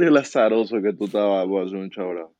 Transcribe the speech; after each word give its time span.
mire 0.00 0.10
el 0.10 0.16
azaroso 0.16 0.80
que 0.82 0.92
tú 0.92 1.04
estabas, 1.04 1.46
voy 1.46 1.62
a 1.62 1.66
hacer 1.66 1.78
un 1.78 1.90
chabrao. 1.90 2.34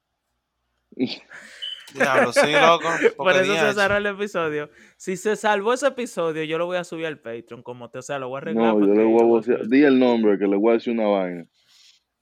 Diablo, 1.95 2.33
sí, 2.33 2.53
loco. 2.53 2.89
Por 3.17 3.33
eso 3.33 3.55
se 3.55 3.73
cerró 3.75 3.97
el 3.97 4.07
episodio. 4.07 4.71
Si 4.97 5.17
se 5.17 5.35
salvó 5.37 5.73
ese 5.73 5.89
episodio, 5.89 6.45
yo 6.45 6.57
lo 6.59 6.67
voy 6.67 6.77
a 6.77 6.85
subir 6.85 7.07
al 7.07 7.19
Patreon. 7.19 7.63
Como 7.63 7.91
te, 7.91 7.99
o 7.99 8.03
sea, 8.03 8.19
lo 8.19 8.29
voy 8.29 8.37
a 8.37 8.39
arreglar. 8.39 8.75
No, 8.75 8.81
yo 8.87 8.95
le 8.95 9.05
voy 9.05 9.21
a 9.21 9.25
vocear. 9.25 9.67
Di 9.67 9.83
el 9.83 9.99
nombre 9.99 10.39
que 10.39 10.47
le 10.47 10.57
voy 10.57 10.71
a 10.71 10.75
decir 10.75 10.93
una 10.93 11.07
vaina. 11.09 11.47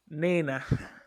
Nina. 0.07 0.65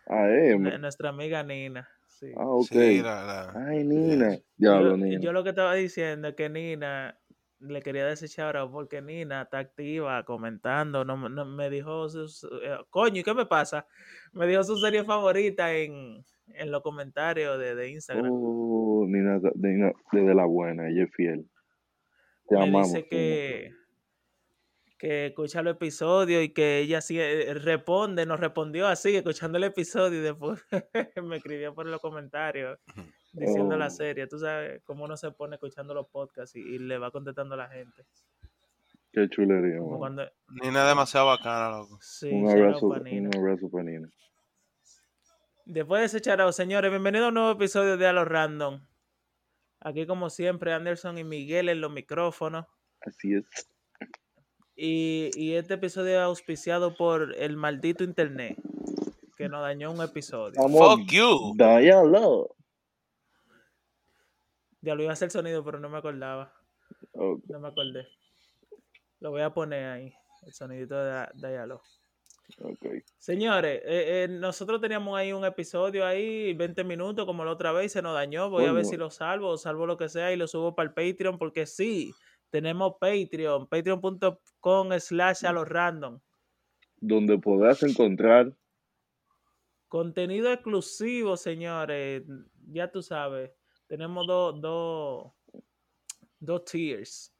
Ah, 0.08 0.28
eh. 0.30 0.58
Nuestra 0.58 1.10
amiga 1.10 1.42
Nina. 1.44 1.90
Sí. 2.08 2.28
Ah, 2.38 2.46
ok. 2.46 2.68
Sí, 2.70 3.02
la- 3.02 3.24
la- 3.54 3.66
Ay, 3.68 3.84
Nina. 3.84 4.38
Diablo, 4.58 4.96
Nina. 4.96 5.20
yo 5.22 5.34
lo 5.34 5.44
que 5.44 5.50
estaba 5.50 5.74
diciendo 5.74 6.28
es 6.28 6.36
que 6.36 6.50
Nina 6.50 7.18
le 7.62 7.82
quería 7.82 8.06
decir 8.06 8.28
shout 8.30 8.72
porque 8.72 9.02
Nina 9.02 9.44
está 9.44 9.60
activa 9.60 10.24
comentando. 10.26 11.06
No, 11.06 11.16
no- 11.30 11.46
me 11.46 11.70
dijo, 11.70 12.10
sus- 12.10 12.44
eh, 12.44 12.78
coño, 12.90 13.22
¿y 13.22 13.24
qué 13.24 13.34
me 13.34 13.46
pasa? 13.46 13.86
Me 14.34 14.48
dijo 14.48 14.64
su 14.64 14.78
serie 14.78 15.04
favorita 15.04 15.74
en, 15.74 16.26
en 16.48 16.72
los 16.72 16.82
comentarios 16.82 17.58
de, 17.60 17.76
de 17.76 17.90
Instagram. 17.90 18.30
Oh, 18.32 19.06
Nina, 19.08 19.40
Nina, 19.56 19.92
desde 20.12 20.34
la 20.36 20.46
buena, 20.46 20.90
ella 20.90 21.04
es 21.04 21.12
fiel. 21.16 21.48
Te 22.48 22.56
me 22.58 22.64
amamos. 22.64 22.88
dice 22.88 22.98
Nina. 22.98 23.10
que, 23.10 23.72
que 24.98 25.26
escucha 25.28 25.62
los 25.62 25.76
episodios 25.76 26.44
y 26.44 26.50
que 26.50 26.80
ella 26.80 27.02
sí 27.02 27.20
eh, 27.20 27.54
responde, 27.56 28.26
nos 28.26 28.40
respondió 28.40 28.88
así, 28.88 29.16
escuchando 29.16 29.58
el 29.58 29.64
episodio 29.66 30.20
y 30.20 30.24
después 30.24 30.64
me 31.24 31.38
escribió 31.38 31.74
por 31.74 31.86
los 31.88 32.00
comentarios 32.02 32.80
diciendo 33.32 33.78
la 33.78 33.88
Oh. 33.88 33.90
serie. 33.90 34.28
Tú 34.28 34.40
sabes 34.40 34.82
cómo 34.84 35.06
uno 35.06 35.16
se 35.18 35.32
pone 35.32 35.56
escuchando 35.56 35.94
los 35.94 36.08
podcasts 36.08 36.56
y, 36.56 36.60
y 36.60 36.80
le 36.80 36.98
va 36.98 37.12
contestando 37.12 37.56
a 37.56 37.58
la 37.60 37.70
gente. 37.70 38.04
Qué 39.14 39.28
chulería, 39.30 39.78
Como 39.80 39.92
man. 39.92 40.00
cuando, 40.00 40.32
Nina 40.64 40.84
es 40.84 40.88
demasiado 40.90 41.28
bacana, 41.28 41.78
loco. 41.78 41.98
sí, 42.02 42.30
Un 42.32 42.50
abrazo, 42.50 42.90
pa' 42.90 43.00
Nina. 43.00 43.30
un 43.34 43.38
abrazo 43.38 43.70
para 43.70 43.84
Nina. 43.84 44.10
Después 45.66 46.00
de 46.02 46.06
ese 46.08 46.22
charao, 46.22 46.52
señores, 46.52 46.90
bienvenido 46.92 47.26
a 47.26 47.28
un 47.30 47.34
nuevo 47.36 47.52
episodio 47.52 47.98
de 47.98 48.08
A 48.08 48.14
los 48.14 48.28
Random. 48.28 48.82
Aquí, 49.80 50.06
como 50.06 50.30
siempre, 50.30 50.74
Anderson 50.74 51.18
y 51.18 51.24
Miguel 51.24 51.70
en 51.70 51.82
los 51.82 51.92
micrófonos. 51.92 52.66
Así 53.02 53.34
es. 53.36 53.46
Y, 54.76 55.30
y 55.36 55.56
este 55.56 55.76
episodio 55.76 56.14
es 56.14 56.20
auspiciado 56.22 56.96
por 56.96 57.36
el 57.36 57.58
maldito 57.58 58.04
internet 58.04 58.58
que 59.38 59.50
nos 59.50 59.62
dañó 59.62 59.92
un 59.92 60.02
episodio. 60.02 60.54
Vamos, 60.62 60.80
Fuck 61.00 61.12
you. 61.12 61.54
Dialo. 61.56 62.56
Ya 64.82 64.96
lo 64.96 65.04
iba 65.04 65.12
a 65.12 65.14
hacer 65.14 65.32
sonido, 65.32 65.64
pero 65.64 65.80
no 65.80 65.90
me 65.90 65.98
acordaba. 65.98 66.54
No 67.14 67.60
me 67.60 67.68
acordé. 67.68 68.08
Lo 69.20 69.32
voy 69.32 69.42
a 69.42 69.54
poner 69.54 69.86
ahí, 69.86 70.14
el 70.46 70.54
sonidito 70.54 70.96
de 70.96 71.62
ok. 72.60 72.86
Señores, 73.18 73.82
eh, 73.86 74.24
eh, 74.24 74.28
nosotros 74.28 74.82
teníamos 74.82 75.16
ahí 75.18 75.32
un 75.32 75.46
episodio 75.46 76.06
ahí, 76.06 76.54
20 76.54 76.84
minutos, 76.84 77.26
como 77.26 77.46
la 77.46 77.52
otra 77.52 77.72
vez, 77.72 77.88
y 77.88 77.90
se 77.90 78.02
nos 78.02 78.16
dañó. 78.16 78.50
Voy 78.50 78.66
a 78.66 78.72
ver 78.72 78.86
si 78.86 78.98
lo 78.98 79.12
salvo 79.12 79.58
salvo 79.58 79.86
lo 79.86 79.98
que 79.98 80.10
sea 80.10 80.34
y 80.34 80.38
lo 80.38 80.48
subo 80.48 80.76
para 80.76 80.90
el 80.90 80.94
Patreon, 80.94 81.38
porque 81.38 81.68
sí, 81.68 82.12
tenemos 82.50 82.96
Patreon, 83.00 83.68
patreon.com 83.68 84.92
slash 85.00 85.46
a 85.46 85.52
los 85.52 85.70
random. 85.70 86.20
Donde 86.98 87.38
podrás 87.38 87.84
encontrar 87.84 88.56
Contenido 89.92 90.54
exclusivo, 90.54 91.36
señores. 91.36 92.24
Ya 92.68 92.90
tú 92.90 93.02
sabes. 93.02 93.52
Tenemos 93.92 94.26
dos, 94.26 94.62
dos, 94.62 95.34
dos 96.40 96.64
tiers. 96.64 97.36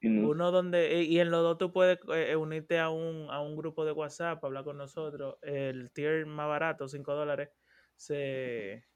Uno 0.00 0.50
donde, 0.50 1.02
y 1.02 1.20
en 1.20 1.30
los 1.30 1.42
dos 1.42 1.58
tú 1.58 1.70
puedes 1.70 1.98
eh, 2.14 2.34
unirte 2.34 2.78
a 2.78 2.88
un, 2.88 3.26
a 3.28 3.42
un 3.42 3.54
grupo 3.54 3.84
de 3.84 3.92
WhatsApp 3.92 4.40
para 4.40 4.48
hablar 4.48 4.64
con 4.64 4.78
nosotros. 4.78 5.36
El 5.42 5.90
tier 5.90 6.24
más 6.24 6.48
barato, 6.48 6.88
5 6.88 7.14
dólares, 7.14 7.50
se, 7.94 8.86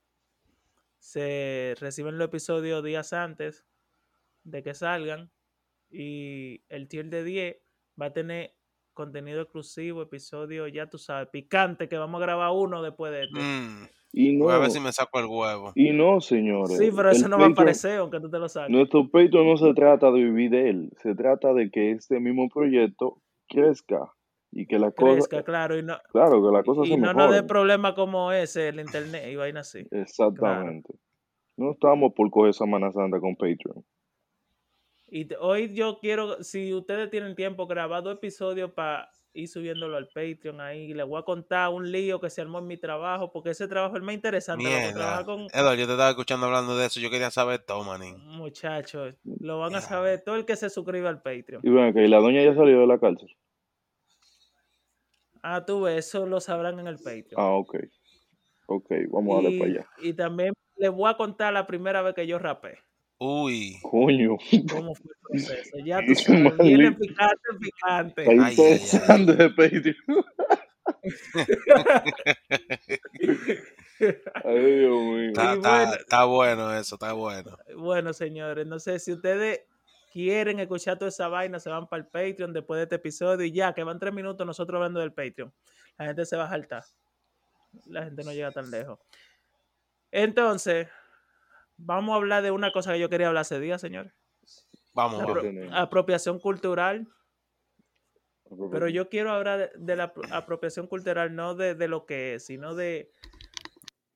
se 0.97 1.75
reciben 1.79 2.17
los 2.17 2.29
episodios 2.29 2.83
días 2.83 3.13
antes 3.13 3.67
de 4.43 4.63
que 4.63 4.73
salgan. 4.73 5.31
Y 5.91 6.63
el 6.67 6.87
tier 6.87 7.11
de 7.11 7.23
10 7.23 7.57
va 8.01 8.07
a 8.07 8.13
tener 8.13 8.55
contenido 8.95 9.41
exclusivo, 9.43 10.01
episodio, 10.01 10.67
ya 10.67 10.89
tú 10.89 10.97
sabes, 10.97 11.29
picante, 11.29 11.87
que 11.87 11.99
vamos 11.99 12.19
a 12.19 12.25
grabar 12.25 12.49
uno 12.53 12.81
después 12.81 13.11
de 13.11 13.25
este. 13.25 13.39
Mm, 13.39 13.87
y 14.11 14.35
no, 14.35 14.45
Voy 14.45 14.53
a 14.53 14.57
ver 14.57 14.71
si 14.71 14.79
me 14.79 14.91
saco 14.91 15.19
el 15.19 15.27
huevo. 15.27 15.71
y 15.75 15.91
no, 15.91 16.19
señores. 16.19 16.77
Sí, 16.77 16.89
pero 16.95 17.11
eso 17.11 17.27
no 17.27 17.37
va 17.37 17.45
a 17.45 17.49
aparecer, 17.49 17.99
aunque 17.99 18.19
tú 18.19 18.29
te 18.29 18.39
lo 18.39 18.49
saques. 18.49 18.71
Nuestro 18.71 19.09
Patreon 19.09 19.47
no 19.47 19.57
se 19.57 19.73
trata 19.73 20.11
de 20.11 20.23
vivir 20.23 20.49
de 20.51 20.69
él, 20.69 20.89
se 21.01 21.15
trata 21.15 21.53
de 21.53 21.69
que 21.69 21.91
este 21.91 22.19
mismo 22.19 22.49
proyecto 22.49 23.21
crezca 23.47 24.13
y 24.51 24.65
que 24.65 24.79
la 24.79 24.91
cosa, 24.91 25.13
Crezca, 25.13 25.43
claro, 25.43 25.77
y 25.77 25.83
no, 25.83 25.97
claro, 26.11 26.43
que 26.43 26.51
la 26.51 26.63
cosa 26.63 26.81
y 26.85 26.89
se 26.89 26.97
no 26.97 27.13
nos 27.13 27.31
dé 27.31 27.43
problemas 27.43 27.93
como 27.93 28.31
ese, 28.31 28.69
el 28.69 28.79
internet 28.79 29.27
y 29.31 29.35
vaina 29.35 29.59
así. 29.59 29.85
Exactamente. 29.91 30.93
No 31.55 31.71
estamos 31.71 32.13
por 32.13 32.31
coger 32.31 32.53
Semana 32.53 32.91
Santa 32.91 33.19
con 33.19 33.35
Patreon. 33.35 33.83
Y 35.11 35.27
hoy 35.39 35.73
yo 35.73 35.99
quiero, 35.99 36.41
si 36.43 36.73
ustedes 36.73 37.09
tienen 37.09 37.35
tiempo, 37.35 37.67
grabar 37.67 38.03
dos 38.03 38.15
episodios 38.15 38.71
para 38.71 39.09
ir 39.39 39.47
subiéndolo 39.47 39.97
al 39.97 40.07
Patreon 40.07 40.61
ahí. 40.61 40.93
Les 40.93 41.05
voy 41.05 41.19
a 41.19 41.23
contar 41.23 41.69
un 41.69 41.91
lío 41.91 42.19
que 42.19 42.29
se 42.29 42.41
armó 42.41 42.59
en 42.59 42.67
mi 42.67 42.77
trabajo, 42.77 43.31
porque 43.31 43.51
ese 43.51 43.67
trabajo 43.67 43.95
es 43.95 43.99
el 43.99 44.05
más 44.05 44.15
interesante. 44.15 44.63
Mierda. 44.63 45.25
con 45.25 45.47
Eduardo, 45.53 45.75
yo 45.75 45.85
te 45.85 45.93
estaba 45.93 46.09
escuchando 46.09 46.45
hablando 46.45 46.77
de 46.77 46.85
eso. 46.85 46.99
Yo 46.99 47.09
quería 47.09 47.31
saber 47.31 47.59
todo, 47.59 47.83
manín. 47.83 48.17
muchachos. 48.25 49.15
Lo 49.23 49.59
van 49.59 49.75
a 49.75 49.81
saber 49.81 50.21
todo 50.23 50.35
el 50.35 50.45
que 50.45 50.55
se 50.55 50.69
suscriba 50.69 51.09
al 51.09 51.21
Patreon. 51.21 51.61
Y 51.63 51.69
bueno, 51.69 51.93
que 51.93 52.07
la 52.07 52.19
doña 52.19 52.43
ya 52.43 52.55
salió 52.55 52.79
de 52.79 52.87
la 52.87 52.99
cárcel. 52.99 53.29
Ah, 55.41 55.63
tú 55.65 55.81
ves, 55.81 56.07
eso 56.07 56.25
lo 56.25 56.39
sabrán 56.41 56.79
en 56.79 56.87
el 56.87 56.97
Patreon. 56.97 57.35
Ah, 57.37 57.51
ok. 57.51 57.75
Ok, 58.67 58.91
vamos 59.09 59.39
a 59.39 59.41
darle 59.41 59.57
para 59.57 59.71
allá. 59.71 59.89
y 60.01 60.13
también 60.13 60.53
les 60.75 60.91
voy 60.91 61.09
a 61.09 61.17
contar 61.17 61.51
la 61.53 61.65
primera 61.65 62.01
vez 62.01 62.13
que 62.13 62.27
yo 62.27 62.37
rapé. 62.39 62.77
Uy. 63.19 63.77
Coño, 63.81 64.37
¿Cómo 64.71 64.95
fue 64.95 65.11
el 65.11 65.17
proceso? 65.45 65.77
Ya 65.85 65.99
tú 66.07 66.15
sabes, 66.15 66.57
viene 66.57 66.91
picante, 66.93 67.49
picante. 67.59 68.21
está 68.23 68.31
Ay, 68.31 68.39
ay, 68.39 68.45
ay. 68.45 68.53
interesante 68.53 69.33
de 69.33 69.49
Patreon. 69.49 70.25
Ay, 74.43 74.75
Dios 74.79 75.01
mío. 75.03 75.27
Está, 75.29 75.53
Y 75.53 75.57
está- 75.57 75.69
bueno. 75.77 75.93
está 75.95 76.23
bueno 76.25 76.73
eso, 76.77 76.95
está 76.95 77.13
bueno. 77.13 77.57
Bueno, 77.75 78.13
señores, 78.13 78.65
no 78.65 78.79
sé 78.79 78.99
si 78.99 79.11
ustedes 79.13 79.61
quieren 80.11 80.59
escuchar 80.59 80.97
toda 80.97 81.09
esa 81.09 81.27
vaina, 81.27 81.59
se 81.59 81.69
van 81.69 81.87
para 81.87 82.01
el 82.03 82.07
Patreon 82.07 82.53
después 82.53 82.77
de 82.79 82.83
este 82.83 82.95
episodio 82.95 83.45
y 83.45 83.51
ya, 83.51 83.73
que 83.73 83.83
van 83.83 83.99
tres 83.99 84.13
minutos 84.13 84.45
nosotros 84.47 84.77
hablando 84.77 84.99
del 85.01 85.11
Patreon. 85.13 85.53
La 85.97 86.05
gente 86.05 86.25
se 86.25 86.37
va 86.37 86.45
a 86.45 86.49
saltar. 86.49 86.83
La 87.87 88.05
gente 88.05 88.23
no 88.23 88.31
llega 88.31 88.51
tan 88.51 88.71
lejos. 88.71 88.99
Entonces, 90.11 90.87
vamos 91.79 92.13
a 92.13 92.17
hablar 92.17 92.43
de 92.43 92.51
una 92.51 92.71
cosa 92.71 92.93
que 92.93 92.99
yo 92.99 93.09
quería 93.09 93.27
hablar 93.27 93.41
hace 93.41 93.59
días, 93.59 93.81
señores. 93.81 94.13
Vamos, 94.93 95.21
La 95.43 95.81
apropiación 95.81 96.39
cultural. 96.39 97.07
Pero 98.71 98.87
yo 98.87 99.09
quiero 99.09 99.31
hablar 99.31 99.59
de, 99.59 99.71
de 99.77 99.95
la 99.95 100.13
apro- 100.13 100.27
apropiación 100.31 100.87
cultural, 100.87 101.35
no 101.35 101.55
de, 101.55 101.75
de 101.75 101.87
lo 101.87 102.05
que 102.05 102.35
es, 102.35 102.45
sino 102.45 102.75
de, 102.75 103.11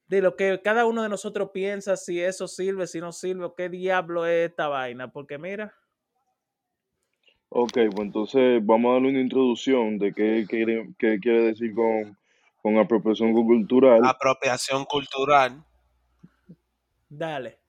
de 0.07 0.21
lo 0.21 0.35
que 0.35 0.61
cada 0.63 0.85
uno 0.85 1.03
de 1.03 1.09
nosotros 1.09 1.51
piensa, 1.53 1.97
si 1.97 2.19
eso 2.21 2.47
sirve, 2.47 2.87
si 2.87 2.99
no 2.99 3.11
sirve, 3.11 3.45
o 3.45 3.55
qué 3.55 3.69
diablo 3.69 4.25
es 4.25 4.49
esta 4.49 4.67
vaina. 4.67 5.11
Porque 5.11 5.37
mira, 5.37 5.73
Ok, 7.49 7.73
pues 7.73 7.99
entonces 7.99 8.65
vamos 8.65 8.89
a 8.89 8.93
darle 8.93 9.09
una 9.09 9.21
introducción 9.21 9.97
de 9.99 10.11
qué 10.13 10.45
quiere, 10.49 10.89
qué 10.97 11.19
quiere 11.19 11.43
decir 11.43 11.73
con, 11.75 12.17
con 12.61 12.77
apropiación 12.77 13.33
cultural. 13.33 14.01
apropiación 14.03 14.85
cultural. 14.85 15.63
Dale. 17.17 17.59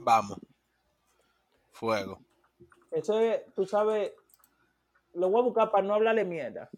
Vamos. 0.00 0.38
Fuego. 1.72 2.20
Eso 2.90 3.18
es, 3.18 3.42
tú 3.54 3.66
sabes, 3.66 4.12
lo 5.14 5.28
voy 5.28 5.40
a 5.40 5.44
buscar 5.44 5.70
para 5.70 5.82
no 5.86 5.94
hablarle 5.94 6.24
mierda. 6.24 6.70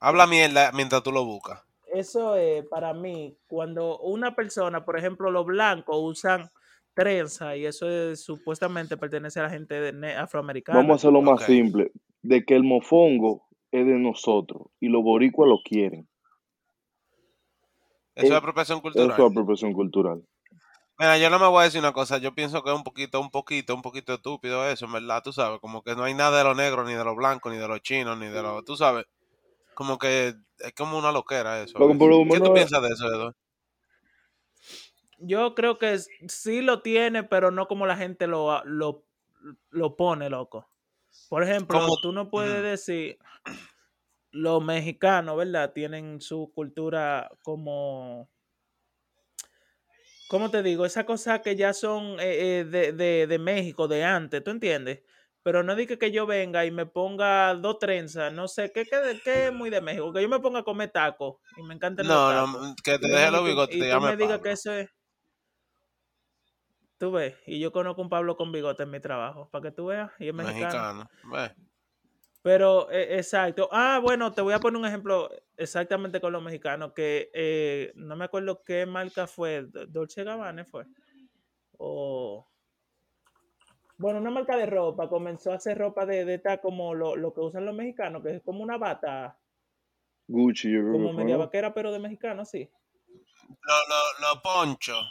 Habla 0.00 0.26
mierda 0.26 0.72
mientras 0.72 1.02
tú 1.02 1.12
lo 1.12 1.24
buscas. 1.24 1.62
Eso 1.92 2.36
es 2.36 2.64
para 2.66 2.94
mí, 2.94 3.36
cuando 3.48 3.98
una 3.98 4.34
persona, 4.34 4.84
por 4.84 4.96
ejemplo, 4.98 5.30
los 5.30 5.44
blancos 5.44 5.96
usan 6.00 6.50
trenza 6.94 7.56
y 7.56 7.66
eso 7.66 7.88
es, 7.88 8.22
supuestamente 8.22 8.96
pertenece 8.96 9.40
a 9.40 9.44
la 9.44 9.50
gente 9.50 9.92
de- 9.92 10.14
afroamericana. 10.14 10.78
Vamos 10.78 10.92
a 10.94 10.96
hacerlo 10.96 11.20
más 11.20 11.42
Ok. 11.42 11.46
simple, 11.46 11.90
de 12.22 12.44
que 12.44 12.54
el 12.54 12.62
mofongo 12.64 13.46
es 13.70 13.84
de 13.86 13.94
nosotros 13.98 14.68
y 14.80 14.88
los 14.88 15.02
boricuas 15.02 15.48
lo 15.48 15.58
quieren. 15.62 16.08
Eso 18.14 18.26
es 18.26 18.32
Eh, 18.32 18.36
apropiación 18.36 18.78
Eso 18.78 18.82
cultural. 18.82 19.10
es 19.20 19.30
apropiación 19.30 19.72
cultural. 19.72 20.22
Mira, 21.00 21.16
yo 21.16 21.30
no 21.30 21.38
me 21.38 21.46
voy 21.48 21.62
a 21.62 21.64
decir 21.64 21.80
una 21.80 21.94
cosa. 21.94 22.18
Yo 22.18 22.34
pienso 22.34 22.62
que 22.62 22.68
es 22.68 22.76
un 22.76 22.84
poquito, 22.84 23.18
un 23.22 23.30
poquito, 23.30 23.74
un 23.74 23.80
poquito 23.80 24.12
estúpido 24.12 24.68
eso, 24.68 24.84
en 24.84 24.92
verdad. 24.92 25.22
Tú 25.24 25.32
sabes, 25.32 25.58
como 25.58 25.82
que 25.82 25.94
no 25.94 26.04
hay 26.04 26.12
nada 26.12 26.36
de 26.36 26.44
los 26.44 26.54
negros, 26.54 26.86
ni 26.86 26.92
de 26.92 27.02
los 27.02 27.16
blancos, 27.16 27.50
ni 27.50 27.58
de 27.58 27.66
los 27.66 27.80
chinos, 27.80 28.18
ni 28.18 28.26
de 28.26 28.42
los. 28.42 28.62
Tú 28.66 28.76
sabes, 28.76 29.06
como 29.74 29.96
que 29.98 30.34
es 30.58 30.74
como 30.76 30.98
una 30.98 31.10
loquera 31.10 31.62
eso. 31.62 31.78
lo 31.78 31.88
¿Qué 31.88 32.38
tú 32.38 32.52
piensas 32.52 32.82
de 32.82 32.88
eso, 32.88 33.06
Edu? 33.06 33.32
Yo 35.20 35.54
creo 35.54 35.78
que 35.78 35.98
sí 36.28 36.60
lo 36.60 36.82
tiene, 36.82 37.24
pero 37.24 37.50
no 37.50 37.66
como 37.66 37.86
la 37.86 37.96
gente 37.96 38.26
lo, 38.26 38.62
lo, 38.66 39.06
lo 39.70 39.96
pone, 39.96 40.28
loco. 40.28 40.68
Por 41.30 41.42
ejemplo, 41.42 41.78
Como- 41.80 41.96
tú 42.02 42.12
no 42.12 42.28
puedes 42.28 42.62
decir, 42.62 43.18
los 44.32 44.62
mexicanos, 44.62 45.36
¿verdad? 45.36 45.72
Tienen 45.72 46.20
su 46.20 46.52
cultura 46.54 47.30
como, 47.42 48.28
¿cómo 50.30 50.50
te 50.50 50.62
digo? 50.62 50.86
Esas 50.86 51.04
cosas 51.04 51.40
que 51.42 51.56
ya 51.56 51.72
son 51.74 52.18
eh, 52.20 52.60
eh, 52.60 52.64
de, 52.64 52.92
de- 52.92 53.26
de 53.26 53.38
México, 53.38 53.88
de 53.88 54.04
antes, 54.04 54.42
¿tú 54.44 54.50
entiendes? 54.50 55.02
Pero 55.42 55.62
no 55.62 55.74
diga 55.74 55.96
que 55.96 56.10
yo 56.12 56.26
venga 56.26 56.64
y 56.66 56.70
me 56.70 56.86
ponga 56.86 57.54
dos 57.54 57.78
trenzas, 57.78 58.32
no 58.32 58.46
sé, 58.48 58.72
¿qué, 58.72 58.84
qué, 58.84 59.20
qué 59.24 59.46
es 59.48 59.52
muy 59.52 59.70
de 59.70 59.80
México? 59.80 60.12
Que 60.12 60.22
yo 60.22 60.28
me 60.28 60.40
ponga 60.40 60.60
a 60.60 60.64
comer 60.64 60.90
tacos 60.90 61.36
y 61.56 61.62
me 61.62 61.74
encantan 61.74 62.06
los 62.06 62.18
No, 62.18 62.28
tacos. 62.28 62.62
no, 62.68 62.74
que 62.84 62.98
te 62.98 63.08
deje 63.08 63.30
los 63.30 63.44
bigotes 63.44 63.76
y 63.76 63.80
y 63.80 63.90
tú 63.90 64.00
me 64.00 64.16
digas 64.16 64.40
que 64.42 64.50
eso 64.52 64.72
es... 64.72 64.88
Tú 66.98 67.10
ves, 67.12 67.34
y 67.46 67.58
yo 67.58 67.72
conozco 67.72 68.02
un 68.02 68.10
Pablo 68.10 68.36
con 68.36 68.52
bigote 68.52 68.82
en 68.84 68.90
mi 68.90 69.00
trabajo, 69.00 69.48
para 69.50 69.62
que 69.62 69.70
tú 69.72 69.86
veas, 69.86 70.10
y 70.18 70.28
es 70.28 70.34
mexicano. 70.34 70.84
Mexicano. 71.24 71.69
Pero, 72.42 72.90
eh, 72.90 73.18
exacto. 73.18 73.68
Ah, 73.70 74.00
bueno, 74.02 74.32
te 74.32 74.40
voy 74.40 74.54
a 74.54 74.58
poner 74.60 74.80
un 74.80 74.86
ejemplo 74.86 75.28
exactamente 75.56 76.20
con 76.20 76.32
los 76.32 76.42
mexicanos, 76.42 76.92
que 76.94 77.30
eh, 77.34 77.92
no 77.96 78.16
me 78.16 78.24
acuerdo 78.24 78.62
qué 78.62 78.86
marca 78.86 79.26
fue, 79.26 79.62
Do- 79.64 79.86
Dolce 79.86 80.24
Gabbana 80.24 80.64
fue. 80.64 80.86
O, 81.76 82.46
bueno, 83.98 84.20
una 84.20 84.30
marca 84.30 84.56
de 84.56 84.64
ropa, 84.64 85.08
comenzó 85.10 85.52
a 85.52 85.56
hacer 85.56 85.76
ropa 85.76 86.06
de, 86.06 86.24
de 86.24 86.34
esta 86.34 86.58
como 86.62 86.94
lo, 86.94 87.16
lo 87.16 87.34
que 87.34 87.40
usan 87.40 87.66
los 87.66 87.74
mexicanos, 87.74 88.22
que 88.22 88.36
es 88.36 88.42
como 88.42 88.62
una 88.62 88.78
bata, 88.78 89.38
Gucci, 90.26 90.72
yo 90.72 90.80
creo 90.80 90.92
como 90.92 91.12
media 91.12 91.34
¿no? 91.34 91.40
vaquera, 91.40 91.74
pero 91.74 91.92
de 91.92 91.98
mexicano, 91.98 92.44
sí. 92.46 92.70
Los 93.48 93.88
lo, 93.88 94.34
lo 94.34 94.42
ponchos. 94.42 95.04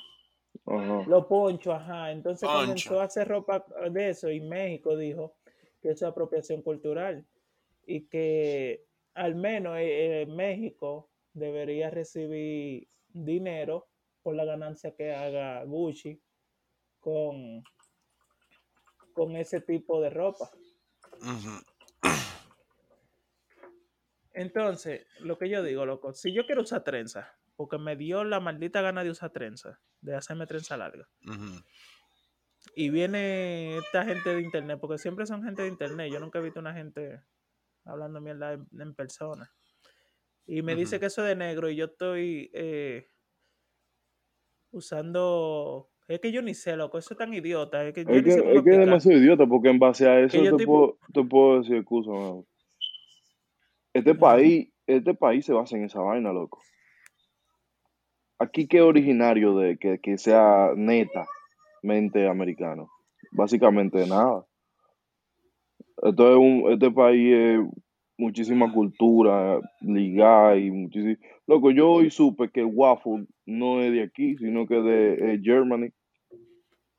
Ajá. 0.66 1.04
Los 1.08 1.26
ponchos, 1.26 1.74
ajá. 1.74 2.12
Entonces 2.12 2.48
Poncho. 2.48 2.62
comenzó 2.62 3.02
a 3.02 3.04
hacer 3.04 3.28
ropa 3.28 3.66
de 3.92 4.10
eso 4.10 4.32
y 4.32 4.40
México 4.40 4.96
dijo 4.96 5.36
que 5.82 5.90
es 5.92 6.04
apropiación 6.04 6.62
cultural 6.62 7.26
y 7.86 8.08
que 8.08 8.86
al 9.14 9.36
menos 9.36 9.78
eh, 9.78 10.22
eh, 10.22 10.26
México 10.26 11.10
debería 11.34 11.90
recibir 11.90 12.88
dinero 13.10 13.88
por 14.22 14.36
la 14.36 14.46
ganancia 14.46 14.96
que 14.96 15.14
haga 15.14 15.64
Gucci 15.64 16.22
con, 17.00 17.64
con 19.14 19.36
ese 19.36 19.62
tipo 19.62 20.02
de 20.02 20.10
ropa. 20.10 20.50
Entonces, 24.34 25.06
lo 25.20 25.38
que 25.38 25.50
yo 25.50 25.64
digo, 25.64 25.86
loco, 25.86 26.14
si 26.14 26.34
yo 26.34 26.46
quiero 26.46 26.62
usar 26.62 26.84
trenza, 26.84 27.38
porque 27.56 27.78
me 27.78 27.96
dio 27.98 28.24
la 28.24 28.40
maldita 28.40 28.82
gana 28.82 29.04
de 29.04 29.10
usar 29.10 29.32
trenza, 29.32 29.82
de 30.00 30.16
hacerme 30.16 30.48
trenza 30.48 30.78
larga. 30.78 31.10
Y 32.76 32.90
viene 32.90 33.78
esta 33.78 34.04
gente 34.06 34.34
de 34.34 34.42
internet, 34.42 34.78
porque 34.80 34.98
siempre 34.98 35.26
son 35.26 35.44
gente 35.44 35.62
de 35.64 35.70
internet, 35.70 36.12
yo 36.12 36.20
nunca 36.20 36.40
he 36.40 36.42
visto 36.42 36.60
una 36.60 36.74
gente 36.74 37.22
hablando 37.86 38.22
mierda 38.22 38.54
en, 38.54 38.68
en 38.80 38.94
persona, 38.94 39.52
y 40.46 40.62
me 40.62 40.76
dice 40.76 40.96
Ujú. 40.96 41.02
que 41.02 41.06
eso 41.08 41.24
de 41.24 41.36
negro 41.36 41.70
y 41.70 41.76
yo 41.76 41.86
estoy 41.86 42.50
eh, 42.54 43.10
usando, 44.72 45.90
es 46.08 46.20
que 46.20 46.32
yo 46.32 46.42
ni 46.42 46.54
sé, 46.54 46.76
loco, 46.76 46.98
eso 46.98 47.14
es 47.14 47.18
tan 47.18 47.34
idiota, 47.34 47.86
es 47.86 47.94
que 47.94 48.06
yo 48.06 48.12
Es 48.12 48.24
que, 48.24 48.32
es 48.32 48.64
que 48.64 48.72
es 48.72 48.80
demasiado 48.80 49.18
idiota 49.18 49.46
porque 49.48 49.70
en 49.70 49.80
base 49.80 50.08
a 50.08 50.20
eso 50.20 50.44
yo 50.44 50.56
te, 50.56 50.64
tipo- 50.64 50.98
puedo, 50.98 51.00
te 51.14 51.24
puedo 51.30 51.60
decir 51.60 51.78
excusa. 51.78 52.12
Este 53.94 54.14
país, 54.14 54.72
este 54.86 55.14
país 55.16 55.46
se 55.46 55.54
basa 55.54 55.76
en 55.76 55.86
esa 55.86 56.00
vaina, 56.00 56.32
loco. 56.32 56.62
Aquí 58.38 58.68
qué 58.68 58.82
originario 58.82 59.58
de 59.58 59.78
que, 59.78 60.00
que 60.00 60.18
sea 60.18 60.72
netamente 61.82 62.28
americano. 62.28 62.90
Básicamente 63.32 64.06
nada. 64.08 64.46
Esto 66.02 66.32
es 66.32 66.38
un, 66.38 66.72
este 66.72 66.92
país 66.92 67.34
es 67.36 67.60
muchísima 68.18 68.72
cultura 68.72 69.60
ligada 69.82 70.56
y 70.58 70.72
muchísimo. 70.72 71.16
Loco, 71.48 71.72
yo 71.72 71.90
hoy 71.90 72.10
supe 72.10 72.50
que 72.52 72.62
el 72.62 72.70
waffle 72.72 73.26
no 73.46 73.82
es 73.82 73.92
de 73.92 74.04
aquí, 74.04 74.38
sino 74.38 74.66
que 74.66 74.76
de 74.76 75.34
eh, 75.34 75.40
Germany. 75.44 75.90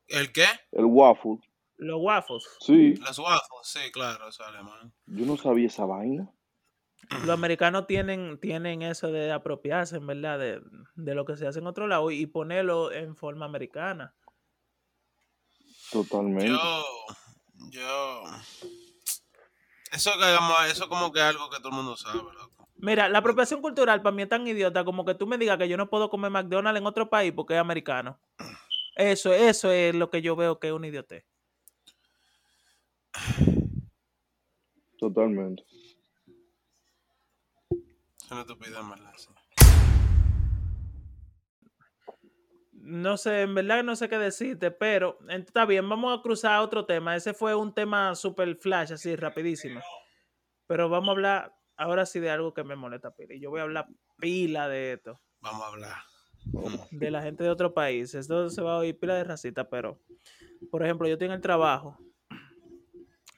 ¿El 0.07 0.31
qué? 0.31 0.45
El 0.71 0.85
waffle. 0.85 1.37
Los 1.77 1.99
waffles, 1.99 2.47
Sí, 2.59 2.93
Los 2.95 3.17
waffles. 3.17 3.61
Sí, 3.63 3.91
claro, 3.91 4.27
eso 4.29 4.43
es 4.43 4.49
alemán. 4.49 4.93
yo 5.07 5.25
no 5.25 5.35
sabía 5.35 5.65
esa 5.65 5.85
vaina. 5.85 6.29
los 7.09 7.29
americanos 7.29 7.87
tienen, 7.87 8.39
tienen 8.39 8.83
eso 8.83 9.11
de 9.11 9.31
apropiarse, 9.31 9.97
en 9.97 10.05
verdad, 10.05 10.37
de, 10.37 10.61
de 10.95 11.15
lo 11.15 11.25
que 11.25 11.37
se 11.37 11.47
hace 11.47 11.57
en 11.59 11.65
otro 11.65 11.87
lado 11.87 12.11
y 12.11 12.27
ponerlo 12.27 12.91
en 12.91 13.15
forma 13.15 13.45
americana. 13.45 14.13
Totalmente. 15.91 16.47
Yo, 16.47 16.83
yo, 17.69 18.23
eso 19.91 20.11
que 20.17 20.23
hagamos, 20.23 20.71
eso 20.71 20.87
como 20.87 21.11
que 21.11 21.19
es 21.19 21.25
algo 21.25 21.49
que 21.49 21.57
todo 21.57 21.69
el 21.69 21.75
mundo 21.75 21.97
sabe, 21.97 22.19
loco. 22.33 22.69
Mira, 22.77 23.09
la 23.09 23.19
apropiación 23.19 23.61
cultural 23.61 24.01
para 24.01 24.15
mí 24.15 24.23
es 24.23 24.29
tan 24.29 24.47
idiota 24.47 24.83
como 24.85 25.05
que 25.05 25.13
tú 25.13 25.27
me 25.27 25.37
digas 25.37 25.57
que 25.57 25.67
yo 25.67 25.77
no 25.77 25.89
puedo 25.89 26.09
comer 26.09 26.31
McDonald's 26.31 26.79
en 26.79 26.87
otro 26.87 27.09
país 27.09 27.33
porque 27.35 27.53
es 27.53 27.59
americano. 27.59 28.19
Eso, 28.95 29.33
eso 29.33 29.71
es 29.71 29.93
lo 29.93 30.09
que 30.09 30.21
yo 30.21 30.35
veo 30.35 30.59
que 30.59 30.67
es 30.67 30.73
un 30.73 30.85
idiotez. 30.85 31.25
Totalmente. 34.97 35.63
Es 37.69 38.31
una 38.31 38.41
estupidez, 38.41 38.77
No 42.91 43.15
sé, 43.15 43.43
en 43.43 43.55
verdad 43.55 43.83
no 43.83 43.95
sé 43.95 44.09
qué 44.09 44.17
decirte, 44.17 44.69
pero 44.69 45.17
está 45.29 45.65
bien, 45.65 45.87
vamos 45.87 46.17
a 46.17 46.21
cruzar 46.21 46.51
a 46.53 46.61
otro 46.61 46.85
tema. 46.85 47.15
Ese 47.15 47.33
fue 47.33 47.55
un 47.55 47.73
tema 47.73 48.13
super 48.15 48.53
flash, 48.57 48.91
así, 48.91 49.15
rapidísimo. 49.15 49.79
Pero 50.67 50.89
vamos 50.89 51.07
a 51.07 51.11
hablar 51.11 51.55
ahora 51.77 52.05
sí 52.05 52.19
de 52.19 52.29
algo 52.29 52.53
que 52.53 52.63
me 52.65 52.75
molesta, 52.75 53.11
pila. 53.15 53.33
Y 53.33 53.39
yo 53.39 53.49
voy 53.49 53.61
a 53.61 53.63
hablar 53.63 53.87
pila 54.17 54.67
de 54.67 54.93
esto. 54.93 55.21
Vamos 55.39 55.61
a 55.61 55.67
hablar. 55.67 55.95
de 56.91 57.11
la 57.11 57.21
gente 57.21 57.43
de 57.45 57.49
otro 57.49 57.73
país. 57.73 58.13
Esto 58.13 58.49
se 58.49 58.61
va 58.61 58.73
a 58.73 58.77
oír 58.79 58.99
pila 58.99 59.15
de 59.15 59.23
racista, 59.23 59.69
pero, 59.69 60.01
por 60.69 60.83
ejemplo, 60.83 61.07
yo 61.07 61.17
tengo 61.17 61.33
el 61.33 61.41
trabajo 61.41 61.97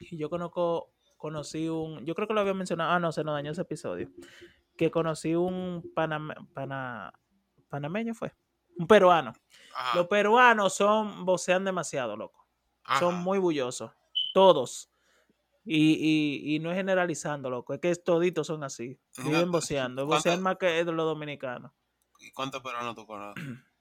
y 0.00 0.16
yo 0.16 0.28
conozco, 0.28 0.92
conocí 1.16 1.68
un, 1.68 2.04
yo 2.04 2.14
creo 2.16 2.26
que 2.26 2.34
lo 2.34 2.40
había 2.40 2.54
mencionado, 2.54 2.90
ah, 2.90 2.98
no, 2.98 3.12
se 3.12 3.22
nos 3.22 3.34
dañó 3.34 3.52
ese 3.52 3.62
episodio, 3.62 4.10
que 4.76 4.90
conocí 4.90 5.34
un 5.36 5.82
paname- 5.94 6.34
pana- 6.52 7.12
panameño, 7.68 8.14
fue, 8.14 8.32
un 8.76 8.86
peruano. 8.86 9.32
Ajá, 9.74 9.98
Los 9.98 10.06
peruanos 10.08 10.74
son, 10.74 11.24
vocean 11.24 11.64
demasiado, 11.64 12.16
loco. 12.16 12.46
Son 12.98 13.14
muy 13.16 13.38
bullosos, 13.38 13.90
todos. 14.34 14.90
Y, 15.64 15.94
y, 16.46 16.54
y 16.54 16.58
no 16.58 16.70
es 16.70 16.76
generalizando, 16.76 17.48
loco, 17.48 17.72
es 17.74 17.80
que 17.80 17.94
toditos 17.96 18.46
son 18.46 18.62
así. 18.64 18.98
Viven 19.16 19.50
voceando, 19.50 20.02
¿cuánto- 20.06 20.16
vocean 20.16 20.42
más 20.42 20.56
que 20.58 20.84
los 20.84 20.96
dominicanos. 21.06 21.72
¿Y 22.20 22.30
cuántos 22.32 22.62
peruanos 22.62 22.94
tú 22.94 23.06
conoces? 23.06 23.42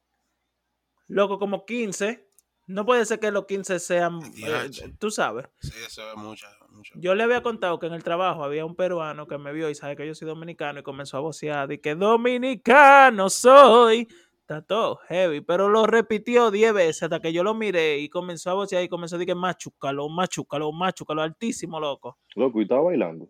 Loco, 1.08 1.38
como 1.38 1.66
15. 1.66 2.30
No 2.66 2.86
puede 2.86 3.06
ser 3.06 3.20
que 3.20 3.30
los 3.30 3.46
15 3.46 3.78
sean, 3.80 4.22
eh, 4.38 4.70
tú 4.98 5.12
sabes. 5.12 5.48
Sí, 5.60 5.74
eso 5.86 6.10
es 6.10 6.16
mucho, 6.16 6.48
mucho. 6.70 6.94
Yo 6.96 7.14
le 7.14 7.24
había 7.24 7.44
contado 7.44 7.78
que 7.78 7.88
en 7.88 7.94
el 7.94 8.04
trabajo 8.04 8.44
había 8.44 8.66
un 8.66 8.76
peruano 8.76 9.28
que 9.28 9.38
me 9.38 9.52
vio 9.52 9.70
y 9.70 9.76
sabe 9.76 9.98
que 9.98 10.08
yo 10.08 10.16
soy 10.16 10.30
dominicano 10.30 10.80
y 10.80 10.84
comenzó 10.84 11.18
a 11.18 11.20
vocear 11.20 11.70
y 11.74 11.80
que 11.80 11.96
dominicano 11.96 13.30
soy. 13.30 14.08
Está 14.44 14.62
todo 14.62 14.98
heavy, 15.08 15.40
pero 15.40 15.70
lo 15.70 15.86
repitió 15.88 16.52
10 16.52 16.74
veces 16.74 17.04
hasta 17.04 17.22
que 17.22 17.32
yo 17.32 17.44
lo 17.46 17.54
miré 17.54 18.00
y 18.00 18.10
comenzó 18.10 18.50
a 18.50 18.56
vocear 18.56 18.84
y 18.84 18.90
comenzó 18.90 19.16
a 19.16 19.18
decir 19.20 19.28
que 19.34 19.40
machúcalo, 19.40 20.10
machúcalo, 20.10 20.70
machúcalo, 20.74 21.22
altísimo, 21.22 21.80
loco. 21.80 22.18
Loco, 22.36 22.60
y 22.60 22.64
estaba 22.64 22.82
bailando. 22.82 23.30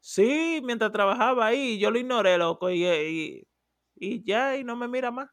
Sí, 0.00 0.60
mientras 0.64 0.92
trabajaba 0.92 1.46
ahí, 1.46 1.78
yo 1.78 1.90
lo 1.90 1.98
ignoré, 1.98 2.38
loco, 2.38 2.70
y, 2.70 2.86
y, 2.86 3.46
y 3.96 4.24
ya, 4.24 4.56
y 4.56 4.64
no 4.64 4.76
me 4.76 4.88
mira 4.88 5.10
más. 5.10 5.28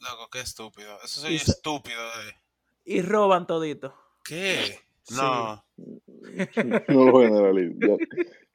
Loco, 0.00 0.28
qué 0.30 0.38
estúpido. 0.40 0.96
Eso 1.04 1.20
soy 1.20 1.32
Y 1.32 1.36
estúpido. 1.36 2.00
eh. 2.00 2.34
Y 2.84 3.02
roban 3.02 3.44
todito. 3.46 3.92
¿Qué? 4.24 4.78
Sí. 5.02 5.16
No. 5.16 5.64
No 6.88 7.04
lo 7.06 7.20
generalizo. 7.22 7.96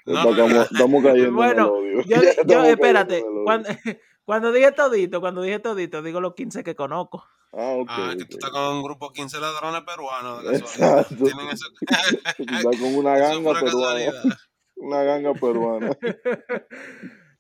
No, 0.06 0.30
estamos, 0.32 0.72
estamos 0.72 1.04
cayendo 1.04 1.30
en 1.30 1.36
Bueno, 1.36 1.66
el 1.78 1.98
odio. 1.98 2.04
Yo, 2.06 2.22
Ya 2.46 2.46
yo 2.46 2.64
espérate, 2.66 3.22
cayendo 3.22 3.28
en 3.28 3.34
el 3.34 3.38
odio. 3.38 3.44
cuando, 3.46 3.70
cuando 4.26 4.52
dije 4.52 4.72
todito, 4.72 5.20
cuando 5.22 5.42
dije 5.42 5.60
todito, 5.60 6.02
digo 6.02 6.22
los 6.22 6.34
15 6.36 6.64
que 6.64 6.76
conozco. 6.76 7.26
Ah, 7.52 7.76
ok. 7.78 7.90
Ah, 7.90 8.14
que 8.18 8.26
tú 8.26 8.38
estás 8.38 8.50
con 8.50 8.62
un 8.78 8.84
grupo 8.84 9.10
de 9.10 9.14
15 9.14 9.40
ladrones 9.40 9.82
peruanos. 9.84 10.44
De. 10.44 10.58
Exacto. 10.58 11.16
Tienen 11.24 11.48
eso. 11.50 11.66
Estás 12.40 12.80
con 12.80 12.96
una 12.96 13.18
ganga 13.18 13.54
peruana. 13.54 13.62
casualidad. 13.62 14.24
Una 14.76 15.04
ganga 15.04 15.34
peruana. 15.36 15.98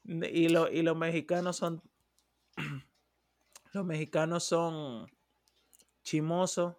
y, 0.05 0.49
lo- 0.49 0.71
y 0.71 0.81
los 0.83 0.95
mexicanos 0.95 1.57
son. 1.57 1.81
Los 3.73 3.83
mexicanos 3.85 4.43
son 4.43 5.07
chimosos, 6.03 6.75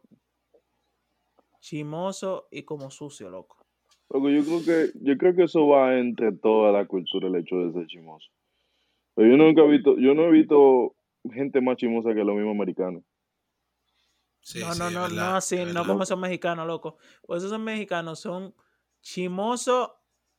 chimosos 1.61 2.45
y 2.53 2.63
como 2.63 2.89
sucio, 2.93 3.31
loco. 3.31 3.57
Loco, 4.11 4.31
yo 4.31 4.45
creo 4.45 4.65
que, 4.65 4.93
yo 5.01 5.17
creo 5.19 5.35
que 5.35 5.43
eso 5.45 5.67
va 5.67 5.99
entre 5.99 6.31
toda 6.33 6.71
la 6.71 6.87
cultura, 6.87 7.27
el 7.27 7.35
hecho 7.35 7.57
de 7.57 7.73
ser 7.73 7.87
chimoso. 7.89 8.29
Pero 9.15 9.31
yo 9.31 9.37
nunca 9.37 9.63
he 9.63 9.69
visto, 9.69 9.97
yo 9.99 10.15
no 10.15 10.25
he 10.25 10.31
visto 10.31 10.97
gente 11.33 11.61
más 11.61 11.77
chimosa 11.77 12.15
que 12.15 12.25
los 12.25 12.35
mismos 12.35 12.55
americanos. 12.55 13.03
Sí, 14.41 14.61
no, 14.61 14.75
sí, 14.75 14.79
no, 14.79 14.91
no, 14.91 15.03
verdad, 15.03 15.31
no 15.31 15.37
así, 15.37 15.65
no 15.65 15.87
como 15.87 16.03
esos 16.03 16.19
mexicanos, 16.19 16.67
loco. 16.67 16.99
Pues 17.27 17.43
esos 17.43 17.59
mexicanos 17.59 18.21
son 18.21 18.55
chimosos, 19.01 19.93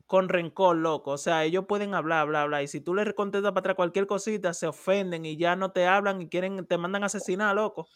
con 0.05 0.29
rencor, 0.29 0.77
loco. 0.77 1.11
O 1.11 1.17
sea, 1.17 1.43
ellos 1.43 1.65
pueden 1.67 1.93
hablar, 1.93 2.27
bla, 2.27 2.45
bla. 2.45 2.61
Y 2.61 2.67
si 2.67 2.81
tú 2.81 2.93
les 2.93 3.13
contestas 3.13 3.51
para 3.51 3.61
atrás 3.61 3.75
cualquier 3.75 4.07
cosita, 4.07 4.53
se 4.53 4.67
ofenden 4.67 5.25
y 5.25 5.37
ya 5.37 5.55
no 5.55 5.71
te 5.71 5.87
hablan 5.87 6.21
y 6.21 6.29
quieren, 6.29 6.65
te 6.65 6.77
mandan 6.77 7.03
a 7.03 7.07
asesinar, 7.07 7.55
loco. 7.55 7.87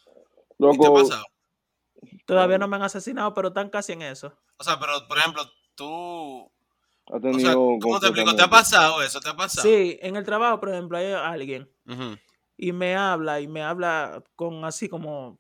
¿Y 0.58 0.64
te 0.64 0.66
ha 0.66 0.90
Loco, 0.90 0.94
pasado? 0.96 1.24
Todavía 2.26 2.58
no 2.58 2.68
me 2.68 2.78
han 2.78 2.84
asesinado, 2.84 3.34
pero 3.34 3.50
están 3.50 3.70
casi 3.70 3.94
en 3.94 4.02
eso. 4.02 4.34
O 4.58 4.64
sea, 4.64 4.80
pero 4.80 5.08
por 5.08 5.18
ejemplo, 5.18 5.44
tú. 5.76 6.52
Ha 7.10 7.18
O 7.18 7.22
tenido 7.22 7.40
sea, 7.40 7.54
¿cómo 7.54 8.00
te 8.00 8.08
explico? 8.08 8.36
¿Te 8.36 8.44
ha 8.44 8.50
pasado 8.50 9.02
eso? 9.02 9.20
¿Te 9.20 9.30
ha 9.30 9.36
pasado? 9.36 9.68
Sí, 9.68 9.98
en 10.02 10.16
el 10.16 10.24
trabajo, 10.24 10.60
por 10.60 10.70
ejemplo, 10.70 10.98
hay 10.98 11.12
alguien 11.12 11.70
y 12.58 12.72
me 12.72 12.96
habla 12.96 13.40
y 13.40 13.48
me 13.48 13.64
habla 13.64 14.24
con 14.36 14.66
así 14.66 14.90
como 14.90 15.40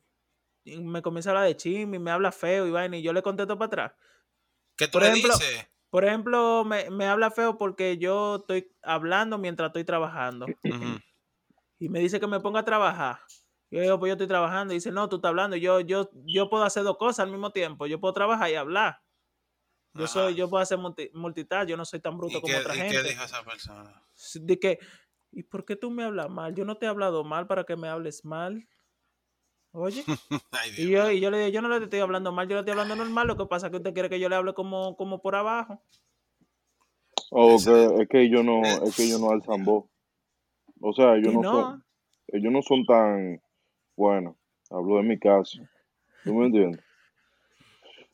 y 0.63 0.77
me 0.79 1.01
comienza 1.01 1.29
a 1.29 1.31
hablar 1.31 1.47
de 1.47 1.57
chisme 1.57 1.97
y 1.97 1.99
me 1.99 2.11
habla 2.11 2.31
feo 2.31 2.67
y 2.67 2.71
vaina 2.71 2.97
y 2.97 3.01
yo 3.01 3.13
le 3.13 3.21
contesto 3.21 3.57
para 3.57 3.67
atrás. 3.67 3.91
¿Qué 4.77 4.88
tú 4.88 4.93
Por 4.93 5.03
le 5.03 5.09
ejemplo, 5.09 5.33
dices? 5.33 5.67
Por 5.89 6.05
ejemplo, 6.05 6.63
me, 6.65 6.89
me 6.91 7.05
habla 7.05 7.31
feo 7.31 7.57
porque 7.57 7.97
yo 7.97 8.38
estoy 8.38 8.71
hablando 8.83 9.38
mientras 9.38 9.69
estoy 9.69 9.83
trabajando 9.83 10.45
y 11.79 11.89
me 11.89 11.99
dice 11.99 12.19
que 12.19 12.27
me 12.27 12.39
ponga 12.39 12.59
a 12.61 12.65
trabajar. 12.65 13.19
Yo 13.71 13.81
digo, 13.81 13.99
pues 13.99 14.09
yo 14.09 14.13
estoy 14.13 14.27
trabajando. 14.27 14.73
Y 14.73 14.77
dice, 14.77 14.91
no, 14.91 15.07
tú 15.09 15.17
estás 15.17 15.29
hablando. 15.29 15.55
Yo, 15.55 15.79
yo, 15.79 16.09
yo 16.25 16.49
puedo 16.49 16.63
hacer 16.63 16.83
dos 16.83 16.97
cosas 16.97 17.19
al 17.19 17.31
mismo 17.31 17.51
tiempo. 17.51 17.85
Yo 17.85 17.99
puedo 17.99 18.13
trabajar 18.13 18.49
y 18.49 18.55
hablar. 18.55 19.01
Yo 19.93 20.08
soy, 20.08 20.36
yo 20.36 20.50
puedo 20.50 20.62
hacer 20.62 20.77
multi- 20.77 21.10
multitask. 21.13 21.67
Yo 21.67 21.75
no 21.77 21.84
soy 21.86 22.00
tan 22.00 22.17
bruto 22.17 22.38
¿Y 22.38 22.41
como 22.41 22.53
qué, 22.53 22.60
otra 22.60 22.75
y 22.75 22.77
qué 22.77 22.84
gente. 22.89 23.10
dijo 23.10 23.24
esa 23.24 23.43
persona? 23.43 24.03
Sí, 24.13 24.39
De 24.41 24.60
que, 24.60 24.79
¿y 25.31 25.43
por 25.43 25.65
qué 25.65 25.75
tú 25.75 25.89
me 25.91 26.03
hablas 26.03 26.29
mal? 26.29 26.53
Yo 26.55 26.63
no 26.65 26.77
te 26.77 26.86
he 26.86 26.89
hablado 26.89 27.24
mal 27.24 27.48
para 27.48 27.63
que 27.63 27.75
me 27.75 27.88
hables 27.89 28.24
mal. 28.24 28.67
Oye. 29.72 30.03
Ay, 30.51 30.72
Y 30.77 30.89
yo, 30.89 31.12
y 31.12 31.19
yo 31.19 31.31
le 31.31 31.38
digo, 31.39 31.50
yo 31.50 31.62
no 31.62 31.69
le 31.69 31.84
estoy 31.84 32.00
hablando 32.00 32.31
mal, 32.31 32.48
yo 32.48 32.55
le 32.55 32.60
estoy 32.62 32.72
hablando 32.72 32.96
normal. 32.96 33.27
Lo 33.27 33.38
que 33.38 33.46
pasa 33.46 33.67
es 33.67 33.72
que 33.72 33.77
usted 33.77 33.93
quiere 33.93 34.10
que 34.10 34.19
yo 34.19 34.29
le 34.29 34.36
hable 34.36 34.53
como, 34.53 34.96
como 34.96 35.22
por 35.22 35.36
abajo. 35.36 35.81
O 37.31 37.55
Ese- 37.55 37.72
que 37.72 38.01
es 38.03 38.10
que 38.10 38.22
ellos 38.22 38.43
no, 38.43 38.63
eh, 38.63 38.79
es 38.86 38.96
que 38.96 39.03
ellos 39.03 39.19
no 39.19 39.31
alzan 39.31 39.63
voz. 39.65 39.86
O 40.81 40.93
sea, 40.93 41.15
ellos 41.15 41.34
no 41.34 41.41
no. 41.41 41.51
son, 41.51 41.84
ellos 42.27 42.51
no 42.51 42.62
son 42.62 42.86
tan, 42.86 43.41
bueno, 43.96 44.38
hablo 44.69 44.98
de 44.98 45.03
mi 45.03 45.19
caso. 45.19 45.60
¿Tú 46.24 46.34
me 46.34 46.46
entiendes? 46.48 46.84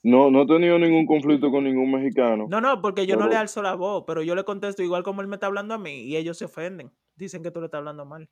No, 0.07 0.29
no 0.29 0.43
he 0.43 0.45
tenido 0.45 0.77
ningún 0.77 1.07
conflicto 1.07 1.50
con 1.50 1.63
ningún 1.63 1.91
mexicano, 1.91 2.45
No, 2.47 2.62
no, 2.62 2.79
porque 2.79 3.07
yo 3.07 3.15
no 3.17 3.27
le 3.27 3.35
alzo 3.38 3.63
la 3.63 3.74
voz, 3.74 4.03
pero 4.05 4.21
yo 4.21 4.35
le 4.35 4.43
contesto 4.43 4.83
igual 4.83 5.01
como 5.01 5.21
él 5.21 5.27
me 5.27 5.38
está 5.38 5.47
hablando 5.47 5.74
a 5.74 5.79
mí 5.79 6.03
y 6.03 6.15
ellos 6.15 6.38
se 6.38 6.45
ofenden. 6.45 6.91
Dicen 7.15 7.41
que 7.41 7.50
tú 7.50 7.59
le 7.59 7.65
estás 7.65 7.79
hablando 7.79 8.05
mal. 8.05 8.29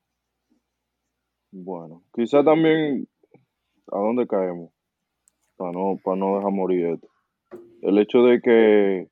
bueno, 1.52 2.04
quizá 2.14 2.44
también 2.44 3.08
a 3.92 3.98
dónde 3.98 4.28
caemos 4.28 4.72
para 5.58 5.72
no, 5.72 5.98
para 6.04 6.16
no 6.18 6.38
dejar 6.38 6.52
morir 6.52 6.86
esto. 6.86 7.08
El 7.82 7.98
hecho 7.98 8.22
de 8.22 8.40
que 8.40 9.08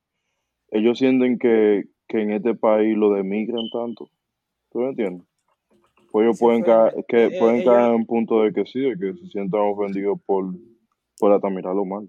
ellos 0.69 0.99
sienten 0.99 1.39
que, 1.39 1.85
que 2.07 2.21
en 2.21 2.31
este 2.31 2.53
país 2.53 2.95
lo 2.95 3.11
demigran 3.11 3.69
tanto. 3.73 4.07
¿Tú 4.71 4.79
me 4.79 4.89
entiendes? 4.89 5.27
Pues 6.11 6.25
ellos 6.25 6.39
pueden 6.39 6.61
caer, 6.61 6.93
que 7.07 7.25
Eh, 7.25 7.39
pueden 7.39 7.63
caer 7.63 7.95
en 7.95 8.05
punto 8.05 8.43
de 8.43 8.53
que 8.53 8.65
sí, 8.67 8.81
de 8.81 8.95
que 8.99 9.13
se 9.17 9.27
sientan 9.29 9.61
ofendidos 9.61 10.19
por, 10.27 10.45
por 11.17 11.31
hasta 11.31 11.49
mirarlo 11.49 11.85
mal. 11.85 12.07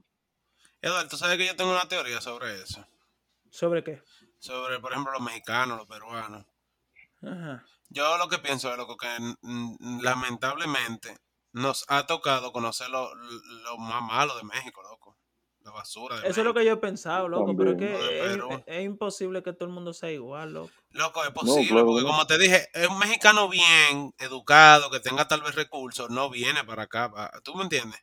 Eduardo, 0.82 1.08
tú 1.08 1.16
sabes 1.16 1.38
que 1.38 1.46
yo 1.46 1.56
tengo 1.56 1.70
una 1.70 1.88
teoría 1.88 2.20
sobre 2.20 2.60
eso. 2.60 2.84
¿Sobre 3.50 3.84
qué? 3.84 4.02
Sobre, 4.38 4.80
por 4.80 4.92
ejemplo, 4.92 5.12
los 5.12 5.22
mexicanos, 5.22 5.78
los 5.78 5.86
peruanos. 5.86 6.44
Ajá. 7.22 7.64
Yo 7.88 8.18
lo 8.18 8.28
que 8.28 8.38
pienso 8.38 8.70
es 8.70 8.76
loco, 8.76 8.96
que 8.96 9.08
mm, 9.42 10.00
lamentablemente 10.02 11.16
nos 11.52 11.84
ha 11.88 12.06
tocado 12.06 12.50
conocer 12.52 12.88
lo, 12.90 13.14
lo 13.14 13.78
más 13.78 14.02
malo 14.02 14.36
de 14.36 14.44
México, 14.44 14.82
loco. 14.82 15.16
La 15.60 15.70
basura 15.70 16.16
de 16.20 16.28
Eso 16.28 16.40
es 16.40 16.44
lo 16.44 16.54
que 16.54 16.64
yo 16.64 16.72
he 16.72 16.76
pensado, 16.78 17.28
loco, 17.28 17.54
pero 17.56 17.72
es 17.72 17.76
que 17.76 18.36
Lo 18.36 18.64
es, 18.66 18.84
imposible 18.84 19.44
que 19.44 19.52
todo 19.52 19.66
el 19.68 19.74
mundo 19.74 19.92
sea 19.92 20.10
igual, 20.10 20.54
loco. 20.54 20.70
Loco, 20.90 21.22
es 21.22 21.28
No, 21.28 21.34
posible, 21.34 21.68
claro 21.68 21.86
porque 21.86 22.02
no. 22.02 22.08
como 22.08 22.26
te 22.26 22.38
dije, 22.38 22.68
es 22.74 22.88
un 22.88 22.98
mexicano 22.98 23.48
bien 23.48 24.12
educado, 24.18 24.90
que 24.90 24.98
tenga 24.98 25.28
tal 25.28 25.42
vez 25.42 25.54
recursos, 25.54 26.10
no 26.10 26.30
viene 26.30 26.64
para 26.64 26.84
acá. 26.84 27.12
¿Tú 27.44 27.54
me 27.54 27.62
entiendes? 27.62 28.00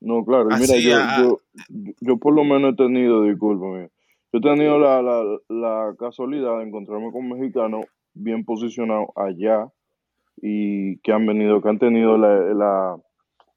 No, 0.00 0.24
claro, 0.24 0.46
mira, 0.46 0.76
yo, 0.78 1.40
yo, 1.68 1.92
yo 2.00 2.16
por 2.16 2.34
lo 2.34 2.42
menos 2.42 2.72
he 2.72 2.76
tenido, 2.76 3.24
discúlpame, 3.24 3.90
yo 4.32 4.38
he 4.38 4.40
tenido 4.40 4.78
la, 4.78 5.02
la, 5.02 5.22
la 5.48 5.94
casualidad 5.98 6.58
de 6.58 6.64
encontrarme 6.64 7.12
con 7.12 7.28
mexicanos 7.28 7.84
bien 8.14 8.44
posicionados 8.44 9.08
allá 9.14 9.68
y 10.40 10.98
que 11.00 11.12
han 11.12 11.26
venido, 11.26 11.60
que 11.60 11.68
han 11.68 11.78
tenido 11.78 12.16
la, 12.16 12.34
la, 12.54 12.96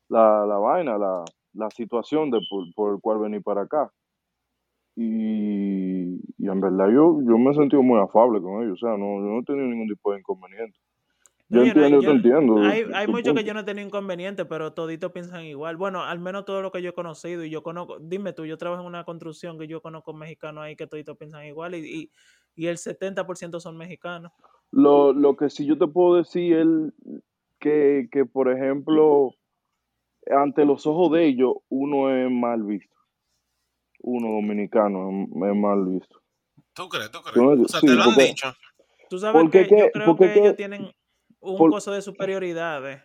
la, 0.10 0.46
la 0.46 0.58
vaina, 0.58 0.98
la, 0.98 1.24
la 1.54 1.70
situación 1.70 2.30
de 2.30 2.40
por, 2.50 2.66
por 2.76 2.94
el 2.96 3.00
cual 3.02 3.20
venir 3.20 3.42
para 3.42 3.62
acá. 3.62 3.92
Y, 4.96 6.20
y 6.38 6.48
en 6.50 6.60
verdad 6.62 6.88
yo, 6.90 7.20
yo 7.24 7.38
me 7.38 7.52
he 7.52 7.56
sentido 7.56 7.82
muy 7.82 8.00
afable 8.00 8.42
con 8.42 8.64
ellos, 8.64 8.84
o 8.84 8.86
sea, 8.86 8.98
no, 8.98 9.20
yo 9.22 9.32
no 9.32 9.40
he 9.40 9.44
tenido 9.44 9.66
ningún 9.66 9.88
tipo 9.88 10.12
de 10.12 10.20
inconveniente. 10.20 10.78
Yo 11.54 11.62
no, 11.62 11.68
entiendo, 11.68 11.90
yo 11.90 12.02
yo, 12.02 12.10
te 12.10 12.16
entiendo. 12.16 12.62
hay, 12.64 12.86
hay 12.94 13.08
muchos 13.08 13.36
que 13.36 13.44
yo 13.44 13.54
no 13.54 13.60
he 13.60 13.64
tenido 13.64 13.88
inconveniente, 13.88 14.46
pero 14.46 14.74
toditos 14.74 15.12
piensan 15.12 15.46
igual. 15.46 15.78
Bueno, 15.78 16.04
al 16.04 16.20
menos 16.20 16.46
todo 16.46 16.62
lo 16.62 16.72
que 16.72 16.82
yo 16.82 16.90
he 16.90 16.94
conocido 16.94 17.44
y 17.44 17.50
yo 17.50 17.62
conozco, 17.62 18.00
dime 18.00 18.34
tú, 18.34 18.46
yo 18.46 18.58
trabajo 18.58 18.82
en 18.82 18.88
una 18.88 19.04
construcción 19.04 19.60
que 19.60 19.68
yo 19.68 19.82
conozco 19.82 20.14
mexicanos 20.14 20.64
ahí 20.64 20.76
que 20.76 20.88
toditos 20.88 21.16
piensan 21.18 21.46
igual 21.46 21.76
y, 21.76 21.80
y, 21.80 22.12
y 22.56 22.68
el 22.68 22.78
70% 22.78 23.60
son 23.60 23.78
mexicanos. 23.78 24.32
Lo, 24.72 25.14
lo 25.14 25.36
que 25.36 25.50
sí 25.52 25.66
yo 25.66 25.78
te 25.78 25.86
puedo 25.86 26.16
decir 26.16 26.58
es 26.58 26.68
que, 27.60 28.10
que, 28.12 28.26
por 28.26 28.52
ejemplo, 28.52 29.36
ante 30.32 30.66
los 30.66 30.88
ojos 30.88 31.12
de 31.12 31.28
ellos, 31.28 31.54
uno 31.70 32.10
es 32.10 32.32
mal 32.32 32.64
visto. 32.64 32.96
Uno 34.00 34.30
dominicano 34.30 35.10
es, 35.10 35.30
es 35.30 35.56
mal 35.56 35.86
visto. 35.86 36.22
¿Tú 36.74 36.90
crees? 36.90 37.12
¿Tú 37.12 37.20
¿Tú 37.20 37.24
crees? 37.24 37.60
O 37.60 37.68
sea, 37.68 37.80
Sí, 37.80 37.88
te 37.88 37.94
lo 37.94 38.02
han 38.02 38.10
porque, 38.10 38.26
dicho. 38.26 38.54
Tú 39.10 39.20
sabes 39.20 39.42
porque 39.42 39.68
que 39.68 39.80
yo 39.80 39.92
creo 39.92 40.06
porque 40.08 40.34
que 40.34 40.40
ellos 40.40 40.56
tienen 40.56 40.92
un 41.44 41.58
por- 41.58 41.72
coso 41.72 41.92
de 41.92 42.02
superioridad, 42.02 42.92
eh, 42.92 43.02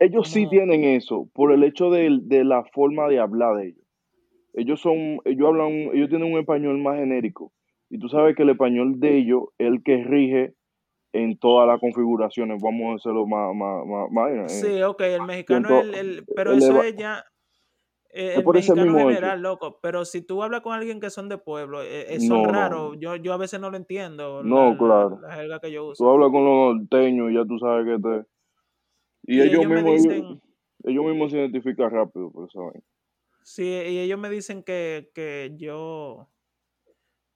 ellos 0.00 0.28
sí 0.30 0.48
tienen 0.48 0.84
eso, 0.84 1.28
por 1.34 1.52
el 1.52 1.62
hecho 1.62 1.90
de, 1.90 2.18
de 2.22 2.44
la 2.44 2.64
forma 2.64 3.08
de 3.08 3.18
hablar 3.20 3.56
de 3.56 3.68
ellos. 3.68 3.84
Ellos 4.54 4.80
son, 4.80 5.20
ellos 5.24 5.48
hablan, 5.48 5.70
ellos 5.94 6.08
tienen 6.08 6.32
un 6.32 6.38
español 6.40 6.78
más 6.78 6.96
genérico. 6.98 7.52
Y 7.90 7.98
tú 7.98 8.08
sabes 8.08 8.34
que 8.34 8.42
el 8.42 8.50
español 8.50 8.98
de 8.98 9.16
ellos 9.18 9.44
es 9.58 9.68
el 9.68 9.82
que 9.82 10.02
rige 10.02 10.54
en 11.12 11.38
todas 11.38 11.66
las 11.66 11.80
configuraciones, 11.80 12.60
vamos 12.62 12.92
a 12.92 12.96
hacerlo 12.96 13.26
más, 13.26 13.54
más, 13.54 13.86
más, 13.86 14.10
más, 14.10 14.30
eh, 14.30 14.48
sí, 14.48 14.82
ok, 14.82 15.00
el 15.00 15.22
mexicano 15.22 15.82
el, 15.94 15.94
el- 16.18 16.24
pero 16.34 16.52
eso 16.52 16.82
es 16.82 16.96
ya 16.96 17.24
eh, 18.18 18.30
es 18.32 18.38
el 18.38 18.42
por 18.44 18.56
ese 18.56 18.72
mexicano 18.74 18.96
mismo 18.96 19.08
general, 19.10 19.40
loco, 19.40 19.78
pero 19.80 20.04
si 20.04 20.22
tú 20.22 20.42
hablas 20.42 20.62
con 20.62 20.72
alguien 20.72 20.98
que 20.98 21.08
son 21.08 21.28
de 21.28 21.38
pueblo, 21.38 21.82
eh, 21.82 22.14
eh, 22.14 22.20
son 22.20 22.42
No, 22.42 22.68
no, 22.68 22.94
yo, 22.94 23.14
yo 23.14 23.32
a 23.32 23.36
veces 23.36 23.60
no 23.60 23.70
lo 23.70 23.76
entiendo, 23.76 24.42
no, 24.42 24.72
la, 24.72 24.78
claro. 24.78 25.20
la 25.20 25.34
jerga 25.34 25.60
que 25.60 25.70
yo 25.70 25.92
Tú 25.96 26.08
hablas 26.08 26.30
con 26.30 26.44
los 26.44 26.76
norteños 26.76 27.30
y 27.30 27.34
ya 27.34 27.44
tú 27.44 27.58
sabes 27.58 27.86
que 27.86 28.02
te... 28.02 28.26
Y 29.22 29.38
Y 29.38 29.40
ellos 29.42 29.66
mismos, 29.66 30.02
dicen, 30.02 30.40
ellos 30.82 31.04
mismos 31.04 31.30
se 31.30 31.38
identifican 31.38 31.90
rápido 31.90 32.32
por 32.32 32.48
vaina. 32.52 32.82
sí, 33.42 33.64
y 33.64 33.98
ellos 33.98 34.18
me 34.18 34.30
dicen 34.30 34.64
que, 34.64 35.10
que 35.14 35.54
yo, 35.56 36.28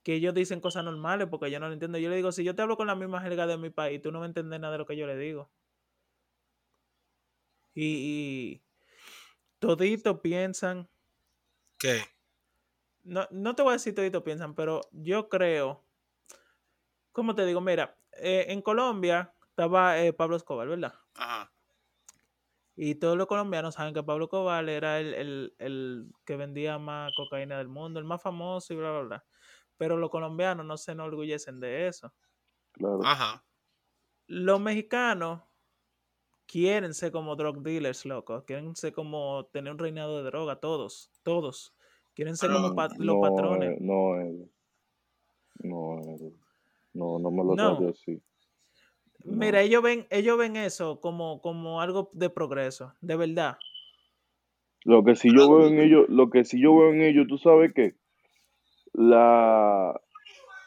que 0.02 0.14
ellos 0.14 0.34
dicen 0.34 0.60
cosas 0.60 0.84
normales 0.84 1.28
porque 1.30 1.50
yo 1.50 1.60
no 1.60 1.68
lo 1.68 1.74
entiendo. 1.74 1.98
Yo 1.98 2.10
le 2.10 2.16
digo, 2.16 2.32
si 2.32 2.42
yo 2.42 2.56
te 2.56 2.62
hablo 2.62 2.76
con 2.76 2.88
la 2.88 2.96
misma 2.96 3.20
jerga 3.20 3.46
de 3.46 3.56
mi 3.56 3.70
país, 3.70 4.02
tú 4.02 4.10
no 4.10 4.20
me 4.20 4.26
entiendes 4.26 4.58
nada 4.58 4.72
de 4.72 4.78
lo 4.78 4.86
que 4.86 4.96
yo 4.96 5.06
le 5.06 5.16
digo. 5.16 5.48
Y, 7.74 8.60
y 9.62 9.76
toditos 9.76 10.20
piensan, 10.20 10.88
¿Qué? 11.78 12.02
no, 13.04 13.26
no 13.30 13.54
te 13.54 13.62
voy 13.62 13.70
a 13.70 13.72
decir 13.74 13.94
toditos 13.94 14.22
piensan, 14.22 14.54
pero 14.54 14.80
yo 14.92 15.28
creo, 15.28 15.84
¿cómo 17.12 17.34
te 17.34 17.46
digo? 17.46 17.60
Mira, 17.60 17.98
eh, 18.12 18.46
en 18.48 18.62
Colombia 18.62 19.34
estaba 19.48 20.00
eh, 20.00 20.12
Pablo 20.12 20.36
Escobar, 20.36 20.68
¿verdad? 20.68 20.94
Ajá. 21.14 21.52
Y 22.74 22.94
todos 22.96 23.16
los 23.18 23.26
colombianos 23.26 23.74
saben 23.74 23.92
que 23.94 24.02
Pablo 24.02 24.24
Escobar 24.24 24.66
era 24.68 24.98
el, 25.00 25.14
el, 25.14 25.54
el 25.58 26.10
que 26.24 26.36
vendía 26.36 26.78
más 26.78 27.12
cocaína 27.14 27.58
del 27.58 27.68
mundo, 27.68 27.98
el 28.00 28.06
más 28.06 28.22
famoso 28.22 28.72
y 28.72 28.76
bla, 28.76 28.90
bla, 28.92 29.00
bla. 29.02 29.26
Pero 29.76 29.96
los 29.98 30.10
colombianos 30.10 30.64
no 30.66 30.76
se 30.78 30.92
enorgullecen 30.92 31.60
de 31.60 31.88
eso. 31.88 32.14
Claro. 32.72 33.12
Ajá. 33.12 33.44
Los 34.26 34.60
mexicanos 34.60 35.42
quieren 36.52 36.92
ser 36.92 37.10
como 37.10 37.34
drug 37.34 37.62
dealers, 37.62 38.04
loco. 38.04 38.44
Quieren 38.44 38.76
ser 38.76 38.92
como 38.92 39.46
tener 39.46 39.72
un 39.72 39.78
reinado 39.78 40.18
de 40.18 40.24
droga, 40.24 40.56
todos, 40.56 41.10
todos. 41.22 41.74
Quieren 42.14 42.36
ser 42.36 42.50
como 42.52 42.74
Pero, 42.74 42.76
pa- 42.76 42.94
los 42.98 43.16
patrones. 43.20 43.70
eh, 43.70 43.78
no, 43.80 44.20
eh, 44.20 44.48
no, 45.60 45.98
eh, 46.00 46.32
no, 46.92 47.18
no 47.18 47.30
me 47.30 47.42
lo 47.42 47.56
No. 47.56 47.88
así. 47.88 48.20
Mira, 49.24 49.62
ellos 49.62 49.82
ven, 49.82 50.06
ellos 50.10 50.36
ven 50.36 50.56
eso 50.56 51.00
como, 51.00 51.40
como 51.40 51.80
algo 51.80 52.10
de 52.12 52.28
progreso, 52.28 52.92
de 53.00 53.16
verdad. 53.16 53.56
Lo 54.84 55.04
que 55.04 55.16
sí 55.16 55.30
pero, 55.30 55.46
yo 55.46 55.56
veo 55.56 55.68
en 55.68 55.78
ellos, 55.78 56.06
lo 56.08 56.28
que 56.28 56.44
sí 56.44 56.60
yo 56.60 56.76
veo 56.76 56.92
en 56.92 57.00
ellos, 57.00 57.26
tú 57.28 57.38
sabes 57.38 57.72
que 57.72 57.94
la 58.92 59.98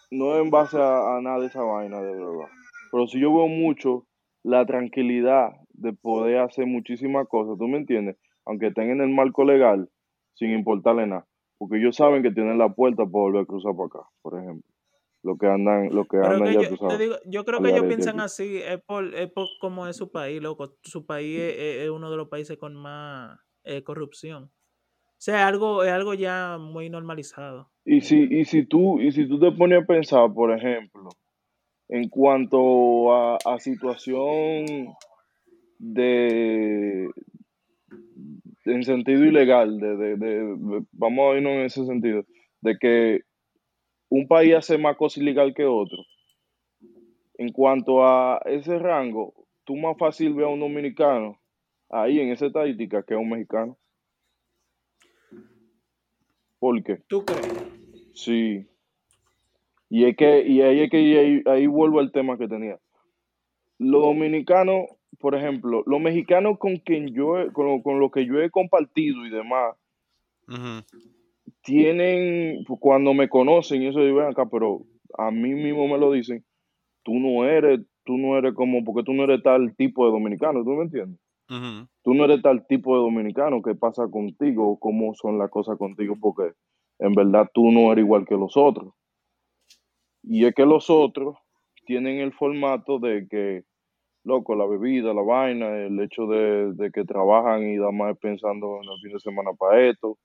no 0.10 0.36
es 0.36 0.42
en 0.42 0.50
base 0.50 0.78
a, 0.78 1.18
a 1.18 1.22
nada 1.22 1.42
de 1.42 1.48
esa 1.48 1.62
vaina 1.62 2.02
de 2.02 2.14
verdad. 2.14 2.50
Pero 2.92 3.08
sí 3.08 3.20
yo 3.20 3.32
veo 3.36 3.48
mucho 3.48 4.08
la 4.42 4.66
tranquilidad 4.66 5.65
de 5.78 5.94
poder 5.94 6.40
hacer 6.40 6.66
muchísimas 6.66 7.28
cosas, 7.28 7.58
¿tú 7.58 7.68
me 7.68 7.78
entiendes? 7.78 8.18
Aunque 8.46 8.68
estén 8.68 8.92
en 8.92 9.02
el 9.02 9.10
marco 9.10 9.44
legal, 9.44 9.90
sin 10.34 10.52
importarle 10.52 11.08
nada. 11.08 11.26
Porque 11.58 11.78
ellos 11.78 11.96
saben 11.96 12.22
que 12.22 12.32
tienen 12.32 12.58
la 12.58 12.70
puerta 12.70 13.04
para 13.06 13.10
volver 13.10 13.44
a 13.44 13.46
cruzar 13.46 13.74
para 13.76 13.88
acá, 13.88 14.10
por 14.22 14.40
ejemplo. 14.40 14.70
Lo 15.24 15.38
que 15.38 15.48
andan, 15.48 15.90
lo 15.92 16.04
que 16.04 16.18
Pero 16.18 16.28
andan, 16.28 16.48
que 16.50 16.64
ya 16.64 16.70
yo, 16.70 16.88
te 16.88 16.98
digo, 17.00 17.16
yo 17.26 17.46
creo 17.46 17.60
que 17.60 17.70
ellos 17.70 17.86
piensan 17.86 18.20
así, 18.20 18.58
es 18.58 18.80
por, 18.84 19.16
es 19.16 19.32
por 19.32 19.48
cómo 19.60 19.88
es 19.88 19.96
su 19.96 20.12
país, 20.12 20.40
loco. 20.42 20.76
Su 20.84 21.06
país 21.08 21.40
es, 21.40 21.90
uno 21.90 22.12
de 22.12 22.18
los 22.18 22.28
países 22.28 22.58
con 22.58 22.76
más 22.76 23.40
eh, 23.64 23.84
corrupción. 23.84 24.44
O 24.44 25.18
sea, 25.18 25.40
es 25.40 25.46
algo, 25.46 25.84
es 25.84 25.92
algo 25.92 26.14
ya 26.14 26.58
muy 26.60 26.92
normalizado. 26.92 27.72
Y 27.86 28.02
si, 28.02 28.28
y 28.30 28.46
si 28.46 28.66
tú, 28.66 29.00
y 29.00 29.12
si 29.12 29.28
tú 29.28 29.40
te 29.40 29.52
pones 29.52 29.82
a 29.82 29.86
pensar, 29.88 30.32
por 30.32 30.52
ejemplo, 30.52 31.10
en 31.88 32.10
cuanto 32.10 33.14
a, 33.14 33.38
a 33.46 33.60
situación 33.60 34.94
de 35.80 37.10
en 38.66 38.84
sentido 38.84 39.24
ilegal, 39.24 39.80
de, 39.80 39.96
de, 39.96 40.18
de- 40.18 40.86
vamos 40.92 41.34
a 41.34 41.38
irnos 41.38 41.54
en 41.54 41.62
ese 41.62 41.86
sentido, 41.86 42.26
de 42.62 42.78
que 42.80 43.22
un 44.10 44.28
país 44.28 44.56
hace 44.56 44.78
más 44.78 44.98
cosas 44.98 45.18
ilegal 45.18 45.54
que 45.54 45.66
otro. 45.66 45.98
En 47.38 47.52
cuanto 47.52 48.06
a 48.06 48.42
ese 48.46 48.80
rango, 48.80 49.34
tú 49.66 49.76
más 49.76 49.98
fácil 49.98 50.34
ves 50.34 50.46
a 50.46 50.50
un 50.50 50.60
dominicano 50.62 51.40
ahí 51.90 52.20
en 52.20 52.30
esa 52.30 52.48
estadística 52.48 53.04
que 53.04 53.14
a 53.14 53.18
un 53.18 53.30
mexicano. 53.30 53.78
¿Por 56.60 56.82
qué? 56.84 56.98
¿Tú 57.08 57.26
crees? 57.26 57.46
Sí. 58.14 58.66
Y 59.90 60.06
es 60.06 60.16
que, 60.16 60.48
y 60.48 60.62
ahí 60.62 60.82
es 60.82 60.90
que 60.90 60.98
ahí, 60.98 61.44
ahí 61.46 61.68
vuelvo 61.68 62.00
al 62.00 62.12
tema 62.12 62.38
que 62.38 62.48
tenía. 62.48 62.80
Los 63.78 64.02
dominicanos, 64.02 64.86
por 65.20 65.36
ejemplo, 65.36 65.84
los 65.86 66.00
mexicanos 66.00 66.58
con 66.58 66.78
quien 66.78 67.14
yo, 67.14 67.52
con, 67.54 67.82
con 67.82 68.00
los 68.00 68.12
que 68.12 68.26
yo 68.26 68.40
he 68.42 68.50
compartido 68.50 69.26
y 69.26 69.30
demás, 69.30 69.76
tienen, 71.62 72.64
pues, 72.68 72.80
cuando 72.80 73.14
me 73.14 73.30
conocen 73.30 73.82
y 73.82 73.88
eso, 73.88 74.00
yo 74.00 74.16
ven 74.16 74.28
acá, 74.28 74.46
pero 74.46 74.82
a 75.18 75.32
mí 75.32 75.54
mismo 75.54 75.88
me 75.88 75.98
lo 75.98 76.12
dicen, 76.12 76.44
tú 77.04 77.14
no 77.16 77.46
eres, 77.46 77.82
tú 78.04 78.18
no 78.18 78.38
eres 78.38 78.54
como, 78.54 78.84
porque 78.84 79.04
tú 79.04 79.14
no 79.14 79.24
eres 79.24 79.42
tal 79.44 79.76
tipo 79.76 80.06
de 80.06 80.12
dominicano, 80.12 80.64
¿tú 80.64 80.72
me 80.72 80.84
entiendes? 80.84 81.20
Tú 82.04 82.14
no 82.14 82.26
eres 82.26 82.42
tal 82.42 82.66
tipo 82.68 82.96
de 82.96 83.04
dominicano, 83.04 83.62
¿qué 83.62 83.76
pasa 83.76 84.08
contigo? 84.10 84.80
¿Cómo 84.80 85.14
son 85.14 85.38
las 85.38 85.50
cosas 85.50 85.78
contigo? 85.78 86.16
Porque 86.20 86.54
en 87.00 87.14
verdad 87.14 87.50
tú 87.54 87.72
no 87.72 87.92
eres 87.92 88.04
igual 88.04 88.26
que 88.26 88.36
los 88.36 88.58
otros. 88.58 88.94
Y 90.24 90.46
es 90.46 90.56
que 90.56 90.66
los 90.66 90.90
otros 90.90 91.38
tienen 91.86 92.20
el 92.20 92.34
formato 92.34 93.00
de 93.00 93.28
que, 93.28 93.64
loco, 94.26 94.56
la 94.56 94.66
bebida, 94.66 95.14
la 95.14 95.22
vaina, 95.22 95.68
el 95.86 96.00
hecho 96.02 96.26
de, 96.28 96.74
de 96.74 96.92
que 96.92 97.06
trabajan 97.06 97.64
y 97.64 97.78
nada 97.78 97.92
más 97.92 98.18
pensando 98.18 98.80
en 98.84 98.90
el 98.92 99.00
fin 99.02 99.14
de 99.14 99.20
semana 99.20 99.52
para 99.58 99.88
esto, 99.88 100.18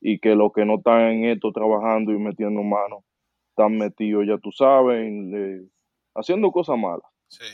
y 0.00 0.18
que 0.20 0.34
los 0.34 0.52
que 0.52 0.64
no 0.64 0.76
están 0.76 1.02
en 1.10 1.24
esto 1.26 1.52
trabajando 1.52 2.12
y 2.12 2.18
metiendo 2.18 2.62
mano, 2.62 3.04
están 3.50 3.76
metidos, 3.76 4.26
ya 4.26 4.38
tú 4.38 4.52
sabes, 4.52 5.04
eh, 5.06 5.62
haciendo 6.14 6.50
cosas 6.52 6.78
malas 6.78 7.02
Sí. 7.26 7.44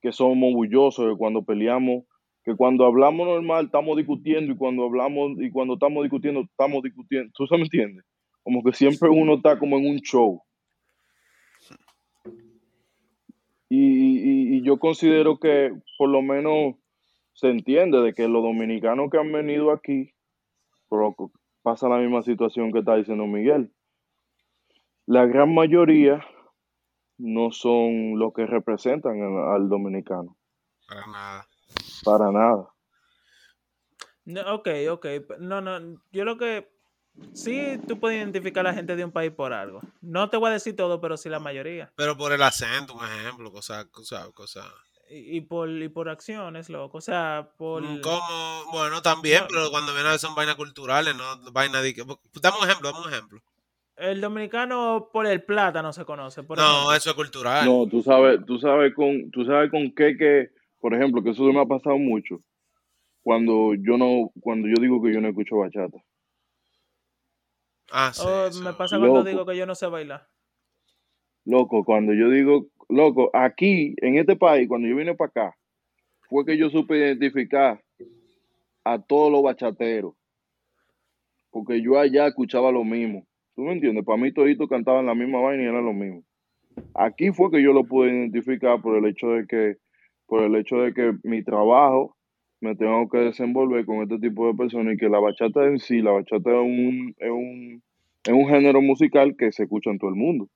que 0.00 0.12
somos 0.12 0.52
bullosos, 0.52 1.10
que 1.12 1.16
cuando 1.18 1.42
peleamos, 1.42 2.04
que 2.44 2.54
cuando 2.54 2.84
hablamos 2.86 3.26
normal 3.26 3.64
estamos 3.66 3.96
discutiendo 3.96 4.52
y 4.52 4.56
cuando 4.56 4.84
hablamos 4.84 5.32
y 5.40 5.50
cuando 5.50 5.74
estamos 5.74 6.04
discutiendo 6.04 6.42
estamos 6.42 6.82
discutiendo. 6.82 7.32
¿Tú 7.34 7.46
se 7.46 7.56
me 7.56 7.62
entiendes? 7.64 8.04
Como 8.44 8.62
que 8.62 8.72
siempre 8.72 9.08
uno 9.08 9.34
está 9.34 9.58
como 9.58 9.78
en 9.78 9.86
un 9.88 9.96
show. 9.98 10.40
Y, 13.68 13.78
y- 13.78 14.56
y 14.58 14.62
yo 14.62 14.78
considero 14.78 15.38
que 15.38 15.72
por 15.98 16.08
lo 16.08 16.22
menos 16.22 16.76
se 17.32 17.48
entiende 17.48 18.00
de 18.00 18.14
que 18.14 18.28
los 18.28 18.42
dominicanos 18.42 19.10
que 19.10 19.18
han 19.18 19.30
venido 19.32 19.70
aquí, 19.72 20.12
pasa 21.62 21.88
la 21.88 21.98
misma 21.98 22.22
situación 22.22 22.72
que 22.72 22.78
está 22.78 22.94
diciendo 22.96 23.26
Miguel. 23.26 23.72
La 25.06 25.26
gran 25.26 25.52
mayoría 25.52 26.24
no 27.18 27.50
son 27.50 28.18
los 28.18 28.32
que 28.32 28.46
representan 28.46 29.20
al- 29.22 29.54
al 29.54 29.68
dominicano, 29.68 30.36
Para 30.88 31.06
nada. 31.06 31.46
para 32.04 32.32
nada. 32.32 32.68
No, 34.24 34.54
ok, 34.54 34.68
ok. 34.90 35.06
No, 35.40 35.60
no. 35.60 36.00
Yo 36.12 36.24
lo 36.24 36.36
que. 36.36 36.68
Sí, 37.32 37.78
tú 37.86 37.98
puedes 37.98 38.18
identificar 38.18 38.66
a 38.66 38.70
la 38.70 38.74
gente 38.74 38.96
de 38.96 39.04
un 39.04 39.12
país 39.12 39.30
por 39.30 39.52
algo. 39.52 39.80
No 40.00 40.28
te 40.30 40.36
voy 40.36 40.50
a 40.50 40.54
decir 40.54 40.74
todo, 40.76 41.00
pero 41.00 41.16
sí 41.16 41.28
la 41.28 41.38
mayoría. 41.40 41.92
Pero 41.96 42.16
por 42.16 42.32
el 42.32 42.42
acento, 42.42 42.94
un 42.94 43.04
ejemplo, 43.04 43.50
cosas, 43.52 43.86
cosas, 43.86 44.28
cosas. 44.30 44.66
Y, 45.10 45.36
y 45.36 45.40
por, 45.40 45.68
y 45.70 45.88
por 45.88 46.08
acciones, 46.08 46.68
loco. 46.68 46.98
O 46.98 47.00
sea, 47.00 47.50
por. 47.56 47.82
Mm, 47.82 48.00
Como, 48.00 48.64
bueno, 48.72 49.02
también, 49.02 49.42
No. 49.42 49.48
pero 49.48 49.70
cuando 49.70 49.92
viene 49.92 50.08
a 50.08 50.12
ver 50.12 50.20
son 50.20 50.34
vainas 50.34 50.56
culturales, 50.56 51.14
no 51.16 51.52
vainas 51.52 51.82
de 51.82 51.94
que. 51.94 52.02
Dame 52.40 52.58
un 52.60 52.68
ejemplo, 52.68 52.90
dame 52.92 53.06
un 53.06 53.12
ejemplo. 53.12 53.40
El 53.96 54.20
dominicano 54.20 55.08
por 55.12 55.26
el 55.26 55.42
plátano 55.42 55.92
se 55.92 56.04
conoce. 56.04 56.42
Por 56.42 56.58
no, 56.58 56.64
ejemplo. 56.64 56.94
eso 56.94 57.10
es 57.10 57.16
cultural. 57.16 57.64
No, 57.64 57.86
tú 57.86 58.02
sabes, 58.02 58.40
tú 58.46 58.58
sabes 58.58 58.94
con, 58.94 59.30
tú 59.30 59.44
sabes 59.44 59.70
con 59.70 59.90
qué 59.94 60.16
que, 60.18 60.50
por 60.80 60.92
ejemplo, 60.92 61.22
que 61.22 61.30
eso 61.30 61.42
me 61.44 61.60
ha 61.60 61.66
pasado 61.66 61.96
mucho. 61.98 62.40
Cuando 63.22 63.74
yo 63.74 63.96
no, 63.96 64.30
cuando 64.40 64.68
yo 64.68 64.74
digo 64.80 65.02
que 65.02 65.12
yo 65.14 65.20
no 65.20 65.28
escucho 65.28 65.56
bachata. 65.56 65.98
Ah, 67.92 68.12
sí. 68.12 68.22
Oh, 68.26 68.46
eso. 68.46 68.62
me 68.62 68.72
pasa 68.72 68.98
cuando 68.98 69.18
Loco. 69.18 69.28
digo 69.28 69.46
que 69.46 69.56
yo 69.56 69.66
no 69.66 69.74
sé 69.74 69.86
bailar. 69.86 70.28
Loco, 71.44 71.84
cuando 71.84 72.12
yo 72.12 72.28
digo, 72.28 72.66
loco, 72.88 73.30
aquí, 73.32 73.94
en 73.98 74.18
este 74.18 74.36
país, 74.36 74.68
cuando 74.68 74.88
yo 74.88 74.96
vine 74.96 75.14
para 75.14 75.28
acá, 75.28 75.56
fue 76.28 76.44
que 76.44 76.56
yo 76.58 76.70
supe 76.70 76.96
identificar 76.98 77.80
a 78.84 79.00
todos 79.00 79.30
los 79.30 79.42
bachateros. 79.42 80.14
Porque 81.50 81.80
yo 81.80 81.98
allá 81.98 82.26
escuchaba 82.26 82.72
lo 82.72 82.84
mismo. 82.84 83.26
¿Tú 83.54 83.62
me 83.62 83.72
entiendes? 83.72 84.04
Para 84.04 84.18
mí 84.18 84.32
toditos 84.32 84.68
cantaban 84.68 85.06
la 85.06 85.14
misma 85.14 85.40
vaina 85.40 85.62
y 85.62 85.66
era 85.66 85.80
lo 85.80 85.92
mismo. 85.92 86.22
Aquí 86.94 87.30
fue 87.32 87.50
que 87.50 87.62
yo 87.62 87.72
lo 87.72 87.84
pude 87.84 88.10
identificar 88.10 88.82
por 88.82 88.96
el 88.96 89.06
hecho 89.06 89.28
de 89.28 89.46
que, 89.46 89.76
por 90.26 90.42
el 90.42 90.54
hecho 90.56 90.76
de 90.76 90.92
que 90.92 91.14
mi 91.22 91.42
trabajo 91.42 92.15
me 92.60 92.74
tengo 92.74 93.08
que 93.08 93.18
desenvolver 93.18 93.84
con 93.84 94.02
este 94.02 94.18
tipo 94.18 94.46
de 94.46 94.54
personas 94.54 94.94
y 94.94 94.96
que 94.96 95.08
la 95.08 95.20
bachata 95.20 95.64
en 95.64 95.78
sí, 95.78 96.00
la 96.00 96.12
bachata 96.12 96.50
es 96.50 96.56
un, 96.56 97.14
es 97.18 97.30
un, 97.30 97.82
es 98.24 98.32
un 98.32 98.48
género 98.48 98.80
musical 98.80 99.36
que 99.36 99.52
se 99.52 99.64
escucha 99.64 99.90
en 99.90 99.98
todo 99.98 100.10
el 100.10 100.16
mundo. 100.16 100.48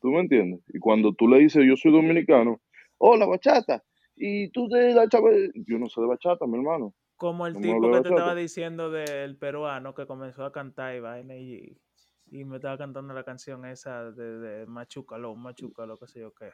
¿Tú 0.00 0.08
me 0.08 0.20
entiendes? 0.20 0.60
Y 0.68 0.78
cuando 0.78 1.12
tú 1.12 1.28
le 1.28 1.38
dices, 1.38 1.64
yo 1.66 1.76
soy 1.76 1.92
dominicano, 1.92 2.60
oh, 2.98 3.16
la 3.16 3.26
bachata, 3.26 3.82
y 4.16 4.50
tú 4.50 4.68
de 4.68 4.94
la 4.94 5.08
chava, 5.08 5.30
yo 5.54 5.78
no 5.78 5.88
sé 5.88 6.00
de 6.00 6.06
bachata, 6.06 6.46
mi 6.46 6.58
hermano. 6.58 6.94
Como 7.16 7.46
el 7.46 7.54
No 7.54 7.60
tipo 7.60 7.90
que 7.90 8.00
te 8.00 8.08
estaba 8.08 8.34
diciendo 8.34 8.90
del 8.90 9.36
peruano 9.36 9.94
que 9.94 10.06
comenzó 10.06 10.44
a 10.44 10.52
cantar 10.52 10.94
y 10.96 11.00
vaina 11.00 11.36
y, 11.36 11.76
y 12.30 12.44
me 12.44 12.56
estaba 12.56 12.78
cantando 12.78 13.12
la 13.12 13.24
canción 13.24 13.66
esa 13.66 14.10
de, 14.10 14.38
de 14.38 14.66
Machucalo, 14.66 15.34
Machucalo, 15.36 15.98
qué 15.98 16.06
sé 16.06 16.20
yo 16.20 16.32
qué. 16.32 16.50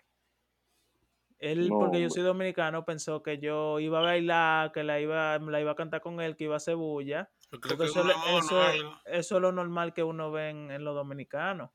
Él, 1.39 1.69
No, 1.69 1.79
porque 1.79 2.01
yo 2.01 2.09
soy 2.09 2.23
dominicano, 2.23 2.85
pensó 2.85 3.23
que 3.23 3.39
yo 3.39 3.79
iba 3.79 3.99
a 3.99 4.03
bailar, 4.03 4.73
que 4.73 4.83
la 4.83 5.01
iba, 5.01 5.39
la 5.39 5.61
iba 5.61 5.73
a 5.73 5.77
cantar 5.77 6.01
con 6.01 6.21
él, 6.21 6.35
que 6.37 6.45
iba 6.45 6.55
a 6.55 6.57
hacer 6.57 6.77
bulla. 6.77 7.31
Porque 7.51 7.77
que 7.77 7.85
eso, 7.85 8.03
le- 8.05 8.15
eso, 8.39 8.61
es- 8.71 8.81
Algo. 8.83 8.97
eso 9.05 9.37
es 9.37 9.43
lo 9.43 9.53
normal 9.53 9.93
que 9.93 10.03
uno 10.03 10.31
ve 10.31 10.49
en, 10.51 10.71
en 10.71 10.83
los 10.85 10.95
dominicanos. 10.95 11.71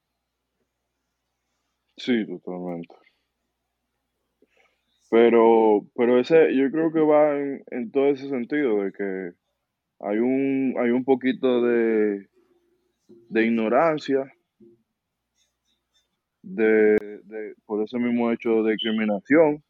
Sí, 1.97 2.25
totalmente. 2.25 2.95
Pero, 5.09 5.85
pero 5.95 6.19
ese, 6.19 6.55
yo 6.55 6.71
creo 6.71 6.91
que 6.91 7.01
va 7.01 7.37
en, 7.37 7.63
en 7.67 7.91
todo 7.91 8.07
ese 8.07 8.29
sentido, 8.29 8.83
de 8.83 8.91
que 8.93 9.31
hay 9.99 10.17
un, 10.17 10.73
hay 10.79 10.89
un 10.89 11.03
poquito 11.03 11.61
de, 11.61 12.29
de 13.07 13.45
ignorancia, 13.45 14.31
de, 16.55 16.97
de, 17.23 17.55
por 17.65 17.83
ese 17.83 17.97
mismo 17.97 18.31
hecho 18.31 18.63
de 18.63 18.73
discriminación, 18.73 19.63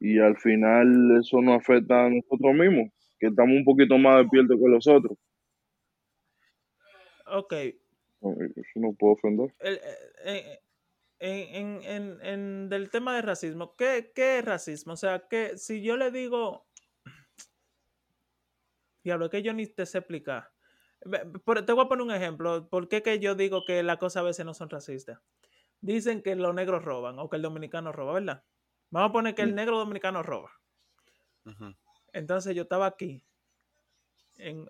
y 0.00 0.18
al 0.18 0.36
final 0.36 1.18
eso 1.20 1.40
nos 1.40 1.60
afecta 1.60 2.06
a 2.06 2.10
nosotros 2.10 2.54
mismos, 2.54 2.90
que 3.18 3.28
estamos 3.28 3.54
un 3.56 3.64
poquito 3.64 3.96
más 3.98 4.18
despiertos 4.22 4.58
que 4.60 4.68
los 4.68 4.86
otros. 4.86 5.18
Ok, 7.26 7.52
Eso 7.52 8.76
no 8.76 8.92
puedo 8.92 9.14
ofender. 9.14 9.54
el- 9.60 9.80
eh, 10.24 10.60
en, 11.20 11.54
en, 11.54 11.82
en, 11.84 12.26
en 12.26 12.68
del 12.68 12.90
tema 12.90 13.14
de 13.16 13.22
racismo, 13.22 13.74
¿qué, 13.76 14.12
qué 14.14 14.38
es 14.38 14.44
racismo? 14.44 14.92
O 14.92 14.96
sea, 14.96 15.26
que 15.28 15.56
si 15.56 15.82
yo 15.82 15.96
le 15.96 16.10
digo, 16.10 16.66
diablo, 19.02 19.30
que 19.30 19.42
yo 19.42 19.54
ni 19.54 19.66
te 19.66 19.86
sé 19.86 19.98
explicar. 19.98 20.53
Te 21.04 21.72
voy 21.72 21.84
a 21.84 21.88
poner 21.88 22.02
un 22.02 22.10
ejemplo. 22.10 22.68
¿Por 22.68 22.88
qué 22.88 23.02
que 23.02 23.18
yo 23.18 23.34
digo 23.34 23.64
que 23.64 23.82
las 23.82 23.98
cosas 23.98 24.22
a 24.22 24.24
veces 24.24 24.44
no 24.46 24.54
son 24.54 24.70
racistas? 24.70 25.20
Dicen 25.80 26.22
que 26.22 26.34
los 26.34 26.54
negros 26.54 26.84
roban 26.84 27.18
o 27.18 27.28
que 27.28 27.36
el 27.36 27.42
dominicano 27.42 27.92
roba, 27.92 28.14
¿verdad? 28.14 28.44
Vamos 28.90 29.10
a 29.10 29.12
poner 29.12 29.34
que 29.34 29.42
el 29.42 29.54
negro 29.54 29.78
dominicano 29.78 30.22
roba. 30.22 30.50
Entonces 32.12 32.54
yo 32.54 32.62
estaba 32.62 32.86
aquí 32.86 33.22
en, 34.36 34.66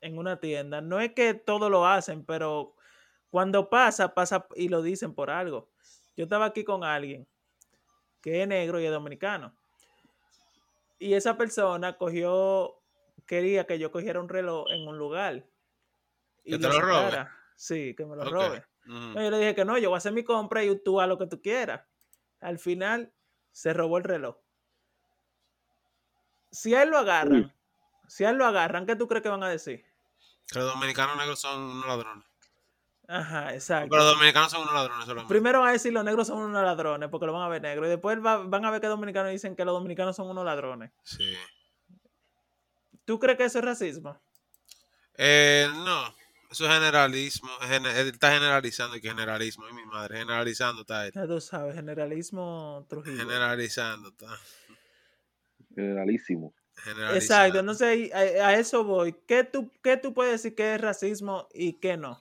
en 0.00 0.18
una 0.18 0.40
tienda. 0.40 0.80
No 0.80 1.00
es 1.00 1.14
que 1.14 1.34
todo 1.34 1.70
lo 1.70 1.86
hacen, 1.86 2.24
pero 2.24 2.74
cuando 3.30 3.70
pasa, 3.70 4.14
pasa 4.14 4.46
y 4.56 4.68
lo 4.68 4.82
dicen 4.82 5.14
por 5.14 5.30
algo. 5.30 5.70
Yo 6.16 6.24
estaba 6.24 6.46
aquí 6.46 6.64
con 6.64 6.84
alguien 6.84 7.26
que 8.20 8.42
es 8.42 8.48
negro 8.48 8.80
y 8.80 8.84
es 8.84 8.92
dominicano. 8.92 9.56
Y 10.98 11.14
esa 11.14 11.36
persona 11.36 11.96
cogió, 11.96 12.80
quería 13.26 13.66
que 13.66 13.78
yo 13.78 13.90
cogiera 13.90 14.20
un 14.20 14.28
reloj 14.28 14.70
en 14.70 14.86
un 14.86 14.98
lugar. 14.98 15.46
Y 16.44 16.52
¿Que 16.52 16.58
te 16.58 16.68
lo 16.68 16.80
robe? 16.80 17.26
Sí, 17.56 17.94
que 17.96 18.04
me 18.04 18.16
lo 18.16 18.22
Ok. 18.22 18.30
robe. 18.30 18.64
No, 18.84 19.22
yo 19.22 19.30
le 19.30 19.38
dije 19.38 19.54
que 19.54 19.64
no, 19.64 19.78
yo 19.78 19.90
voy 19.90 19.96
a 19.96 19.98
hacer 19.98 20.12
mi 20.12 20.24
compra 20.24 20.64
y 20.64 20.82
tú 20.82 21.00
haz 21.00 21.08
lo 21.08 21.16
que 21.18 21.26
tú 21.26 21.40
quieras. 21.40 21.82
Al 22.40 22.58
final, 22.58 23.12
se 23.52 23.72
robó 23.72 23.98
el 23.98 24.04
reloj. 24.04 24.36
Si 26.50 26.74
a 26.74 26.82
él 26.82 26.90
lo 26.90 26.98
agarran, 26.98 27.54
si 28.08 28.24
a 28.24 28.30
él 28.30 28.36
lo 28.36 28.44
agarran, 28.44 28.84
¿qué 28.86 28.96
tú 28.96 29.06
crees 29.08 29.22
que 29.22 29.28
van 29.28 29.42
a 29.42 29.48
decir? 29.48 29.84
Que 30.50 30.58
los 30.58 30.72
dominicanos 30.74 31.16
negros 31.16 31.40
son 31.40 31.60
unos 31.62 31.86
ladrones. 31.86 32.24
Ajá, 33.08 33.54
exacto. 33.54 33.88
Pero 33.90 34.02
los 34.04 34.14
dominicanos 34.14 34.50
son 34.50 34.62
unos 34.62 34.74
ladrones 34.74 35.04
solamente. 35.04 35.28
Primero 35.32 35.60
van 35.60 35.68
a 35.70 35.72
decir 35.72 35.92
los 35.92 36.04
negros 36.04 36.26
son 36.26 36.38
unos 36.38 36.62
ladrones 36.62 37.08
porque 37.08 37.26
lo 37.26 37.32
van 37.32 37.42
a 37.42 37.48
ver 37.48 37.62
negro. 37.62 37.86
Y 37.86 37.90
después 37.90 38.18
va- 38.24 38.38
van 38.38 38.64
a 38.64 38.70
ver 38.70 38.80
que 38.80 38.86
dominicanos 38.88 39.30
dicen 39.32 39.54
que 39.56 39.64
los 39.64 39.74
dominicanos 39.74 40.16
son 40.16 40.28
unos 40.28 40.44
ladrones. 40.44 40.90
Sí. 41.04 41.34
¿Tú 43.04 43.18
crees 43.18 43.38
que 43.38 43.44
eso 43.44 43.58
es 43.58 43.64
racismo? 43.64 44.20
Eh, 45.14 45.68
no, 45.74 46.14
eso 46.52 46.66
es 46.66 46.72
generalismo. 46.72 47.50
él 47.70 48.08
está 48.08 48.32
generalizando 48.32 48.96
y 48.96 49.00
que 49.00 49.08
generalismo. 49.08 49.68
Y 49.68 49.74
mi 49.74 49.84
madre, 49.86 50.18
generalizando 50.18 50.82
está 50.82 51.06
él. 51.06 51.12
Ya 51.14 51.26
tú 51.26 51.40
sabes, 51.40 51.74
generalismo 51.74 52.86
Trujillo. 52.88 53.16
Generalizando 53.18 54.10
está. 54.10 54.28
Generalísimo. 55.74 56.54
Exacto, 57.14 57.60
entonces 57.60 58.12
a, 58.12 58.18
a 58.18 58.54
eso 58.58 58.84
voy. 58.84 59.14
¿Qué 59.26 59.44
tú, 59.44 59.70
¿Qué 59.82 59.96
tú 59.96 60.12
puedes 60.14 60.32
decir 60.32 60.54
que 60.54 60.74
es 60.74 60.80
racismo 60.80 61.48
y 61.54 61.74
qué 61.74 61.96
no? 61.96 62.18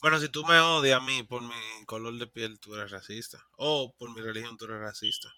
Bueno, 0.00 0.18
si 0.18 0.28
tú 0.28 0.44
me 0.44 0.58
odias 0.58 1.00
a 1.00 1.04
mí 1.04 1.22
por 1.22 1.42
mi 1.42 1.84
color 1.86 2.18
de 2.18 2.26
piel, 2.26 2.58
tú 2.60 2.74
eres 2.74 2.90
racista. 2.90 3.38
O 3.56 3.94
por 3.96 4.14
mi 4.14 4.20
religión, 4.20 4.56
tú 4.56 4.64
eres 4.66 4.80
racista. 4.80 5.28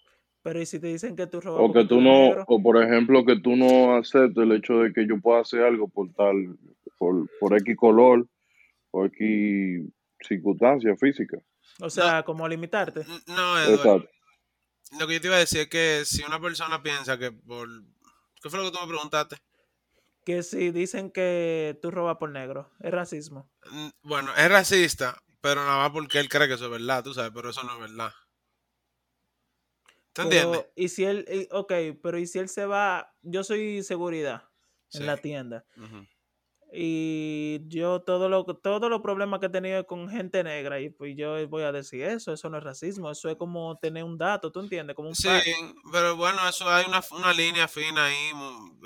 Pero 0.41 0.61
¿y 0.61 0.65
si 0.65 0.79
te 0.79 0.87
dicen 0.87 1.15
que 1.15 1.25
tú 1.27 1.41
robas 1.41 1.61
O 1.63 1.73
que 1.73 1.85
tú 1.85 2.01
no, 2.01 2.27
negro? 2.29 2.45
o 2.47 2.61
por 2.61 2.81
ejemplo 2.83 3.25
que 3.25 3.39
tú 3.39 3.55
no 3.55 3.95
aceptes 3.95 4.43
el 4.43 4.51
hecho 4.51 4.79
de 4.79 4.93
que 4.93 5.07
yo 5.07 5.19
pueda 5.19 5.41
hacer 5.41 5.63
algo 5.63 5.87
por 5.87 6.11
tal, 6.13 6.57
por, 6.97 7.27
por 7.39 7.55
X 7.57 7.75
color, 7.77 8.27
por 8.95 9.07
X 9.07 9.91
circunstancia 10.21 10.95
física. 10.95 11.37
O 11.81 11.89
sea, 11.89 12.23
como 12.23 12.47
limitarte. 12.47 13.01
No, 13.27 13.59
Eduardo. 13.59 13.73
Exacto. 13.73 14.09
Lo 14.99 15.07
que 15.07 15.13
yo 15.15 15.21
te 15.21 15.27
iba 15.27 15.35
a 15.35 15.39
decir 15.39 15.59
es 15.61 15.67
que 15.67 16.03
si 16.05 16.23
una 16.23 16.39
persona 16.39 16.81
piensa 16.81 17.17
que 17.19 17.33
por... 17.33 17.67
¿Qué 18.41 18.49
fue 18.49 18.57
lo 18.59 18.65
que 18.71 18.77
tú 18.77 18.81
me 18.81 18.87
preguntaste? 18.93 19.35
Que 20.23 20.43
si 20.43 20.71
dicen 20.71 21.11
que 21.11 21.77
tú 21.81 21.91
robas 21.91 22.15
por 22.17 22.29
negro, 22.29 22.71
es 22.79 22.91
racismo. 22.91 23.51
Bueno, 24.01 24.31
es 24.37 24.49
racista, 24.49 25.21
pero 25.41 25.65
nada 25.65 25.77
más 25.79 25.91
porque 25.91 26.19
él 26.19 26.29
cree 26.29 26.47
que 26.47 26.53
eso 26.53 26.65
es 26.65 26.71
verdad, 26.71 27.03
tú 27.03 27.13
sabes, 27.13 27.31
pero 27.35 27.49
eso 27.49 27.63
no 27.63 27.73
es 27.73 27.79
verdad. 27.91 28.13
¿Tú 30.13 30.21
Pero, 30.29 30.53
entiendes? 30.53 30.65
y 30.77 30.87
si 30.87 31.03
él, 31.03 31.47
ok, 31.51 31.73
pero 32.01 32.17
y 32.17 32.27
si 32.27 32.39
él 32.39 32.47
se 32.47 32.65
va, 32.65 33.13
yo 33.21 33.43
soy 33.43 33.83
seguridad 33.83 34.43
en 34.93 35.01
Sí. 35.01 35.05
la 35.05 35.17
tienda. 35.17 35.65
Y 36.77 37.61
yo 37.67 38.01
todo 38.01 38.27
lo, 38.27 38.43
todos 38.43 38.89
los 38.89 39.01
problemas 39.01 39.39
que 39.39 39.45
he 39.45 39.49
tenido 39.49 39.85
con 39.87 40.09
gente 40.09 40.43
negra, 40.43 40.81
y 40.81 40.89
pues 40.89 41.15
yo 41.15 41.47
voy 41.47 41.63
a 41.63 41.71
decir 41.71 42.03
eso, 42.03 42.33
eso 42.33 42.49
no 42.49 42.57
es 42.57 42.63
racismo, 42.63 43.09
eso 43.09 43.29
es 43.29 43.37
como 43.37 43.77
tener 43.77 44.03
un 44.03 44.17
dato, 44.17 44.51
¿tú 44.51 44.59
entiendes? 44.59 44.95
Como 44.95 45.09
un 45.09 45.15
Sí, 45.15 45.29
pero 45.91 46.17
bueno, 46.17 46.37
eso 46.49 46.69
hay 46.69 46.85
una, 46.87 46.99
una 47.17 47.33
línea 47.33 47.67
fina 47.69 48.07
ahí, 48.07 48.31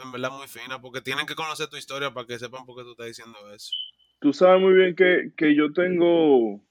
en 0.04 0.12
verdad 0.12 0.32
muy 0.32 0.48
fina, 0.48 0.80
porque 0.80 1.02
tienen 1.02 1.26
que 1.26 1.34
conocer 1.34 1.68
tu 1.68 1.78
historia 1.78 2.14
para 2.14 2.28
que 2.28 2.38
sepan 2.38 2.66
por 2.66 2.78
qué 2.78 2.84
tú 2.84 2.92
estás 2.92 3.08
diciendo 3.08 3.38
eso. 3.56 3.72
Tú 4.20 4.34
sabes 4.34 4.62
muy 4.62 4.74
bien 4.74 4.96
que, 4.96 5.32
que 5.36 5.56
yo 5.56 5.74
tengo, 5.74 6.62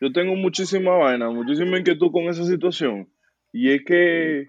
yo 0.00 0.12
tengo 0.12 0.36
muchísima 0.36 0.92
vaina, 0.92 1.28
muchísima 1.28 1.78
inquietud 1.78 2.10
con 2.12 2.24
esa 2.24 2.44
situación. 2.44 3.12
Y 3.52 3.72
es 3.72 3.82
que 3.84 4.46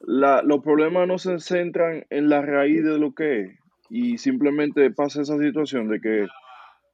la, 0.00 0.42
los 0.42 0.62
problemas 0.62 1.06
no 1.06 1.18
se 1.18 1.38
centran 1.40 2.06
en 2.08 2.28
la 2.28 2.40
raíz 2.40 2.82
de 2.84 2.98
lo 2.98 3.14
que 3.14 3.40
es. 3.42 3.59
Y 3.90 4.16
simplemente 4.18 4.90
pasa 4.92 5.20
esa 5.20 5.36
situación 5.38 5.88
de 5.88 6.00
que 6.00 6.26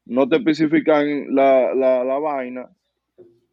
no 0.07 0.29
te 0.29 0.37
especifican 0.37 1.35
la, 1.35 1.75
la, 1.75 2.05
la 2.05 2.19
vaina 2.19 2.71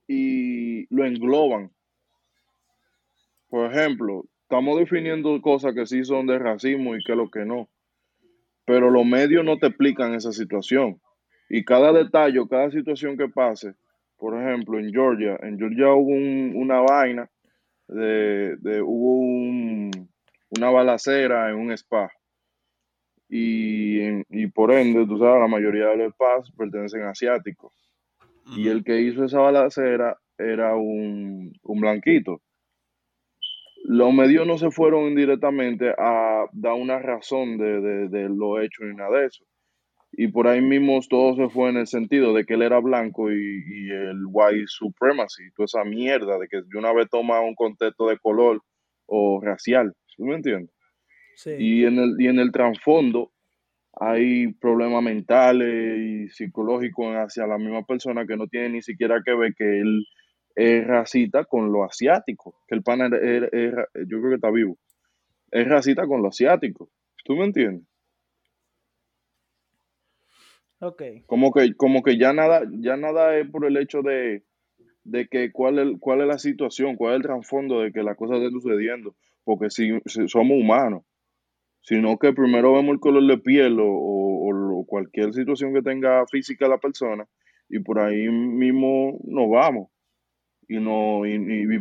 y 0.08 0.88
lo 0.96 1.06
engloban. 1.06 1.72
Por 3.50 3.72
ejemplo, 3.72 4.24
estamos 4.44 4.80
definiendo 4.80 5.40
cosas 5.42 5.76
que 5.76 5.86
sí 5.86 6.04
son 6.04 6.26
de 6.28 6.40
racismo 6.40 6.96
y 6.96 7.04
que 7.04 7.16
lo 7.16 7.30
que 7.30 7.46
no. 7.46 7.70
Pero 8.66 8.90
los 8.90 9.06
medios 9.06 9.44
no 9.46 9.58
te 9.58 9.68
explican 9.68 10.14
esa 10.14 10.32
situación. 10.32 11.02
Y 11.50 11.66
cada 11.66 11.92
detalle, 11.92 12.40
cada 12.50 12.72
situación 12.72 13.18
que 13.18 13.28
pase, 13.30 13.76
por 14.18 14.42
ejemplo, 14.42 14.80
en 14.80 14.92
Georgia, 14.92 15.38
en 15.44 15.58
Georgia 15.58 15.94
hubo 15.94 16.10
un- 16.12 16.54
una 16.56 16.80
vaina, 16.82 17.30
de, 17.88 18.56
de- 18.58 18.82
hubo 18.82 19.18
un- 19.20 19.92
una 20.52 20.70
balacera 20.72 21.50
en 21.50 21.58
un 21.58 21.72
spa. 21.74 22.12
Y, 23.36 24.00
en- 24.02 24.26
y 24.30 24.46
por 24.46 24.72
ende, 24.72 25.08
tú 25.08 25.18
sabes, 25.18 25.42
la 25.42 25.48
mayoría 25.48 25.88
de 25.88 25.98
los 25.98 26.14
spas 26.14 26.52
pertenecen 26.52 27.02
a 27.02 27.10
asiáticos. 27.10 27.74
Y 28.56 28.68
el 28.68 28.84
que 28.84 29.02
hizo 29.02 29.24
esa 29.26 29.40
balacera 29.40 30.18
era 30.38 30.76
un, 30.76 31.52
un 31.64 31.82
blanquito. 31.82 32.42
Los 33.86 34.14
medios 34.14 34.46
no 34.46 34.60
se 34.60 34.70
fueron 34.70 35.08
indirectamente 35.08 35.94
a 35.98 36.46
dar 36.54 36.74
una 36.74 37.00
razón 37.00 37.58
de, 37.58 37.82
de, 37.82 38.08
de 38.10 38.30
lo 38.30 38.62
hecho 38.62 38.84
ni 38.86 38.96
nada 38.96 39.20
de 39.22 39.26
eso. 39.26 39.44
Y 40.12 40.28
por 40.28 40.48
ahí 40.48 40.62
mismo 40.62 41.00
todo 41.10 41.36
se 41.36 41.50
fue 41.52 41.72
en 41.72 41.78
el 41.78 41.88
sentido 41.88 42.34
de 42.34 42.46
que 42.46 42.54
él 42.54 42.62
era 42.62 42.80
blanco 42.80 43.32
y, 43.32 43.64
y 43.68 43.90
el 43.90 44.20
white 44.28 44.66
supremacy, 44.68 45.44
toda 45.56 45.66
esa 45.66 45.84
mierda 45.84 46.38
de 46.38 46.48
que 46.48 46.58
de 46.62 46.78
una 46.78 46.94
vez 46.94 47.10
toma 47.10 47.42
un 47.42 47.56
contexto 47.56 48.08
de 48.10 48.20
color 48.20 48.62
o 49.08 49.42
racial. 49.44 49.92
¿Sí 50.16 50.22
me 50.22 50.36
entiendes? 50.36 50.73
Sí. 51.36 51.52
Y 51.58 51.86
en 51.86 52.00
el, 52.00 52.16
y 52.20 52.28
en 52.28 52.40
el 52.40 52.52
trasfondo 52.52 53.32
hay 53.94 54.54
problemas 54.54 55.04
mentales 55.04 56.00
y 56.00 56.30
psicológicos 56.30 57.14
hacia 57.16 57.46
la 57.48 57.58
misma 57.58 57.84
persona 57.86 58.26
que 58.26 58.36
no 58.38 58.48
tiene 58.48 58.70
ni 58.70 58.82
siquiera 58.82 59.22
que 59.24 59.36
ver 59.36 59.54
que 59.56 59.80
él 59.82 60.06
es 60.56 60.86
racista 60.86 61.46
con 61.46 61.72
lo 61.72 61.84
asiático, 61.84 62.56
que 62.68 62.76
el 62.76 62.84
pana 62.84 63.08
es- 63.08 63.50
es- 63.52 63.74
yo 64.08 64.20
creo 64.20 64.30
que 64.30 64.36
está 64.36 64.52
vivo, 64.52 64.78
es 65.52 65.68
racista 65.68 66.08
con 66.08 66.22
lo 66.22 66.30
asiático. 66.30 66.90
¿Tú 67.24 67.36
me 67.36 67.46
entiendes? 67.46 67.88
Ok. 70.80 71.02
Como 71.28 71.52
que, 71.54 71.76
como 71.76 72.04
que 72.04 72.18
ya 72.18 72.34
nada, 72.34 72.64
ya 72.72 72.98
nada 72.98 73.38
es 73.38 73.50
por 73.50 73.66
el 73.66 73.78
hecho 73.78 74.02
de, 74.02 74.44
de 75.04 75.28
que 75.28 75.52
cuál 75.52 75.80
es, 75.80 75.98
cuál 76.00 76.22
es 76.22 76.28
la 76.28 76.38
situación, 76.38 76.96
cuál 76.96 77.14
es 77.14 77.18
el 77.18 77.24
trasfondo 77.24 77.82
de 77.82 77.92
que 77.92 78.04
las 78.04 78.18
cosas 78.18 78.38
estén 78.38 78.52
sucediendo, 78.52 79.16
porque 79.44 79.70
si, 79.70 79.92
si 80.06 80.28
somos 80.28 80.58
humanos, 80.60 81.04
sino 81.84 82.18
que 82.18 82.34
primero 82.34 82.74
vemos 82.74 82.94
el 82.94 83.00
color 83.00 83.26
de 83.28 83.38
piel 83.38 83.80
o, 83.80 83.86
o- 83.86 84.48
o 84.48 84.52
lo- 84.52 84.84
cualquier 84.86 85.34
situación 85.34 85.74
que 85.74 85.82
tenga 85.84 86.26
física 86.28 86.68
la 86.68 86.78
persona 86.80 87.26
y 87.70 87.80
por 87.80 88.00
ahí 88.00 88.28
mismo 88.30 89.20
nos 89.26 89.50
vamos. 89.50 89.90
Y, 90.68 90.80
no, 90.80 91.26
y, 91.26 91.34
y- 91.36 91.76
y 91.76 91.80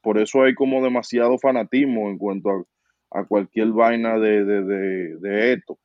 por- 0.00 0.18
eso 0.18 0.42
hay 0.42 0.54
como 0.54 0.82
demasiado 0.82 1.38
fanatismo 1.38 2.08
en 2.10 2.18
cuanto 2.18 2.50
a, 2.50 3.20
a 3.20 3.24
cualquier 3.24 3.68
vaina 3.72 4.18
de, 4.18 4.44
de, 4.44 4.62
de, 4.64 5.16
de 5.18 5.52
esto. 5.54 5.78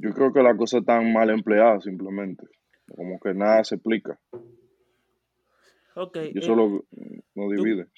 Yo 0.00 0.12
creo 0.14 0.32
que 0.32 0.42
la 0.42 0.56
cosa 0.56 0.78
está 0.78 1.00
mal 1.00 1.30
empleada 1.30 1.80
simplemente. 1.80 2.46
Como 2.94 3.18
que 3.18 3.34
nada 3.34 3.64
se 3.64 3.74
explica. 3.74 4.18
Ok. 5.94 6.16
Y 6.16 6.18
eh, 6.28 6.32
eso 6.36 6.54
lo, 6.54 6.84
nos 7.34 7.50
divide. 7.50 7.84
¿Tú 7.86 7.90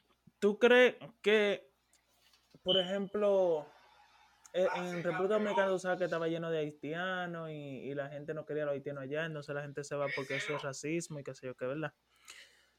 crees 0.58 0.96
que, 1.22 1.70
por 2.62 2.78
ejemplo, 2.78 3.76
eh, 4.54 4.70
en 4.74 5.04
República 5.04 5.34
Dominicana 5.36 5.70
tú 5.70 5.78
sabes 5.80 5.98
que 5.98 6.04
estaba 6.06 6.28
lleno 6.28 6.50
de 6.50 6.58
haitianos 6.60 7.50
y, 7.50 7.54
y 7.54 7.94
la 7.94 8.10
gente 8.10 8.34
no 8.34 8.46
quería 8.46 8.64
a 8.64 8.66
los 8.66 8.74
haitianos 8.74 9.04
allá, 9.04 9.26
entonces 9.26 9.54
la 9.54 9.62
gente 9.62 9.84
se 9.84 9.96
va 9.96 10.12
porque 10.14 10.36
eso 10.36 10.56
es 10.56 10.62
racismo 10.62 11.20
y 11.20 11.24
qué 11.24 11.34
sé 11.34 11.46
yo 11.48 11.56
qué, 11.56 11.66
¿verdad? 11.66 11.94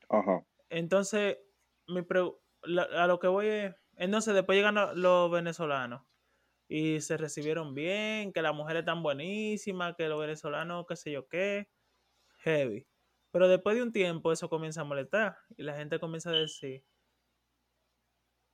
Ajá. 0.10 0.46
Entonces, 0.70 1.38
mi 1.88 2.02
pregu- 2.02 2.40
la- 2.64 2.84
a 2.84 3.08
lo 3.08 3.20
que 3.20 3.28
voy 3.28 3.48
es, 3.48 3.76
entonces 3.98 4.34
después 4.34 4.56
llegan 4.58 4.76
lo- 4.76 4.94
los 4.96 5.32
venezolanos 5.32 6.04
y 6.70 7.02
se 7.02 7.18
recibieron 7.18 7.76
bien, 7.76 8.34
que 8.34 8.42
las 8.42 8.56
mujeres 8.56 8.82
están 8.82 9.04
buenísimas, 9.04 9.96
que 9.98 10.10
los 10.10 10.20
venezolanos 10.22 10.86
qué 10.88 10.96
sé 10.96 11.12
yo 11.14 11.28
qué, 11.30 11.70
heavy. 12.40 12.88
Pero 13.32 13.48
después 13.50 13.76
de 13.78 13.84
un 13.84 13.94
tiempo 13.94 14.32
eso 14.34 14.50
comienza 14.50 14.82
a 14.82 14.86
molestar 14.86 15.38
y 15.58 15.64
la 15.64 15.76
gente 15.78 16.00
comienza 16.00 16.32
a 16.32 16.34
decir, 16.34 16.86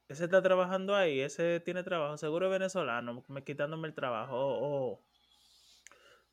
ese 0.07 0.25
está 0.25 0.41
trabajando 0.41 0.95
ahí, 0.95 1.19
ese 1.19 1.59
tiene 1.59 1.83
trabajo, 1.83 2.17
seguro 2.17 2.47
es 2.47 2.51
venezolano, 2.51 3.23
me 3.27 3.43
quitándome 3.43 3.87
el 3.87 3.93
trabajo, 3.93 4.35
o, 4.35 4.93
o, 4.93 5.03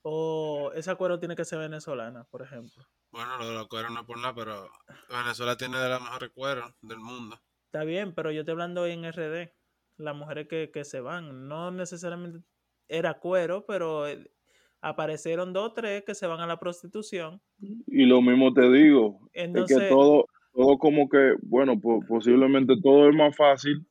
o 0.03 0.73
ese 0.75 0.95
cuero 0.95 1.19
tiene 1.19 1.37
que 1.37 1.45
ser 1.45 1.59
venezolana, 1.59 2.25
por 2.25 2.43
ejemplo. 2.43 2.85
Bueno, 3.11 3.39
lo 3.39 3.49
de 3.49 3.55
los 3.55 3.69
cueros 3.69 3.93
no 3.93 4.01
es 4.01 4.07
por 4.07 4.19
nada, 4.19 4.35
pero 4.35 4.71
Venezuela 5.09 5.57
tiene 5.57 5.79
de 5.79 5.89
los 5.89 6.01
mejores 6.01 6.31
cueros 6.31 6.73
del 6.83 6.99
mundo. 6.99 7.41
Está 7.67 7.85
bien, 7.85 8.15
pero 8.15 8.31
yo 8.31 8.41
estoy 8.41 8.53
hablando 8.53 8.87
en 8.87 9.05
RD, 9.05 9.53
las 9.97 10.17
mujeres 10.17 10.49
que, 10.49 10.71
que 10.73 10.85
se 10.85 11.01
van, 11.01 11.49
no 11.49 11.71
necesariamente 11.71 12.41
era 12.89 13.15
cuero, 13.15 13.65
pero 13.67 14.07
eh, 14.07 14.31
aparecieron 14.81 15.53
dos 15.53 15.71
o 15.71 15.73
tres 15.73 16.05
que 16.05 16.15
se 16.15 16.27
van 16.27 16.41
a 16.41 16.47
la 16.47 16.59
prostitución. 16.59 17.41
Y 17.87 18.05
lo 18.05 18.21
mismo 18.21 18.53
te 18.53 18.71
digo, 18.71 19.21
es 19.33 19.33
que 19.33 19.43
Entonces, 19.43 19.89
todo, 19.89 20.27
todo 20.55 20.79
como 20.79 21.09
que, 21.09 21.35
bueno, 21.43 21.81
po- 21.81 22.01
posiblemente 22.07 22.75
todo 22.83 23.09
es 23.11 23.17
más 23.17 23.37
fácil 23.37 23.87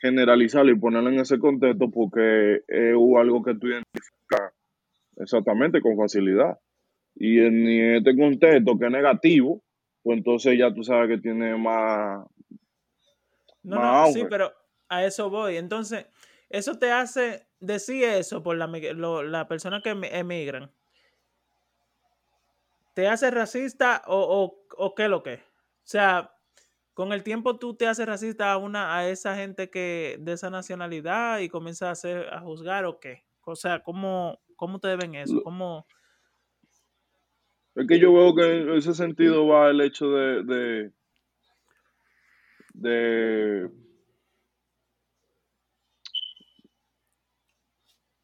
generalizarlo 0.00 0.72
y 0.72 0.78
ponerlo 0.78 1.10
en 1.10 1.20
ese 1.20 1.38
contexto 1.38 1.90
porque 1.90 2.62
es 2.66 2.94
algo 3.18 3.42
que 3.42 3.54
tú 3.54 3.68
identificas 3.68 4.52
exactamente, 5.16 5.80
con 5.80 5.96
facilidad. 5.96 6.58
Y 7.14 7.38
en, 7.40 7.96
este 7.96 8.16
contexto 8.16 8.78
que 8.78 8.86
es 8.86 8.92
negativo, 8.92 9.62
pues 10.02 10.18
entonces 10.18 10.58
ya 10.58 10.72
tú 10.72 10.82
sabes 10.82 11.08
que 11.08 11.18
tiene 11.22 11.56
más, 11.56 12.26
No, 13.62 13.76
más 13.76 14.08
no, 14.08 14.12
sí, 14.12 14.26
pero 14.28 14.52
a 14.88 15.04
eso 15.04 15.30
voy. 15.30 15.56
Entonces, 15.56 16.06
eso 16.48 16.78
te 16.78 16.90
hace 16.90 17.46
decir 17.60 18.04
eso 18.04 18.42
por 18.42 18.56
la, 18.56 18.66
lo- 18.66 19.22
la 19.22 19.46
persona 19.46 19.80
que 19.82 19.94
emi- 19.94 20.10
emigran. 20.12 20.70
¿Te 22.94 23.08
hace 23.08 23.30
racista 23.30 24.02
o, 24.06 24.16
o, 24.18 24.64
o 24.76 24.94
qué 24.94 25.08
lo 25.08 25.22
que? 25.22 25.34
O 25.34 25.51
sea, 25.84 26.32
con 26.94 27.12
el 27.12 27.22
tiempo 27.22 27.58
tú 27.58 27.74
te 27.74 27.86
haces 27.86 28.06
racista 28.06 28.52
a 28.52 28.58
una 28.58 28.96
a 28.96 29.08
esa 29.08 29.34
gente 29.36 29.70
que 29.70 30.16
de 30.20 30.32
esa 30.32 30.50
nacionalidad 30.50 31.38
y 31.40 31.48
comienzas 31.48 31.88
a 31.88 31.92
hacer 31.92 32.28
a 32.32 32.40
juzgar 32.40 32.84
o 32.84 33.00
qué. 33.00 33.24
O 33.44 33.56
sea, 33.56 33.82
¿cómo, 33.82 34.40
cómo 34.56 34.78
te 34.78 34.94
ven 34.96 35.14
eso? 35.14 35.42
¿Cómo? 35.42 35.86
Es 37.74 37.86
que 37.86 37.98
yo 37.98 38.12
veo 38.12 38.34
que 38.34 38.58
en 38.58 38.70
ese 38.74 38.94
sentido 38.94 39.46
va 39.46 39.70
el 39.70 39.80
hecho 39.80 40.10
de, 40.10 40.44
de, 40.44 40.92
de, 42.74 43.70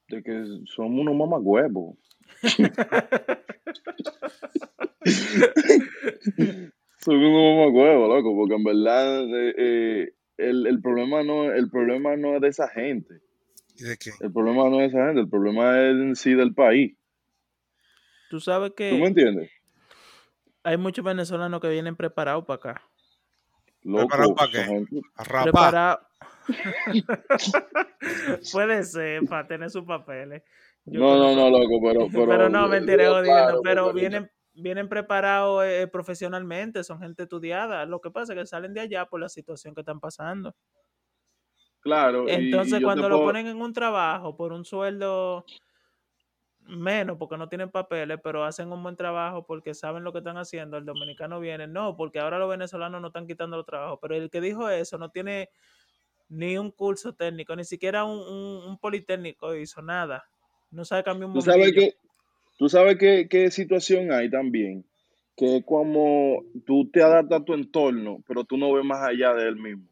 de 0.08 0.22
que 0.22 0.44
somos 0.66 1.00
unos 1.00 1.16
mamagüevos. 1.16 1.96
Somos 7.08 7.30
unos 7.30 7.56
mamagüevos, 7.56 8.08
loco, 8.08 8.36
porque 8.36 8.54
en 8.54 8.64
verdad 8.64 9.24
eh, 9.56 10.12
el, 10.36 10.66
el 10.66 10.80
problema 10.82 11.22
no 11.22 11.50
el 11.52 11.70
problema 11.70 12.16
no 12.16 12.34
es 12.36 12.40
de 12.42 12.48
esa 12.48 12.68
gente. 12.68 13.20
¿Y 13.76 13.84
de 13.84 13.96
qué? 13.96 14.10
El 14.20 14.32
problema 14.32 14.68
no 14.68 14.80
es 14.80 14.92
de 14.92 14.98
esa 14.98 15.06
gente, 15.06 15.20
el 15.22 15.28
problema 15.30 15.78
es 15.80 15.94
en 15.94 16.16
sí 16.16 16.34
del 16.34 16.54
país. 16.54 16.96
Tú 18.28 18.40
sabes 18.40 18.72
¿Tú 18.76 18.82
me 18.82 18.98
que 19.00 19.06
entiendes? 19.06 19.50
hay 20.64 20.76
muchos 20.76 21.04
venezolanos 21.04 21.60
que 21.60 21.68
vienen 21.70 21.96
preparados 21.96 22.44
para 22.44 22.56
acá. 22.56 22.82
Loco, 23.84 24.08
¿Preparado 24.08 24.34
para 24.34 24.50
qué? 24.52 24.58
gente- 24.64 25.00
A 25.16 25.24
rapar. 25.24 25.42
Preparado. 25.44 26.00
Puede 28.52 28.82
ser, 28.84 29.24
para 29.24 29.46
tener 29.46 29.70
sus 29.70 29.84
papeles. 29.84 30.42
Yo 30.84 31.00
No, 31.00 31.16
no, 31.16 31.34
no, 31.34 31.50
loco, 31.50 31.80
pero... 31.82 32.08
Pero, 32.10 32.26
Pero, 32.28 32.48
no, 32.48 32.68
mentira, 32.68 33.22
claro, 33.22 33.60
pero 33.62 33.84
porque- 33.84 34.00
vienen, 34.00 34.30
vienen 34.62 34.88
preparados 34.88 35.64
eh, 35.64 35.88
profesionalmente, 35.90 36.84
son 36.84 37.00
gente 37.00 37.24
estudiada. 37.24 37.84
Lo 37.86 38.00
que 38.00 38.10
pasa 38.10 38.32
es 38.34 38.38
que 38.40 38.46
salen 38.46 38.74
de 38.74 38.80
allá 38.80 39.06
por 39.06 39.20
la 39.20 39.28
situación 39.28 39.74
que 39.74 39.80
están 39.82 40.00
pasando. 40.00 40.54
Claro, 41.80 42.28
Entonces, 42.28 42.80
y 42.80 42.82
cuando 42.82 43.08
lo 43.08 43.20
ponen 43.20 43.46
en 43.46 43.60
un 43.62 43.72
trabajo 43.72 44.36
por 44.36 44.52
un 44.52 44.64
sueldo 44.64 45.44
menos, 46.60 47.16
porque 47.18 47.36
no 47.38 47.48
tienen 47.48 47.70
papeles, 47.70 48.18
pero 48.22 48.44
hacen 48.44 48.70
un 48.72 48.82
buen 48.82 48.96
trabajo 48.96 49.46
porque 49.46 49.72
saben 49.74 50.04
lo 50.04 50.12
que 50.12 50.18
están 50.18 50.36
haciendo, 50.36 50.76
el 50.76 50.84
dominicano 50.84 51.40
viene. 51.40 51.66
No, 51.66 51.96
porque 51.96 52.18
ahora 52.18 52.38
los 52.38 52.50
venezolanos 52.50 53.00
no 53.00 53.06
están 53.08 53.26
quitando 53.26 53.56
los 53.56 53.64
trabajos. 53.66 53.98
Pero 54.02 54.14
el 54.16 54.28
que 54.30 54.40
dijo 54.40 54.68
eso 54.68 54.98
no 54.98 55.10
tiene 55.10 55.50
ni 56.28 56.58
un 56.58 56.70
curso 56.72 57.14
técnico, 57.14 57.56
ni 57.56 57.64
siquiera 57.64 58.04
un, 58.04 58.18
un- 58.18 58.68
un 58.70 58.78
politécnico 58.78 59.54
hizo 59.54 59.82
nada. 59.82 60.24
No 60.70 60.84
sabe 60.84 61.04
cambiar 61.04 61.28
un 61.30 61.34
Tú 61.34 61.40
sabes 61.42 61.72
bombillo. 61.72 61.92
que, 61.92 61.98
tú 62.58 62.68
sabes 62.68 62.98
qué, 62.98 63.26
qué 63.30 63.50
situación 63.50 64.12
hay 64.12 64.28
también, 64.28 64.84
que 65.36 65.56
es 65.58 65.64
como 65.64 66.42
tú 66.66 66.90
te 66.90 67.02
adaptas 67.02 67.40
a 67.40 67.44
tu 67.44 67.54
entorno, 67.54 68.22
pero 68.26 68.44
tú 68.44 68.58
no 68.58 68.72
ves 68.72 68.84
más 68.84 69.08
allá 69.08 69.32
de 69.32 69.48
él 69.48 69.56
mismo. 69.56 69.86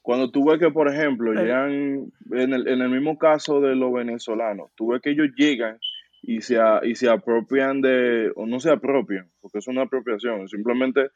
Cuando 0.00 0.30
tú 0.30 0.44
ves 0.48 0.58
que, 0.58 0.70
por 0.70 0.88
ejemplo, 0.88 1.32
llegan, 1.44 2.10
en 2.32 2.54
el, 2.54 2.66
en 2.66 2.80
el 2.82 2.88
mismo 2.88 3.18
caso 3.18 3.60
de 3.60 3.76
los 3.76 3.92
venezolanos, 3.92 4.70
tú 4.74 4.88
ves 4.88 5.00
que 5.02 5.10
ellos 5.10 5.28
llegan 5.36 5.78
y 6.22 6.40
se, 6.40 6.58
a- 6.58 6.80
y 6.84 6.94
se 6.96 7.08
apropian 7.08 7.80
de, 7.80 8.32
o 8.34 8.46
no 8.46 8.58
se 8.58 8.70
apropian, 8.70 9.30
porque 9.40 9.58
es 9.58 9.68
una 9.68 9.82
apropiación, 9.82 10.48
simplemente 10.48 11.10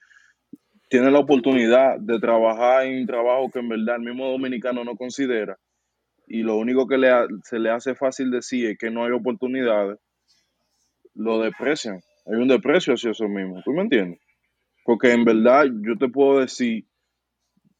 tienen 0.88 1.12
la 1.12 1.18
oportunidad 1.18 1.99
de 1.99 2.20
trabajar 2.20 2.87
en 2.87 3.01
un 3.01 3.07
trabajo 3.07 3.51
que 3.51 3.59
en 3.59 3.68
verdad 3.68 3.96
el 3.96 4.03
mismo 4.03 4.31
dominicano 4.31 4.85
no 4.85 4.96
considera 4.96 5.59
y 6.26 6.42
lo 6.42 6.56
único 6.56 6.86
que 6.86 6.98
le 6.98 7.10
ha- 7.10 7.26
se 7.44 7.58
le 7.58 7.70
hace 7.70 7.94
fácil 7.94 8.30
decir 8.30 8.66
es 8.70 8.78
que 8.78 8.90
no 8.90 9.04
hay 9.04 9.12
oportunidades, 9.12 9.98
lo 11.14 11.40
desprecian. 11.40 12.00
Hay 12.26 12.34
un 12.40 12.48
desprecio 12.48 12.94
hacia 12.94 13.12
eso 13.12 13.28
mismo, 13.28 13.62
¿tú 13.64 13.72
me 13.72 13.82
entiendes? 13.82 14.20
Porque 14.84 15.12
en 15.12 15.24
verdad 15.24 15.66
yo 15.82 15.96
te 15.98 16.08
puedo 16.08 16.40
decir, 16.40 16.84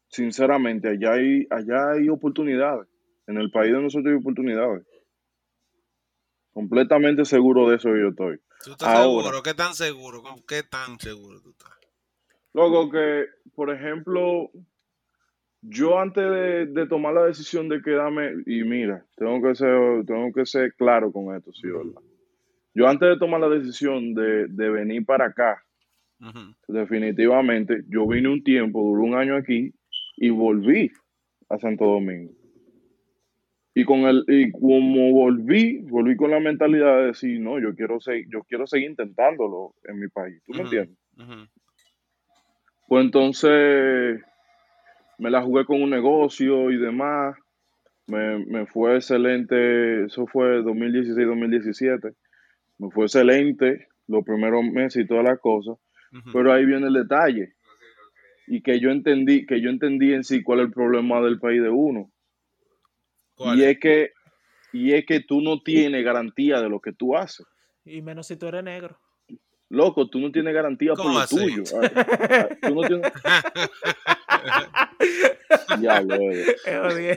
sinceramente, 0.09 0.89
allá 0.89 1.13
hay, 1.15 1.47
allá 1.51 1.93
hay 1.93 2.09
oportunidades. 2.09 2.89
En 3.27 3.39
el 3.39 3.51
país 3.51 3.73
de 3.73 3.83
nosotros 3.83 4.13
hay 4.13 4.19
oportunidades. 4.21 4.87
Completamente 6.53 7.25
seguro 7.25 7.69
de 7.69 7.77
eso 7.77 7.89
yo 7.91 8.09
estoy. 8.09 8.39
¿Tú 8.65 8.73
estás 8.73 8.89
Ahora. 8.89 9.25
seguro? 9.25 9.43
¿Qué 9.43 9.55
tan 9.55 9.75
seguro? 9.75 10.23
¿Cómo- 10.23 10.45
¿Qué 10.47 10.63
tan 10.63 10.99
seguro 10.99 11.41
tú 11.43 11.51
estás? 11.51 11.73
Luego 12.55 12.91
que, 12.91 13.27
por 13.55 13.71
ejemplo, 13.71 14.51
yo 15.69 15.99
antes 15.99 16.25
de, 16.25 16.67
de 16.67 16.87
tomar 16.87 17.15
la 17.15 17.25
decisión 17.25 17.69
de 17.69 17.83
quedarme, 17.83 18.33
y 18.47 18.63
mira, 18.63 19.05
tengo 19.17 19.43
que 19.43 19.55
ser, 19.55 20.05
tengo 20.07 20.33
que 20.33 20.47
ser 20.47 20.75
claro 20.75 21.13
con 21.13 21.35
esto, 21.35 21.53
sí, 21.53 21.69
¿verdad? 21.69 22.01
Yo 22.75 22.87
antes 22.87 23.09
de 23.09 23.19
tomar 23.19 23.41
la 23.41 23.49
decisión 23.49 24.15
de, 24.15 24.47
de 24.49 24.71
venir 24.71 25.05
para 25.05 25.27
acá, 25.27 25.63
definitivamente, 26.69 27.83
yo 27.89 28.07
vine 28.07 28.29
un 28.29 28.43
tiempo, 28.43 28.83
duró 28.83 29.03
un 29.03 29.15
año 29.15 29.37
aquí, 29.37 29.73
y 30.17 30.31
volví 30.31 30.91
a 31.49 31.59
Santo 31.59 31.85
Domingo. 31.85 32.33
Y 33.75 33.85
con 33.85 34.01
el, 34.01 34.25
y 34.27 34.51
como 34.53 35.13
volví, 35.13 35.83
volví 35.83 36.17
con 36.17 36.31
la 36.31 36.41
mentalidad 36.41 36.97
de 36.99 37.07
decir, 37.09 37.39
no, 37.41 37.59
yo 37.59 37.75
quiero 37.75 38.01
seguir, 38.01 38.27
yo 38.31 38.43
quiero 38.45 38.67
seguir 38.67 38.89
intentándolo 38.91 39.75
en 39.85 39.99
mi 39.99 40.09
país. 40.09 40.43
¿Tú 40.47 40.55
me 40.55 40.63
entiendes? 40.63 40.97
Pues 42.89 43.05
entonces 43.05 44.23
me 45.19 45.31
la 45.31 45.43
jugué 45.43 45.65
con 45.65 45.83
un 45.83 45.91
negocio 45.91 46.71
y 46.71 46.77
demás. 46.77 47.37
Me, 48.09 48.39
me 48.47 48.67
fue 48.67 48.95
excelente, 48.97 50.05
eso 50.05 50.27
fue 50.27 50.61
2016-2017. 50.63 52.15
Me 52.79 52.91
fue 52.91 53.07
excelente 53.07 53.89
los 54.07 54.25
primeros 54.25 54.65
meses 54.65 55.05
y 55.05 55.07
todas 55.09 55.25
las 55.25 55.41
cosas. 55.41 55.77
Pero 56.33 56.53
ahí 56.53 56.65
viene 56.65 56.87
el 56.87 56.93
detalle. 56.95 57.55
Y 58.47 58.63
que 58.63 58.79
yo 58.79 58.91
entendí, 58.91 59.45
que 59.45 59.61
yo 59.61 59.71
entendí 59.71 60.13
en 60.15 60.23
sí 60.25 60.43
cuál 60.43 60.61
es 60.61 60.67
el 60.67 60.73
problema 60.73 61.21
del 61.21 61.41
país 61.41 61.61
de 61.61 61.69
uno. 61.69 62.11
¿Cuál 63.35 63.59
Y 63.59 63.65
es? 63.65 63.79
que, 63.81 64.13
y 64.73 64.93
es 64.93 65.05
que 65.05 65.21
tú 65.21 65.41
no 65.41 65.61
tienes 65.63 66.05
garantía 66.05 66.61
de 66.61 66.69
lo 66.69 66.81
que 66.81 66.93
tú 66.93 67.17
haces. 67.17 67.45
Y 67.85 68.03
menos 68.03 68.29
si 68.29 68.37
tú 68.37 68.47
eres 68.47 68.63
negro. 68.63 68.97
Loco, 69.69 70.09
tú 70.09 70.21
no 70.21 70.31
tienes 70.31 70.55
garantía 70.55 70.91
por 70.95 70.99
¿Cómo 71.07 71.15
lo 71.15 71.21
así? 71.21 71.37
tuyo. 71.37 71.63
Ah, 71.83 71.91
ah, 72.31 72.49
tú 72.69 72.75
no 72.77 72.83
tienes... 72.87 73.13
Es 76.67 76.79
jodido. 76.79 77.17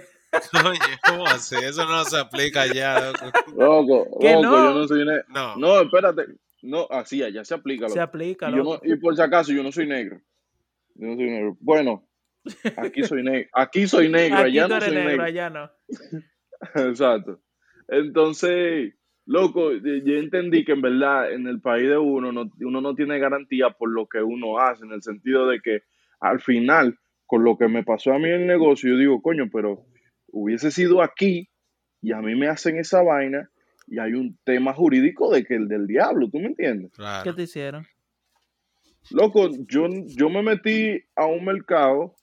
Oye, 0.70 0.80
¿cómo 1.08 1.26
así? 1.26 1.56
Eso 1.56 1.86
no 1.88 2.04
se 2.06 2.20
aplica 2.20 2.68
ya, 2.72 3.00
loco. 3.12 3.26
Loco, 3.58 4.18
loco, 4.22 4.42
no. 4.42 4.42
yo 4.74 4.74
no 4.80 4.88
soy 4.88 5.06
negro. 5.06 5.24
No. 5.30 5.56
No, 5.58 5.82
espérate. 5.82 6.26
No, 6.62 6.88
así 6.92 7.24
allá 7.24 7.44
se 7.44 7.54
aplica. 7.56 7.88
Se 7.90 7.96
loco. 7.96 8.04
aplica, 8.04 8.48
Y, 8.50 8.52
yo 8.52 8.58
loco. 8.58 8.82
no- 8.84 8.94
y 8.94 8.96
por 8.98 9.16
si 9.16 9.22
acaso, 9.22 9.52
yo 9.52 9.64
no 9.64 9.72
soy 9.72 9.88
negro. 9.88 10.22
Yo 10.96 11.08
no 11.08 11.16
soy 11.16 11.30
negro. 11.30 11.58
Bueno, 11.60 12.08
aquí 12.78 13.04
soy 13.04 13.24
negro. 13.24 13.50
Aquí 13.54 13.88
soy 13.88 14.10
negro, 14.10 14.38
Aquí 14.40 14.60
allá 14.60 14.64
tú 14.64 14.70
no 14.70 14.76
eres 14.76 14.86
soy 14.90 14.96
negro, 14.96 15.10
negro. 15.10 15.24
allá 15.24 15.50
no. 15.50 15.72
Exacto. 16.90 17.40
Entonces, 17.88 18.94
loco, 19.26 19.72
yo 19.74 19.96
yo 20.06 20.14
entendí 20.18 20.64
que 20.64 20.74
en 20.74 20.82
verdad 20.82 21.32
en 21.32 21.48
el 21.48 21.60
país 21.60 21.88
de 21.90 21.98
uno, 21.98 22.32
no, 22.32 22.52
uno 22.60 22.82
no 22.82 22.94
tiene 22.94 23.18
garantía 23.18 23.72
por 23.72 23.90
lo 23.90 24.08
que 24.08 24.22
uno 24.22 24.60
hace, 24.60 24.86
en 24.86 24.92
el 24.92 25.02
sentido 25.02 25.48
de 25.48 25.60
que 25.62 25.82
al 26.20 26.40
final, 26.40 27.00
con 27.30 27.44
lo 27.44 27.58
que 27.58 27.68
me 27.68 27.84
pasó 27.84 28.12
a 28.12 28.18
mí 28.18 28.26
en 28.26 28.42
el 28.42 28.48
negocio, 28.48 28.90
yo 28.90 28.98
digo, 28.98 29.22
coño, 29.22 29.50
pero 29.54 29.86
hubiese 30.32 30.72
sido 30.72 31.04
aquí 31.04 31.48
y 32.02 32.12
a 32.12 32.22
mí 32.22 32.34
me 32.36 32.48
hacen 32.48 32.78
esa 32.78 33.04
vaina 33.04 33.50
y 33.88 34.00
hay 34.00 34.14
un 34.14 34.36
tema 34.44 34.74
jurídico 34.74 35.32
de 35.32 35.44
que 35.44 35.54
el 35.56 35.68
del 35.68 35.86
diablo, 35.86 36.28
¿tú 36.32 36.40
me 36.40 36.48
entiendes? 36.48 36.92
¿Qué 37.24 37.34
te 37.34 37.44
hicieron? 37.44 37.86
Loco, 39.12 39.50
yo, 39.68 39.88
yo 40.08 40.30
me 40.30 40.42
metí 40.42 41.04
a 41.16 41.28
un 41.28 41.46
mercado 41.46 42.16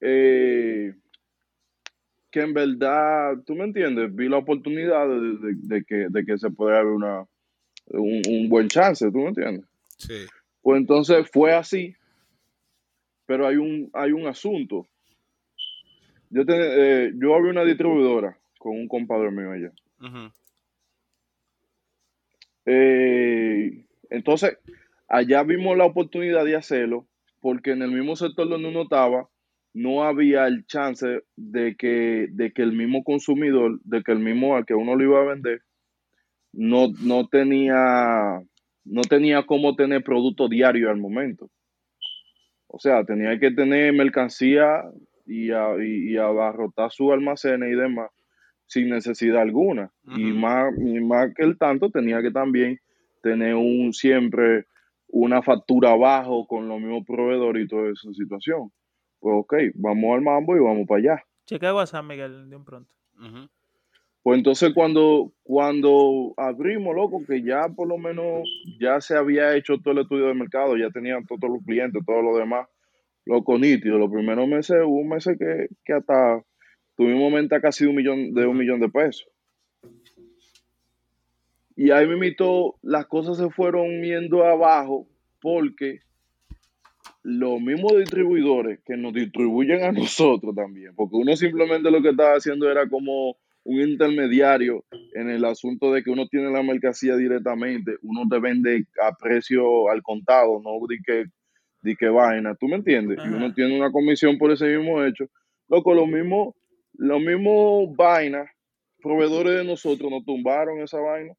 eh, 0.00 0.94
que 2.30 2.40
en 2.42 2.54
verdad, 2.54 3.34
tú 3.44 3.54
me 3.54 3.64
entiendes, 3.64 4.14
vi 4.14 4.28
la 4.28 4.38
oportunidad 4.38 5.08
de, 5.08 5.20
de- 5.20 5.54
de 5.76 5.84
que, 5.84 6.06
de 6.10 6.24
que 6.24 6.38
se 6.38 6.50
puede 6.50 6.76
haber 6.76 6.92
una, 6.92 7.24
un, 7.88 8.22
un 8.28 8.48
buen 8.48 8.68
chance, 8.68 9.10
tú 9.10 9.18
me 9.18 9.28
entiendes. 9.28 9.64
Sí. 9.98 10.26
Pues 10.62 10.78
entonces 10.80 11.28
fue 11.32 11.54
así, 11.54 11.94
pero 13.26 13.46
hay 13.46 13.56
un, 13.56 13.90
hay 13.92 14.12
un 14.12 14.26
asunto. 14.26 14.86
Yo, 16.30 16.44
te- 16.44 17.06
eh, 17.06 17.12
yo 17.16 17.34
abrí 17.34 17.50
una 17.50 17.64
distribuidora 17.64 18.38
con 18.58 18.72
un 18.76 18.88
compadre 18.88 19.30
mío 19.30 19.50
allá. 19.52 19.72
Eh, 22.64 23.84
entonces, 24.10 24.58
allá 25.08 25.42
vimos 25.42 25.76
la 25.76 25.84
oportunidad 25.86 26.44
de 26.44 26.56
hacerlo, 26.56 27.06
porque 27.40 27.72
en 27.72 27.82
el 27.82 27.92
mismo 27.92 28.16
sector 28.16 28.48
donde 28.48 28.68
uno 28.68 28.82
estaba, 28.82 29.28
no 29.72 30.04
había 30.04 30.46
el 30.46 30.66
chance 30.66 31.22
de 31.36 31.76
que, 31.76 32.28
de 32.30 32.52
que 32.52 32.62
el 32.62 32.72
mismo 32.72 33.04
consumidor, 33.04 33.78
de 33.84 34.02
que 34.02 34.12
el 34.12 34.18
mismo 34.20 34.56
al 34.56 34.64
que 34.64 34.74
uno 34.74 34.96
le 34.96 35.04
iba 35.04 35.20
a 35.20 35.26
vender, 35.26 35.62
no, 36.52 36.88
no 37.02 37.28
tenía 37.28 38.40
no 38.88 39.00
tenía 39.02 39.44
cómo 39.44 39.74
tener 39.74 40.02
producto 40.04 40.48
diario 40.48 40.90
al 40.90 40.96
momento. 40.96 41.50
O 42.68 42.78
sea, 42.78 43.04
tenía 43.04 43.38
que 43.38 43.50
tener 43.50 43.92
mercancía 43.92 44.82
y, 45.26 45.50
a- 45.50 45.76
y- 45.78 46.12
y 46.12 46.16
abarrotar 46.16 46.90
sus 46.90 47.12
almacenes 47.12 47.72
y 47.72 47.76
demás 47.76 48.10
sin 48.66 48.88
necesidad 48.90 49.42
alguna. 49.42 49.92
Y 50.16 50.32
más, 50.32 50.74
y 50.78 51.00
más 51.00 51.32
que 51.34 51.44
el 51.44 51.56
tanto, 51.56 51.90
tenía 51.90 52.20
que 52.20 52.30
también 52.32 52.80
tener 53.22 53.54
un 53.54 53.92
siempre 53.92 54.66
una 55.08 55.40
factura 55.42 55.92
abajo 55.92 56.46
con 56.48 56.66
los 56.68 56.80
mismos 56.80 57.04
proveedores 57.06 57.64
y 57.64 57.68
toda 57.68 57.90
esa 57.92 58.12
situación. 58.12 58.72
Pues 59.20 59.34
ok, 59.38 59.54
vamos 59.76 60.16
al 60.16 60.22
mambo 60.22 60.56
y 60.56 60.60
vamos 60.60 60.86
para 60.88 60.98
allá. 60.98 61.24
Chequea 61.46 61.74
WhatsApp, 61.74 62.04
Miguel, 62.04 62.50
de 62.50 62.56
un 62.56 62.64
pronto. 62.64 62.92
Pues 64.26 64.38
entonces 64.38 64.72
cuando, 64.74 65.32
cuando 65.44 66.34
abrimos, 66.36 66.96
loco, 66.96 67.22
que 67.24 67.44
ya 67.44 67.68
por 67.68 67.86
lo 67.86 67.96
menos 67.96 68.42
ya 68.80 69.00
se 69.00 69.16
había 69.16 69.54
hecho 69.54 69.78
todo 69.78 69.92
el 69.92 70.00
estudio 70.00 70.26
de 70.26 70.34
mercado, 70.34 70.76
ya 70.76 70.90
tenían 70.90 71.24
todos 71.26 71.48
los 71.48 71.62
clientes, 71.64 72.02
todo 72.04 72.22
lo 72.22 72.36
demás, 72.36 72.66
loco, 73.24 73.56
nítido. 73.56 73.98
Los 73.98 74.10
primeros 74.10 74.48
meses, 74.48 74.78
hubo 74.84 75.04
meses 75.04 75.38
que, 75.38 75.68
que 75.84 75.92
hasta 75.92 76.42
tuvimos 76.96 77.32
venta 77.32 77.60
casi 77.60 77.86
un 77.86 77.94
millón, 77.94 78.34
de 78.34 78.48
un 78.48 78.58
millón 78.58 78.80
de 78.80 78.88
pesos. 78.88 79.28
Y 81.76 81.92
ahí 81.92 82.08
mismo 82.08 82.80
las 82.82 83.06
cosas 83.06 83.36
se 83.36 83.48
fueron 83.50 84.02
yendo 84.02 84.44
abajo 84.44 85.06
porque 85.40 86.00
los 87.22 87.60
mismos 87.60 87.96
distribuidores 87.96 88.80
que 88.84 88.96
nos 88.96 89.14
distribuyen 89.14 89.84
a 89.84 89.92
nosotros 89.92 90.52
también, 90.52 90.96
porque 90.96 91.14
uno 91.14 91.36
simplemente 91.36 91.92
lo 91.92 92.02
que 92.02 92.08
estaba 92.08 92.34
haciendo 92.34 92.68
era 92.68 92.88
como 92.88 93.36
un 93.66 93.80
intermediario 93.80 94.84
en 95.12 95.28
el 95.28 95.44
asunto 95.44 95.92
de 95.92 96.02
que 96.02 96.10
uno 96.10 96.26
tiene 96.28 96.50
la 96.50 96.62
mercancía 96.62 97.16
directamente, 97.16 97.96
uno 98.02 98.22
te 98.30 98.38
vende 98.38 98.84
a 99.02 99.12
precio 99.12 99.88
al 99.90 100.02
contado, 100.02 100.60
no 100.62 100.70
di 100.88 100.98
que, 101.02 101.24
di 101.82 101.96
que 101.96 102.08
vaina, 102.08 102.54
¿tú 102.54 102.68
me 102.68 102.76
entiendes? 102.76 103.18
Y 103.24 103.28
uno 103.28 103.52
tiene 103.52 103.76
una 103.76 103.90
comisión 103.90 104.38
por 104.38 104.50
ese 104.52 104.66
mismo 104.66 105.02
hecho. 105.04 105.26
Loco, 105.68 105.94
los 105.94 106.06
mismos, 106.06 106.54
los 106.94 107.20
mismos 107.20 107.94
vainas, 107.96 108.48
proveedores 109.02 109.54
de 109.56 109.64
nosotros 109.64 110.10
nos 110.10 110.24
tumbaron 110.24 110.80
esa 110.80 110.98
vaina. 111.00 111.34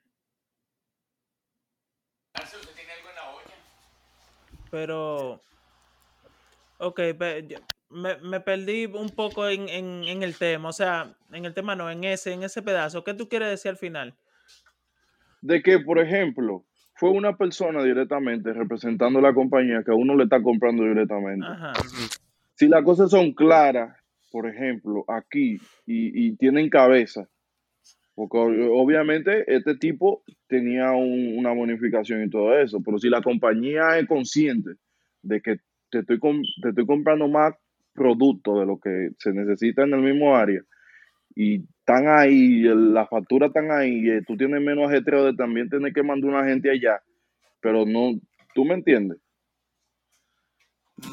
Pero, 4.69 5.41
ok, 6.79 6.99
pe- 7.17 7.45
yo- 7.47 7.57
me, 7.89 8.17
me 8.17 8.39
perdí 8.39 8.85
un 8.85 9.09
poco 9.09 9.47
en, 9.47 9.69
en, 9.69 10.03
en 10.03 10.23
el 10.23 10.35
tema, 10.35 10.69
o 10.69 10.73
sea, 10.73 11.15
en 11.31 11.45
el 11.45 11.53
tema 11.53 11.75
no, 11.75 11.89
en 11.89 12.03
ese, 12.03 12.33
en 12.33 12.43
ese 12.43 12.61
pedazo. 12.61 13.03
¿Qué 13.03 13.13
tú 13.13 13.27
quieres 13.29 13.49
decir 13.49 13.69
al 13.69 13.77
final? 13.77 14.15
de 15.41 15.61
que, 15.61 15.79
por 15.79 15.99
ejemplo, 15.99 16.65
fue 16.95 17.11
una 17.11 17.37
persona 17.37 17.83
directamente 17.83 18.51
representando 18.53 19.21
la 19.21 19.33
compañía 19.33 19.83
que 19.85 19.91
a 19.91 19.95
uno 19.95 20.15
le 20.15 20.23
está 20.23 20.41
comprando 20.41 20.83
directamente. 20.83 21.45
Ajá. 21.45 21.73
Si 22.55 22.67
las 22.67 22.83
cosas 22.83 23.11
son 23.11 23.33
claras, 23.33 23.95
por 24.31 24.49
ejemplo, 24.49 25.05
aquí, 25.07 25.57
y, 25.85 26.27
y 26.27 26.35
tienen 26.37 26.69
cabeza, 26.69 27.29
porque 28.15 28.37
ob- 28.37 28.69
obviamente 28.73 29.45
este 29.55 29.75
tipo 29.77 30.23
tenía 30.47 30.91
un- 30.91 31.37
una 31.37 31.51
bonificación 31.53 32.23
y 32.23 32.29
todo 32.31 32.57
eso, 32.57 32.81
pero 32.83 32.97
si 32.97 33.07
la 33.09 33.21
compañía 33.21 33.99
es 33.99 34.07
consciente 34.07 34.71
de 35.21 35.39
que 35.41 35.57
te 35.91 35.99
estoy, 35.99 36.17
com- 36.19 36.41
te 36.61 36.69
estoy 36.69 36.85
comprando 36.87 37.27
más 37.27 37.53
producto 37.97 38.59
de 38.59 38.65
lo 38.67 38.79
que 38.79 39.09
se 39.17 39.33
necesita 39.33 39.83
en 39.83 39.93
el 39.93 40.01
mismo 40.01 40.35
área, 40.35 40.61
y 41.35 41.65
están 41.79 42.07
ahí, 42.07 42.61
las 42.63 43.09
facturas 43.09 43.49
están 43.49 43.71
ahí, 43.71 44.09
eh, 44.09 44.21
tú 44.25 44.37
tienes 44.37 44.61
menos 44.61 44.89
ajetreo 44.89 45.25
de 45.25 45.33
también 45.33 45.69
tener 45.69 45.93
que 45.93 46.03
mandar 46.03 46.29
una 46.29 46.45
gente 46.45 46.69
allá, 46.69 47.01
pero 47.59 47.85
no, 47.85 48.19
tú 48.53 48.65
me 48.65 48.75
entiendes. 48.75 49.19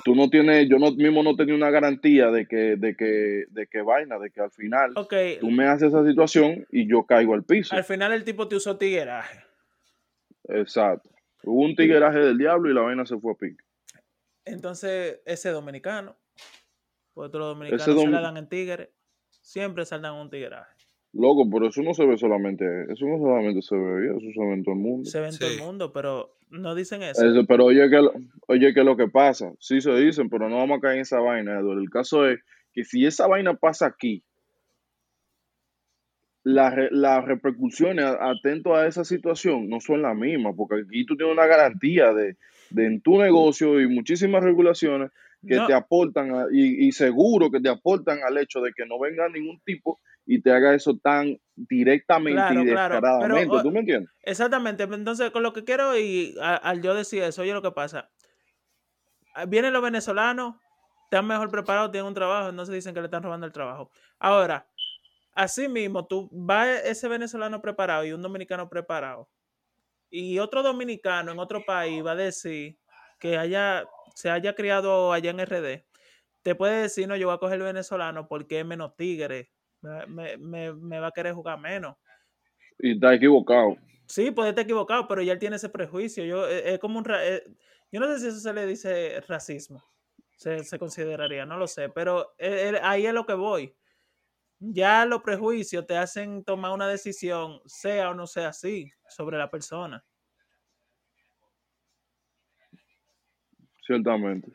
Tú 0.03 0.15
no 0.15 0.31
tienes, 0.31 0.67
yo 0.69 0.79
no, 0.79 0.93
mismo 0.93 1.23
no 1.23 1.37
tenía 1.37 1.55
una 1.55 1.69
garantía 1.69 2.31
de 2.31 2.47
que, 2.47 2.77
de 2.77 2.97
que, 2.97 3.45
de 3.51 3.67
que 3.67 3.83
vaina, 3.83 4.19
de 4.19 4.31
que 4.31 4.41
al 4.41 4.51
final 4.51 4.95
tú 4.95 5.51
me 5.51 5.67
haces 5.67 5.89
esa 5.89 6.07
situación 6.07 6.67
y 6.71 6.89
yo 6.89 7.05
caigo 7.05 7.35
al 7.35 7.45
piso. 7.45 7.75
al 7.75 7.85
final 7.85 8.13
el 8.13 8.25
tipo 8.25 8.49
te 8.49 8.57
usó 8.57 8.79
tigueraje. 8.79 9.41
Exacto. 10.49 11.11
Hubo 11.43 11.67
un 11.67 11.77
tigueraje 11.77 12.19
del 12.19 12.39
diablo 12.39 12.71
y 12.71 12.75
la 12.75 12.81
vaina 12.81 13.05
se 13.05 13.19
fue 13.19 13.33
a 13.33 13.35
pique. 13.35 13.63
Entonces, 14.47 15.21
ese 15.27 15.51
dominicano, 15.51 16.17
pues 17.15 17.31
todos 17.31 17.41
los 17.47 17.55
dominicanos 17.55 17.89
Ese 17.89 18.01
se 18.07 18.11
la 18.11 18.21
dan 18.21 18.37
en 18.37 18.49
tigre, 18.49 18.91
siempre 19.41 19.85
saldan 19.85 20.15
un 20.15 20.31
tigueraje. 20.31 20.75
Loco, 21.13 21.49
pero 21.49 21.69
eso 21.69 21.81
no 21.83 21.95
se 21.95 22.05
ve 22.05 22.19
solamente, 22.19 22.65
eso 22.93 23.07
no 23.07 23.19
solamente 23.19 23.63
se 23.63 23.77
ve 23.77 24.09
eso 24.09 24.19
se 24.35 24.41
ve 24.45 24.53
en 24.55 24.65
todo 24.65 24.75
el 24.75 24.81
mundo. 24.81 25.09
Se 25.09 25.21
ve 25.21 25.29
en 25.29 25.39
todo 25.39 25.51
el 25.51 25.59
mundo, 25.59 25.93
pero 25.93 26.37
no 26.51 26.75
dicen 26.75 27.03
eso. 27.05 27.25
Eso, 27.25 27.47
pero 27.47 27.67
oye 27.67 27.89
que, 27.89 27.97
lo- 27.97 28.13
oye, 28.49 28.75
que 28.75 28.83
lo 28.83 28.97
que 28.97 29.07
pasa, 29.09 29.53
sí 29.61 29.81
se 29.81 29.95
dicen, 29.95 30.29
pero 30.29 30.49
no 30.49 30.57
vamos 30.57 30.79
a 30.79 30.81
caer 30.81 30.97
en 30.97 31.03
esa 31.03 31.21
vaina, 31.21 31.53
Eduardo. 31.61 31.81
El 31.81 31.89
caso 31.91 32.29
es 32.29 32.41
que 32.73 32.83
si 32.85 33.07
esa 33.07 33.29
vaina 33.29 33.55
pasa 33.55 33.87
aquí, 33.87 34.25
las 36.43 36.75
las 36.91 37.25
repercusiones 37.25 38.05
atento 38.05 38.75
a 38.75 38.87
esa 38.87 39.05
situación 39.05 39.69
no 39.69 39.81
son 39.81 40.03
las 40.03 40.17
mismas, 40.17 40.55
porque 40.57 40.83
aquí 40.87 41.07
tú 41.07 41.17
tienes 41.17 41.33
una 41.33 41.47
garantía 41.47 42.13
de, 42.13 42.37
de 42.71 42.87
en 42.87 43.01
tu 43.01 43.19
negocio 43.19 43.81
y 43.81 43.87
muchísimas 43.89 44.43
regulaciones 44.45 45.11
que 45.47 45.57
No, 45.57 45.67
te 45.67 45.75
aportan 45.75 46.35
a- 46.35 46.47
y, 46.53 46.87
y 46.89 46.93
seguro 46.93 47.51
que 47.51 47.61
te 47.61 47.69
aportan 47.69 48.21
al 48.23 48.39
hecho 48.39 48.61
de 48.61 48.73
que 48.73 48.87
no 48.87 48.99
venga 48.99 49.29
ningún 49.29 49.61
tipo 49.65 50.01
y 50.27 50.41
te 50.41 50.53
haga 50.53 50.75
eso 50.75 50.97
tan 50.99 51.39
directamente 51.55 52.35
Claro, 52.35 52.63
y 52.63 52.65
claro, 52.65 52.95
pero, 52.95 53.01
descaradamente, 53.07 53.63
¿tú 53.63 53.71
me 53.71 53.81
entiendes? 53.81 54.11
exactamente. 54.23 54.83
Entonces, 54.85 55.31
con 55.31 55.43
lo 55.43 55.53
que 55.53 55.65
quiero 55.65 55.97
y 55.99 56.35
a- 56.41 56.57
al 56.57 56.83
yo 56.83 56.95
decir 56.95 57.23
eso, 57.23 57.43
oye 57.43 57.53
lo 57.53 57.63
que 57.63 57.73
pasa. 57.73 58.11
Ah, 59.35 59.47
Vienen 59.47 59.73
los 59.73 59.83
venezolanos, 59.83 60.55
están 61.05 61.27
mejor 61.27 61.51
preparados, 61.51 61.91
tienen 61.91 62.07
un 62.09 62.15
trabajo, 62.15 62.53
no 62.53 62.65
se 62.65 62.73
dicen 62.73 62.95
que 62.95 63.01
le 63.01 63.07
están 63.07 63.23
robando 63.23 63.47
el 63.47 63.53
trabajo. 63.53 63.91
Ahora, 64.19 64.69
así 65.35 65.69
mismo, 65.69 66.07
tú 66.07 66.29
vas 66.33 66.69
ese 66.85 67.09
venezolano 67.09 67.61
preparado 67.63 68.05
y 68.05 68.13
un 68.13 68.23
dominicano 68.23 68.69
preparado, 68.69 69.29
y 70.11 70.39
otro 70.39 70.63
dominicano 70.63 71.33
en 71.33 71.39
otro 71.39 71.65
país 71.65 72.05
va 72.05 72.13
a 72.13 72.17
decir 72.17 72.79
que 73.21 73.37
haya, 73.39 73.85
se 74.15 74.31
haya 74.31 74.55
criado 74.55 75.13
allá 75.13 75.31
en 75.31 75.41
RD, 75.41 75.87
te 76.43 76.55
puede 76.55 76.83
decir, 76.83 77.07
no, 77.09 77.17
yo 77.17 77.27
voy 77.27 77.35
a 77.37 77.39
coger 77.39 77.57
el 77.59 77.65
venezolano 77.65 78.27
porque 78.29 78.61
es 78.61 78.67
menos 78.67 78.97
tigre, 78.97 79.53
me, 79.83 80.37
me- 80.39 80.73
me- 80.73 80.99
va 81.01 81.09
a 81.09 81.13
querer 81.13 81.35
jugar 81.35 81.59
menos. 81.59 81.97
Y 82.79 82.93
está 82.95 83.15
equivocado. 83.15 83.77
Sí, 84.07 84.31
puede 84.31 84.51
estar 84.51 84.65
equivocado, 84.65 85.07
pero 85.09 85.23
ya 85.23 85.33
él 85.33 85.39
tiene 85.39 85.57
ese 85.57 85.69
prejuicio. 85.69 86.25
Yo, 86.25 86.49
eh, 86.49 86.75
es 86.75 86.79
como 86.79 86.99
un 86.99 87.05
ra- 87.05 87.27
eh, 87.27 87.43
yo 87.93 88.01
no 88.01 88.07
sé 88.09 88.21
si 88.21 88.29
eso 88.29 88.39
se 88.41 88.53
le 88.53 88.67
dice 88.67 89.21
racismo, 89.29 89.83
se, 90.37 90.65
se 90.65 90.79
consideraría, 90.79 91.47
no 91.47 91.57
lo 91.57 91.67
sé, 91.67 91.89
pero 91.89 92.35
eh, 92.39 92.73
eh, 92.75 92.81
ahí 92.83 93.07
es 93.07 93.15
lo 93.15 93.25
que 93.27 93.35
voy. 93.35 93.75
Ya 94.59 95.05
los 95.07 95.23
prejuicios 95.23 95.87
te 95.87 95.97
hacen 95.97 96.45
tomar 96.45 96.73
una 96.73 96.89
decisión, 96.89 97.61
sea 97.67 98.11
o 98.11 98.15
no 98.15 98.27
sea 98.27 98.49
así, 98.49 98.91
sobre 99.09 99.37
la 99.39 99.51
persona. 99.51 100.05
Ciertamente, 103.87 104.51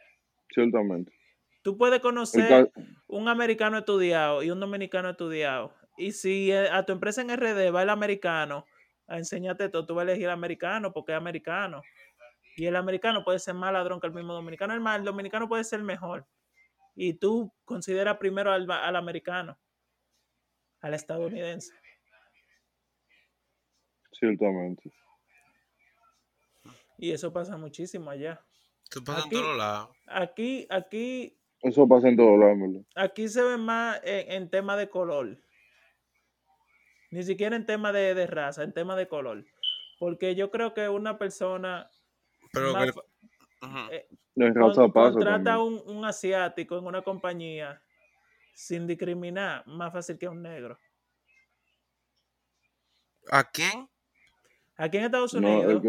ciertamente. 0.53 1.13
Tú 1.61 1.77
puedes 1.77 1.99
conocer 1.99 2.71
un 3.07 3.27
americano 3.27 3.79
estudiado 3.79 4.41
y 4.43 4.49
un 4.49 4.59
dominicano 4.59 5.09
estudiado. 5.09 5.73
Y 5.97 6.13
si 6.13 6.51
eh, 6.51 6.69
a 6.69 6.83
tu 6.85 6.93
empresa 6.93 7.21
en 7.21 7.29
RD 7.29 7.73
va 7.73 7.83
el 7.83 7.89
americano 7.89 8.65
a 9.07 9.17
enseñarte 9.17 9.69
todo, 9.69 9.85
tú 9.85 9.95
vas 9.95 10.07
a 10.07 10.11
elegir 10.11 10.25
el 10.25 10.31
americano 10.31 10.93
porque 10.93 11.11
es 11.11 11.17
americano. 11.17 11.81
Y 12.55 12.65
el 12.65 12.75
americano 12.75 13.23
puede 13.23 13.39
ser 13.39 13.53
más 13.53 13.71
ladrón 13.71 13.99
que 13.99 14.07
el 14.07 14.13
mismo 14.13 14.33
dominicano. 14.33 14.73
El, 14.73 14.85
el 14.99 15.05
dominicano 15.05 15.47
puede 15.47 15.63
ser 15.63 15.83
mejor. 15.83 16.25
Y 16.95 17.13
tú 17.13 17.53
consideras 17.65 18.17
primero 18.17 18.51
al, 18.51 18.69
al 18.69 18.95
americano, 18.95 19.59
al 20.81 20.93
estadounidense. 20.93 21.73
ciertamente. 24.11 24.91
Y 26.97 27.11
eso 27.11 27.31
pasa 27.31 27.55
muchísimo 27.57 28.09
allá. 28.09 28.45
Pasas 29.05 29.25
en 29.25 29.27
Aquí, 29.27 29.35
todos 29.41 29.57
lados. 29.57 29.89
aquí, 30.07 30.67
aquí, 30.69 31.37
Eso 31.61 31.87
pasa 31.87 32.09
en 32.09 32.17
todos 32.17 32.39
lados, 32.39 32.53
en 32.57 32.87
aquí 32.95 33.27
se 33.27 33.43
ve 33.43 33.57
más 33.57 33.99
en, 34.03 34.31
en 34.31 34.49
tema 34.49 34.75
de 34.75 34.89
color. 34.89 35.37
Ni 37.11 37.23
siquiera 37.23 37.55
en 37.55 37.65
tema 37.65 37.91
de, 37.91 38.13
de 38.15 38.27
raza, 38.27 38.63
en 38.63 38.73
tema 38.73 38.95
de 38.95 39.07
color. 39.07 39.45
Porque 39.99 40.35
yo 40.35 40.49
creo 40.51 40.73
que 40.73 40.87
una 40.89 41.17
persona 41.17 41.89
Pero 42.53 42.73
más 42.73 42.91
que- 42.91 42.99
eh, 43.95 44.07
En 44.35 44.53
con- 44.53 44.61
raza 44.69 44.87
pasa 44.87 45.11
contrata 45.13 45.59
un, 45.59 45.81
un 45.85 46.05
asiático 46.05 46.77
en 46.77 46.85
una 46.85 47.01
compañía 47.01 47.81
sin 48.53 48.87
discriminar, 48.87 49.65
más 49.67 49.91
fácil 49.93 50.17
que 50.17 50.27
un 50.27 50.41
negro. 50.41 50.77
¿A 53.31 53.43
quién? 53.43 53.87
Aquí 54.77 54.97
en 54.97 55.03
Estados 55.05 55.33
Unidos 55.33 55.83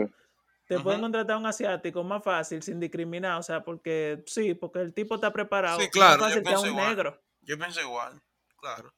te 0.77 0.83
pueden 0.83 1.01
contratar 1.01 1.37
a 1.37 1.39
un 1.39 1.47
asiático 1.47 2.03
más 2.05 2.23
fácil, 2.23 2.63
sin 2.63 2.79
discriminar, 2.81 3.39
o 3.39 3.43
sea, 3.43 3.63
porque 3.65 4.23
sí, 4.27 4.55
porque 4.55 4.81
el 4.81 4.95
tipo 4.95 5.17
está 5.17 5.33
preparado, 5.33 5.79
Sí, 5.79 5.85
más 5.87 5.91
claro, 5.91 6.17
yo 6.21 6.25
fácil 6.27 6.43
que 6.43 6.49
a 6.49 6.51
pienso 6.51 6.63
un 6.63 6.69
igual. 6.71 6.89
negro. 6.89 7.23
Yo 7.43 7.59
pienso 7.59 7.81
igual, 7.81 8.23
claro. 8.57 8.93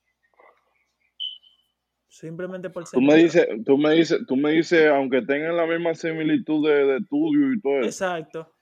Simplemente 2.08 2.68
por 2.68 2.86
ser 2.86 2.98
Tú 2.98 3.00
me 3.00 3.14
dices, 3.16 3.46
tú 3.64 3.78
me 3.78 3.90
dices, 3.94 4.18
tú 4.28 4.36
me 4.36 4.50
dices, 4.52 4.86
aunque 4.90 5.22
tengan 5.22 5.56
la 5.56 5.66
misma 5.66 5.94
similitud 5.94 6.68
de, 6.68 6.84
de 6.84 6.96
estudio 6.98 7.52
y 7.54 7.60
todo 7.60 7.78
eso. 7.80 7.86
Exacto. 7.88 8.54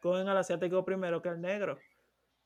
Cogen 0.00 0.26
al 0.28 0.38
asiático 0.38 0.84
primero 0.84 1.20
que 1.20 1.28
al 1.28 1.40
negro. 1.40 1.78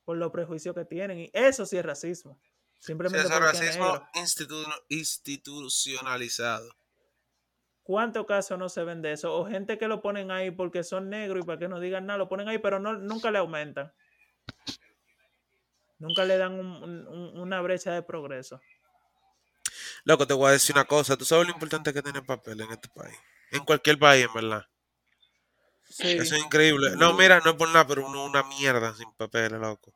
Por 0.04 0.16
los 0.16 0.32
prejuicios 0.32 0.74
que 0.74 0.84
tienen. 0.84 1.18
Y 1.20 1.30
eso 1.32 1.64
sí 1.64 1.76
es 1.76 1.84
racismo. 1.84 2.40
Sí, 2.80 2.86
Simplemente 2.88 3.28
porque 3.28 3.34
es 3.36 3.52
racismo 3.52 3.84
negro. 3.92 4.08
institu- 4.14 4.82
institucionalizado. 4.88 6.68
¿Cuántos 7.88 8.26
casos 8.26 8.58
no 8.58 8.68
se 8.68 8.84
ven 8.84 9.00
de 9.00 9.12
eso? 9.12 9.34
O 9.34 9.46
gente 9.46 9.78
que 9.78 9.88
lo 9.88 10.02
ponen 10.02 10.30
ahí 10.30 10.50
porque 10.50 10.84
son 10.84 11.08
negros 11.08 11.42
y 11.42 11.46
para 11.46 11.58
que 11.58 11.68
no 11.68 11.80
digan 11.80 12.04
nada, 12.04 12.18
lo 12.18 12.28
ponen 12.28 12.46
ahí, 12.46 12.58
pero 12.58 12.78
no, 12.78 12.92
nunca 12.98 13.30
le 13.30 13.38
aumentan. 13.38 13.94
Nunca 15.98 16.26
le 16.26 16.36
dan 16.36 16.52
un- 16.52 16.82
un- 16.82 17.08
un- 17.08 17.40
una 17.40 17.62
brecha 17.62 17.94
de 17.94 18.02
progreso. 18.02 18.60
Loco, 20.04 20.26
te 20.26 20.34
voy 20.34 20.48
a 20.48 20.52
decir 20.52 20.76
una 20.76 20.84
cosa. 20.84 21.16
Tú 21.16 21.24
sabes 21.24 21.46
lo 21.46 21.54
importante 21.54 21.94
que 21.94 22.02
tiene 22.02 22.20
papel 22.20 22.60
en 22.60 22.70
este 22.72 22.90
país. 22.90 23.16
En 23.52 23.64
cualquier 23.64 23.98
país, 23.98 24.26
en 24.26 24.34
verdad. 24.34 24.66
Sí, 25.88 26.08
Eso 26.08 26.34
es 26.34 26.44
increíble. 26.44 26.90
No, 26.98 27.14
mira, 27.14 27.40
no 27.40 27.52
es 27.52 27.56
por 27.56 27.68
nada, 27.68 27.86
pero 27.86 28.06
uno 28.06 28.22
una 28.26 28.42
mierda 28.42 28.94
sin 28.94 29.10
papeles, 29.14 29.58
loco. 29.58 29.94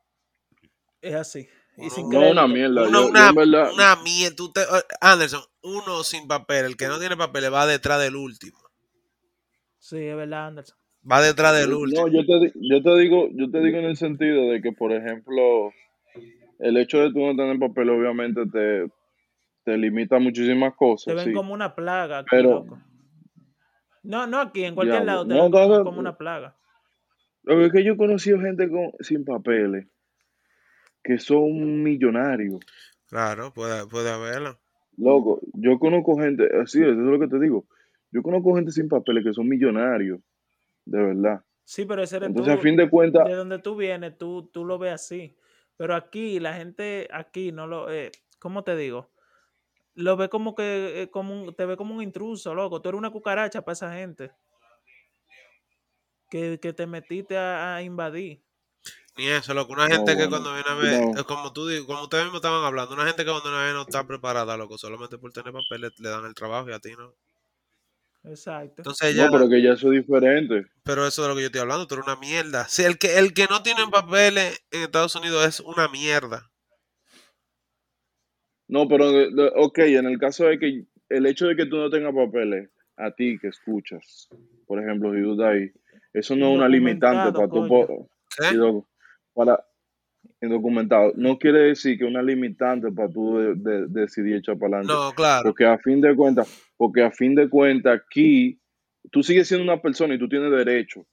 es 0.99 1.13
así. 1.13 1.47
Y 1.77 1.89
sin 1.89 2.09
No 2.09 2.29
una 2.29 2.47
mierda. 2.47 2.87
Uno 2.87 3.01
yo- 3.03 3.07
una, 3.09 3.31
verdad- 3.31 3.71
una 3.73 3.95
mierda. 4.03 4.35
Tú 4.35 4.51
te- 4.51 4.61
eh, 4.61 4.83
Anderson, 5.01 5.41
uno 5.63 6.03
sin 6.03 6.27
papel. 6.27 6.65
El 6.65 6.77
que 6.77 6.87
no 6.87 6.99
tiene 6.99 7.17
papeles 7.17 7.51
va 7.51 7.65
detrás 7.65 7.99
del 8.01 8.15
último. 8.15 8.57
Sí, 9.79 9.97
es 9.97 10.15
verdad, 10.15 10.47
Anderson. 10.47 10.77
Va 11.09 11.21
detrás 11.21 11.57
del 11.59 11.73
último. 11.73 12.07
No, 12.07 12.13
yo 12.13 12.25
te, 12.25 12.53
yo 12.55 12.81
te 12.81 12.97
digo, 12.99 13.27
yo 13.33 13.49
te 13.51 13.59
digo 13.61 13.77
en 13.79 13.85
el 13.85 13.97
sentido 13.97 14.51
de 14.51 14.61
que, 14.61 14.71
por 14.71 14.93
ejemplo, 14.93 15.71
el 16.59 16.77
hecho 16.77 16.99
de 16.99 17.11
tú 17.11 17.19
no 17.19 17.35
tener 17.35 17.59
papel 17.59 17.89
obviamente 17.89 18.41
te, 18.45 18.87
te 19.65 19.77
limita 19.77 20.19
muchísimas 20.19 20.71
Te 20.73 20.77
cosas, 20.77 21.15
ven 21.15 21.25
sí. 21.25 21.33
como 21.33 21.53
una 21.53 21.75
plaga 21.75 22.19
aquí, 22.19 22.27
Pero- 22.31 22.49
loco. 22.51 22.79
No, 24.03 24.27
no 24.27 24.39
aquí, 24.39 24.63
en 24.65 24.75
cualquier 24.75 25.05
lado 25.05 25.25
te 25.25 25.33
No, 25.33 25.43
ven 25.43 25.51
como, 25.51 25.67
no, 25.67 25.77
no. 25.79 25.83
como 25.85 25.99
una 25.99 26.17
plaga. 26.17 26.55
Lo 27.43 27.57
que 27.57 27.65
es 27.65 27.71
que 27.73 27.83
yo 27.83 27.93
he 27.93 27.97
conocido 27.97 28.39
gente 28.39 28.69
con, 28.69 28.91
sin 28.99 29.25
papeles 29.25 29.87
que 31.03 31.17
son 31.19 31.83
millonarios. 31.83 32.59
Claro, 33.07 33.53
puede, 33.53 33.85
puede 33.87 34.09
haberlo. 34.09 34.59
Loco, 34.97 35.41
yo 35.53 35.79
conozco 35.79 36.17
gente, 36.17 36.45
así 36.61 36.79
es, 36.79 36.89
eso 36.89 36.91
es 36.91 36.97
lo 36.97 37.19
que 37.19 37.27
te 37.27 37.39
digo. 37.39 37.65
Yo 38.11 38.21
conozco 38.21 38.55
gente 38.55 38.71
sin 38.71 38.87
papeles 38.87 39.23
que 39.23 39.33
son 39.33 39.47
millonarios, 39.47 40.19
de 40.85 41.01
verdad. 41.03 41.41
Sí, 41.65 41.85
pero 41.85 42.03
ese 42.03 42.17
eres 42.17 42.29
Entonces, 42.29 42.53
tú. 42.53 42.59
a 42.59 42.61
fin 42.61 42.75
de 42.75 42.89
cuentas, 42.89 43.25
de 43.25 43.33
donde 43.33 43.59
tú 43.59 43.75
vienes, 43.75 44.17
tú, 44.17 44.49
tú 44.53 44.65
lo 44.65 44.77
ves 44.77 44.93
así. 44.93 45.35
Pero 45.77 45.95
aquí, 45.95 46.39
la 46.39 46.53
gente 46.53 47.07
aquí 47.11 47.51
no 47.51 47.65
lo, 47.65 47.91
eh, 47.91 48.11
¿cómo 48.39 48.63
te 48.63 48.75
digo? 48.75 49.09
Lo 49.95 50.15
ve 50.17 50.29
como 50.29 50.53
que, 50.55 51.03
eh, 51.03 51.09
como 51.09 51.33
un- 51.43 51.55
te 51.55 51.65
ve 51.65 51.75
como 51.77 51.95
un 51.95 52.01
intruso, 52.03 52.53
loco. 52.53 52.81
Tú 52.81 52.89
eres 52.89 52.99
una 52.99 53.09
cucaracha 53.11 53.63
para 53.63 53.73
esa 53.73 53.93
gente. 53.95 54.31
Que, 56.29 56.59
que 56.59 56.73
te 56.73 56.87
metiste 56.87 57.37
a, 57.37 57.75
a 57.75 57.81
invadir. 57.83 58.41
Ni 59.17 59.27
eso, 59.27 59.53
loco. 59.53 59.73
Una 59.73 59.87
No, 59.87 59.95
gente 59.95 60.11
que 60.17 60.27
bueno, 60.27 60.29
cuando 60.29 60.53
viene 60.53 60.69
a 60.69 60.73
ver, 60.75 61.01
no. 61.01 61.19
eh, 61.19 61.23
como 61.25 61.53
tú 61.53 61.67
como 61.85 62.03
ustedes 62.03 62.23
mismos 62.25 62.39
estaban 62.39 62.63
hablando, 62.63 62.95
una 62.95 63.05
gente 63.05 63.23
que 63.23 63.29
cuando 63.31 63.49
viene 63.49 63.61
a 63.63 63.65
ver 63.67 63.73
no 63.75 63.81
está 63.83 64.05
preparada, 64.07 64.57
loco. 64.57 64.77
Solamente 64.77 65.17
por 65.17 65.31
tener 65.31 65.53
papeles 65.53 65.91
le 65.99 66.09
dan 66.09 66.25
el 66.25 66.33
trabajo 66.33 66.69
y 66.69 66.73
a 66.73 66.79
ti 66.79 66.91
no. 66.97 67.13
Exacto. 68.23 68.75
Entonces 68.77 69.15
ya, 69.15 69.25
no, 69.27 69.33
pero 69.33 69.49
que 69.49 69.61
ya 69.61 69.73
eso 69.73 69.91
es 69.91 69.99
diferente. 70.01 70.65
pero 70.83 71.05
eso 71.05 71.21
de 71.23 71.27
lo 71.29 71.35
que 71.35 71.41
yo 71.41 71.47
estoy 71.47 71.61
hablando, 71.61 71.87
tú 71.87 71.95
eres 71.95 72.07
una 72.07 72.15
mierda. 72.15 72.67
Si 72.67 72.83
el 72.83 72.97
que, 72.97 73.19
el 73.19 73.33
que 73.33 73.47
no 73.47 73.61
tiene 73.63 73.85
papeles 73.91 74.63
en 74.71 74.81
Estados 74.83 75.15
Unidos 75.15 75.45
es 75.45 75.59
una 75.59 75.87
mierda. 75.89 76.49
No, 78.67 78.87
pero, 78.87 79.05
ok, 79.55 79.79
en 79.79 80.05
el 80.05 80.17
caso 80.17 80.45
de 80.45 80.57
que 80.57 80.85
el 81.09 81.25
hecho 81.25 81.47
de 81.47 81.55
que 81.55 81.65
tú 81.65 81.77
no 81.77 81.89
tengas 81.89 82.13
papeles, 82.13 82.69
a 82.97 83.11
ti 83.11 83.37
que 83.39 83.47
escuchas, 83.47 84.29
por 84.65 84.81
ejemplo, 84.81 85.13
si 85.13 85.21
tú 85.21 85.33
estás 85.33 85.47
ahí, 85.53 85.71
eso 86.13 86.35
no 86.35 86.49
es 86.49 86.55
una 86.55 86.67
limitante 86.69 87.31
para 87.33 87.47
tú, 87.47 88.09
loco, 88.53 88.87
para 89.33 89.63
indocumentado. 90.41 91.13
No 91.15 91.37
quiere 91.37 91.59
decir 91.69 91.97
que 91.97 92.05
una 92.05 92.21
limitante 92.21 92.91
para 92.91 93.09
tú 93.09 93.37
de- 93.37 93.55
de- 93.55 93.87
decidir 93.87 94.35
echar 94.37 94.57
para 94.57 94.77
adelante. 94.77 94.93
No, 94.93 95.11
claro. 95.13 95.43
Porque 95.43 95.65
a 95.65 95.77
fin 95.77 96.01
de 96.01 96.15
cuentas, 96.15 96.47
porque 96.77 97.01
a 97.03 97.11
fin 97.11 97.35
de 97.35 97.49
cuentas 97.49 97.99
aquí 98.01 98.59
tú 99.11 99.23
sigues 99.23 99.47
siendo 99.47 99.63
una 99.63 99.81
persona 99.81 100.15
y 100.15 100.19
tú 100.19 100.27
tienes 100.29 100.51
derecho. 100.51 101.05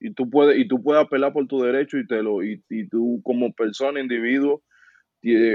Y 0.00 0.12
tú 0.14 0.30
puedes, 0.30 0.58
y 0.58 0.68
tú 0.68 0.82
puedes 0.82 1.02
apelar 1.04 1.32
por 1.32 1.46
tu 1.48 1.60
derecho 1.62 1.98
y 1.98 2.06
te 2.06 2.22
lo, 2.22 2.42
y, 2.44 2.62
y 2.68 2.88
tú 2.88 3.20
como 3.24 3.52
persona, 3.52 4.00
individuo, 4.00 4.62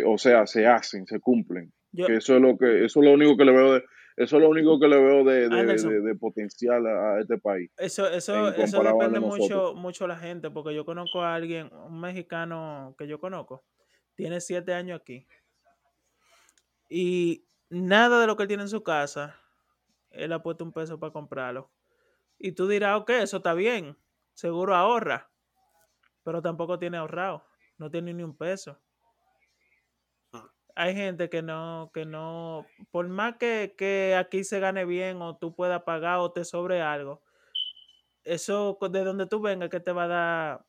o 0.06 0.18
sea, 0.18 0.46
se 0.46 0.68
hacen, 0.68 1.06
se 1.08 1.20
cumplen. 1.20 1.72
Yo, 1.94 2.08
Que 2.08 2.16
eso 2.16 2.36
es 2.36 2.42
lo 2.42 2.58
que, 2.58 2.84
eso 2.86 3.00
es 3.00 3.06
lo 3.06 3.14
único 3.14 3.38
que 3.38 3.46
le 3.46 3.52
veo 3.54 3.74
de, 3.76 3.84
eso 4.18 4.36
es 4.38 4.42
lo 4.42 4.50
único 4.50 4.80
que 4.80 4.88
le 4.88 4.98
veo 5.02 5.24
de, 5.24 5.50
de, 5.50 5.66
de- 5.90 6.02
de 6.02 6.16
potencial 6.16 6.86
a, 6.88 7.16
a 7.16 7.20
este 7.22 7.38
país. 7.38 7.72
Eso, 7.78 8.08
eso, 8.08 8.34
eso 8.64 8.78
depende 8.94 9.20
de 9.20 9.26
mucho, 9.26 9.74
mucho 9.76 10.08
la 10.08 10.18
gente, 10.18 10.50
porque 10.52 10.74
yo 10.76 10.86
conozco 10.86 11.22
a 11.22 11.34
alguien, 11.36 11.70
un 11.74 12.00
mexicano 12.00 12.96
que 12.98 13.08
yo 13.08 13.20
conozco, 13.20 13.64
tiene 14.16 14.40
siete 14.42 14.74
años 14.74 15.00
aquí. 15.02 15.26
Y 16.90 17.48
nada 17.70 18.20
de 18.22 18.28
lo 18.28 18.36
que 18.36 18.44
él 18.44 18.48
tiene 18.48 18.64
en 18.64 18.70
su 18.70 18.84
casa, 18.84 19.40
él 20.12 20.32
ha 20.34 20.44
puesto 20.44 20.64
un 20.64 20.74
peso 20.74 21.00
para 21.00 21.14
comprarlo. 21.14 21.72
Y 22.38 22.52
tú 22.54 22.68
dirás, 22.68 23.00
ok, 23.02 23.10
eso 23.12 23.38
está 23.38 23.54
bien, 23.54 23.98
seguro 24.34 24.76
ahorra, 24.76 25.32
pero 26.24 26.42
tampoco 26.42 26.80
tiene 26.80 26.98
ahorrado, 26.98 27.46
no 27.78 27.90
tiene 27.90 28.14
ni 28.14 28.24
un 28.24 28.38
peso. 28.38 28.83
Hay 30.76 30.96
gente 30.96 31.30
que 31.30 31.42
no, 31.42 31.92
que 31.94 32.06
no, 32.06 32.66
por 32.90 33.08
más 33.08 33.38
que, 33.38 33.76
que 33.78 34.16
aquí 34.16 34.44
se 34.44 34.60
gane 34.60 34.86
bien 34.86 35.22
o 35.22 35.38
tú 35.38 35.56
puedas 35.56 35.84
pagar 35.84 36.18
o 36.20 36.32
te 36.32 36.44
sobre 36.44 36.82
algo, 36.82 37.22
eso 38.24 38.78
de 38.82 39.04
donde 39.04 39.28
tú 39.28 39.42
vengas 39.42 39.70
que 39.70 39.80
te 39.80 39.92
va 39.92 40.06
a 40.06 40.08
dar 40.08 40.66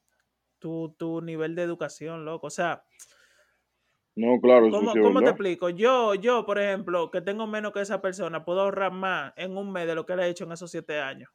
tu, 0.59 0.95
tu 0.99 1.23
nivel 1.23 1.55
de 1.55 1.63
educación, 1.63 2.25
loco. 2.25 2.49
O 2.49 2.51
sea, 2.51 2.85
No, 4.15 4.41
claro, 4.41 4.71
¿cómo, 4.71 4.93
sí 4.93 5.01
cómo 5.01 5.23
te 5.23 5.31
explico? 5.31 5.71
Yo, 5.71 6.15
yo, 6.15 6.45
por 6.45 6.59
ejemplo, 6.59 7.11
que 7.11 7.21
tengo 7.21 7.47
menos 7.47 7.73
que 7.73 7.81
esa 7.81 8.03
persona, 8.03 8.45
puedo 8.45 8.61
ahorrar 8.61 8.93
más 8.93 9.33
en 9.37 9.57
un 9.57 9.73
mes 9.73 9.87
de 9.87 9.95
lo 9.95 10.05
que 10.05 10.13
él 10.13 10.21
ha 10.21 10.27
hecho 10.27 10.45
en 10.45 10.53
esos 10.53 10.71
siete 10.71 10.99
años. 10.99 11.31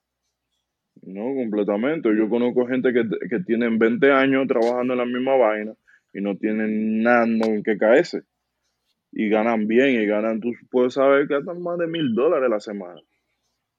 No, 1.01 1.23
completamente. 1.33 2.09
Yo 2.15 2.29
conozco 2.29 2.67
gente 2.67 2.93
que, 2.93 3.03
que 3.29 3.39
tienen 3.45 3.79
20 3.79 4.11
años 4.11 4.47
trabajando 4.47 4.93
en 4.93 4.99
la 4.99 5.05
misma 5.05 5.37
vaina 5.37 5.73
y 6.13 6.21
no 6.21 6.35
tienen 6.35 7.01
nada 7.01 7.25
en 7.25 7.63
que 7.63 7.77
caerse. 7.77 8.23
Y 9.11 9.29
ganan 9.29 9.67
bien 9.67 10.01
y 10.01 10.05
ganan, 10.05 10.39
tú 10.39 10.51
puedes 10.69 10.93
saber 10.93 11.27
que 11.27 11.35
gastan 11.35 11.61
más 11.61 11.77
de 11.79 11.87
mil 11.87 12.13
dólares 12.13 12.49
la 12.49 12.59
semana. 12.59 13.01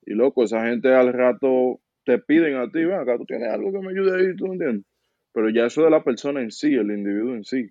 Y 0.04 0.14
loco, 0.14 0.44
esa 0.44 0.66
gente 0.66 0.92
al 0.92 1.12
rato 1.12 1.80
te 2.04 2.18
piden 2.18 2.56
a 2.56 2.70
ti, 2.70 2.84
ven 2.84 2.98
acá, 2.98 3.16
tú 3.16 3.26
tienes 3.26 3.48
algo 3.52 3.72
que 3.72 3.78
me 3.78 3.90
ayude 3.90 4.18
ahí, 4.18 4.36
tú 4.36 4.46
entiendes. 4.46 4.84
Pero 5.32 5.50
ya 5.50 5.66
eso 5.66 5.84
de 5.84 5.90
la 5.90 6.02
persona 6.02 6.40
en 6.40 6.50
sí, 6.50 6.74
el 6.74 6.90
individuo 6.90 7.34
en 7.34 7.44
sí. 7.44 7.70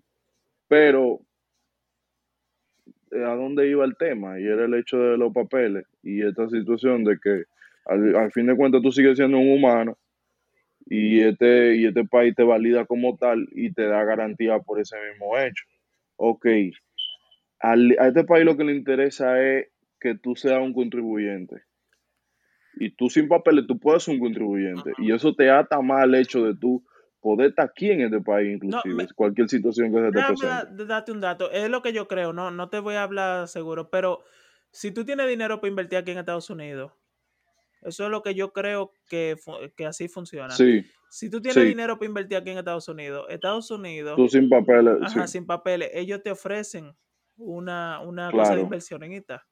Pero, 0.67 1.19
eh, 3.11 3.23
¿a 3.23 3.35
dónde 3.35 3.69
iba 3.69 3.83
el 3.83 3.97
tema? 3.97 4.39
Y 4.39 4.45
era 4.45 4.65
el 4.65 4.73
hecho 4.75 4.97
de 4.97 5.17
los 5.17 5.33
papeles 5.33 5.85
y 6.03 6.21
esta 6.21 6.47
situación 6.49 7.03
de 7.03 7.19
que 7.19 7.43
al, 7.85 8.15
al 8.15 8.31
fin 8.31 8.45
de 8.45 8.55
cuentas 8.55 8.81
tú 8.81 8.91
sigues 8.91 9.17
siendo 9.17 9.39
un 9.39 9.51
humano 9.51 9.97
y 10.85 11.21
este, 11.21 11.75
y 11.75 11.85
este 11.85 12.03
país 12.05 12.35
te 12.35 12.43
valida 12.43 12.85
como 12.85 13.15
tal 13.17 13.47
y 13.51 13.71
te 13.71 13.83
da 13.83 14.03
garantía 14.03 14.59
por 14.59 14.79
ese 14.79 14.95
mismo 15.11 15.37
hecho. 15.37 15.63
Ok, 16.15 16.45
al- 17.59 17.95
a 17.99 18.07
este 18.07 18.23
país 18.23 18.45
lo 18.45 18.57
que 18.57 18.63
le 18.63 18.75
interesa 18.75 19.41
es 19.41 19.67
que 19.99 20.15
tú 20.15 20.35
seas 20.35 20.59
un 20.59 20.73
contribuyente. 20.73 21.63
Y 22.73 22.91
tú 22.91 23.09
sin 23.09 23.27
papeles, 23.27 23.65
tú 23.67 23.77
puedes 23.79 24.03
ser 24.03 24.13
un 24.15 24.19
contribuyente. 24.21 24.91
Y 24.99 25.11
eso 25.11 25.33
te 25.35 25.49
ata 25.49 25.81
más 25.81 26.03
al 26.03 26.15
hecho 26.15 26.43
de 26.45 26.55
tú 26.55 26.85
poder 27.19 27.49
estar 27.49 27.65
aquí 27.65 27.91
en 27.91 28.01
este 28.01 28.21
país, 28.21 28.53
inclusive, 28.55 28.93
me- 28.95 29.07
cualquier 29.13 29.49
situación 29.49 29.91
que 29.91 29.99
se 29.99 30.05
te 30.05 30.11
presente. 30.11 30.45
da- 30.45 30.85
darte 30.85 31.11
un 31.11 31.19
dato. 31.19 31.51
Es 31.51 31.69
lo 31.69 31.81
que 31.81 31.91
yo 31.91 32.07
creo, 32.07 32.31
no, 32.31 32.51
no 32.51 32.69
te 32.69 32.79
voy 32.79 32.95
a 32.95 33.03
hablar 33.03 33.47
seguro, 33.49 33.89
pero 33.89 34.23
si 34.71 34.91
tú 34.91 35.03
tienes 35.03 35.27
dinero 35.27 35.59
para 35.59 35.69
invertir 35.69 35.97
aquí 35.97 36.11
en 36.11 36.19
Estados 36.19 36.49
Unidos, 36.49 36.93
eso 37.81 38.05
es 38.05 38.11
lo 38.11 38.21
que 38.21 38.35
yo 38.35 38.53
creo 38.53 38.93
que, 39.09 39.35
que 39.75 39.85
así 39.85 40.07
funciona. 40.07 40.51
Sí, 40.51 40.85
Si 41.09 41.29
tú 41.29 41.41
tienes 41.41 41.61
sí. 41.63 41.67
dinero 41.67 41.97
para 41.97 42.07
invertir 42.07 42.37
aquí 42.37 42.51
en 42.51 42.59
Estados 42.59 42.87
Unidos, 42.87 43.25
Estados 43.29 43.69
Unidos, 43.71 44.15
tú 44.15 44.29
sin 44.29 44.47
papeles, 44.47 44.93
ajá, 45.01 45.27
sí. 45.27 45.33
sin 45.33 45.45
papeles, 45.45 45.89
ellos 45.93 46.21
te 46.23 46.31
ofrecen 46.31 46.95
una, 47.39 47.99
una 48.01 48.31
cosa 48.31 48.43
de 48.43 48.47
Claro. 48.49 48.61
inversionista. 48.61 49.43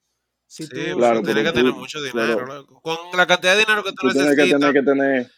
Si 0.46 0.64
Sí, 0.64 0.70
tú, 0.92 0.98
Claro, 0.98 1.22
tienes 1.22 1.44
que 1.44 1.52
tener 1.52 1.72
tú- 1.74 1.78
mucho 1.80 2.00
claro. 2.12 2.28
dinero, 2.28 2.46
loco. 2.46 2.82
Con 2.82 2.98
la 3.18 3.28
cantidad 3.28 3.54
de 3.54 3.60
dinero 3.60 3.84
que 3.84 3.90
tú, 3.92 4.08
Tú 4.08 4.10
tienes 4.14 4.36
que 4.36 4.44
necesitas 4.44 4.60
tener 4.62 4.74
que 4.74 4.92
tener, 4.92 5.32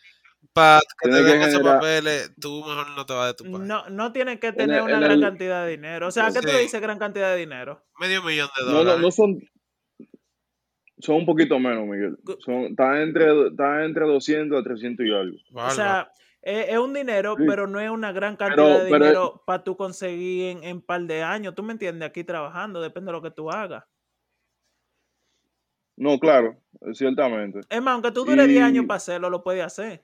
para 0.54 0.80
que 0.82 1.10
te 1.10 1.16
tienes 1.16 1.34
que 1.34 1.40
den 1.40 1.50
esos 1.50 1.62
papeles, 1.64 2.32
tú 2.40 2.60
mejor 2.66 2.90
no 2.92 3.06
te 3.06 3.14
vas 3.14 3.28
de 3.28 3.34
tu 3.34 3.44
país. 3.52 3.60
no, 3.66 3.90
no 3.90 4.12
tienes 4.12 4.40
que 4.40 4.48
en 4.48 4.56
tener 4.56 4.78
el, 4.78 4.84
una 4.84 4.94
en 4.96 5.00
gran 5.02 5.12
el, 5.14 5.22
cantidad 5.22 5.66
de 5.66 5.72
dinero. 5.72 6.08
O 6.08 6.12
sea, 6.12 6.28
¿a 6.28 6.34
qué 6.34 6.42
tú 6.42 6.48
Sí, 6.50 6.58
dices 6.58 6.80
gran 6.82 7.00
cantidad 7.00 7.32
de 7.32 7.38
dinero? 7.40 7.84
medio 8.00 8.22
millón 8.24 8.50
de 8.58 8.66
no, 8.66 8.72
no, 8.72 8.78
dólares. 8.80 9.02
no 9.02 9.12
son, 9.12 9.40
son 11.00 11.16
un 11.16 11.26
poquito 11.26 11.58
menos, 11.60 11.86
Miguel. 11.88 12.18
Gu- 12.24 12.38
Son, 12.44 12.56
está 12.66 13.02
entre, 13.02 13.48
está 13.48 13.84
entre 13.86 14.06
200 14.06 14.60
a 14.60 14.64
300 14.64 15.06
y 15.06 15.12
algo. 15.14 15.38
O 15.38 15.54
Bárbaro. 15.54 15.76
sea, 15.76 16.12
es, 16.42 16.70
es 16.70 16.78
un 16.78 16.94
dinero, 16.94 17.36
Sí. 17.38 17.44
pero 17.48 17.68
no 17.68 17.80
es 17.80 17.90
una 17.90 18.12
gran 18.12 18.38
Pero, 18.38 18.56
cantidad 18.56 18.84
de 18.84 18.90
pero, 18.90 19.06
dinero 19.06 19.44
para 19.46 19.64
tú 19.64 19.76
conseguir 19.78 20.58
en, 20.58 20.64
en 20.64 20.82
par 20.82 21.02
de 21.02 21.22
años. 21.24 21.56
¿Tú 21.56 21.64
me 21.64 21.74
entiendes? 21.74 22.08
Aquí 22.10 22.24
trabajando, 22.24 22.82
depende 22.82 23.10
de 23.10 23.14
lo 23.14 23.22
que 23.22 23.32
tú 23.32 23.50
hagas. 23.50 23.84
No, 25.98 26.18
claro, 26.18 26.58
ciertamente. 26.94 27.60
Es 27.70 27.82
más, 27.82 27.94
aunque 27.94 28.12
tú 28.12 28.24
dure 28.24 28.48
10 28.48 28.64
años 28.64 28.86
Y- 28.86 28.88
para 28.88 28.98
hacerlo, 28.98 29.30
lo 29.30 29.44
puedes 29.44 29.64
hacer. 29.66 30.02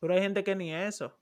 Pero 0.00 0.12
hay 0.14 0.20
gente 0.20 0.44
que 0.44 0.54
ni 0.54 0.74
eso. 0.74 1.18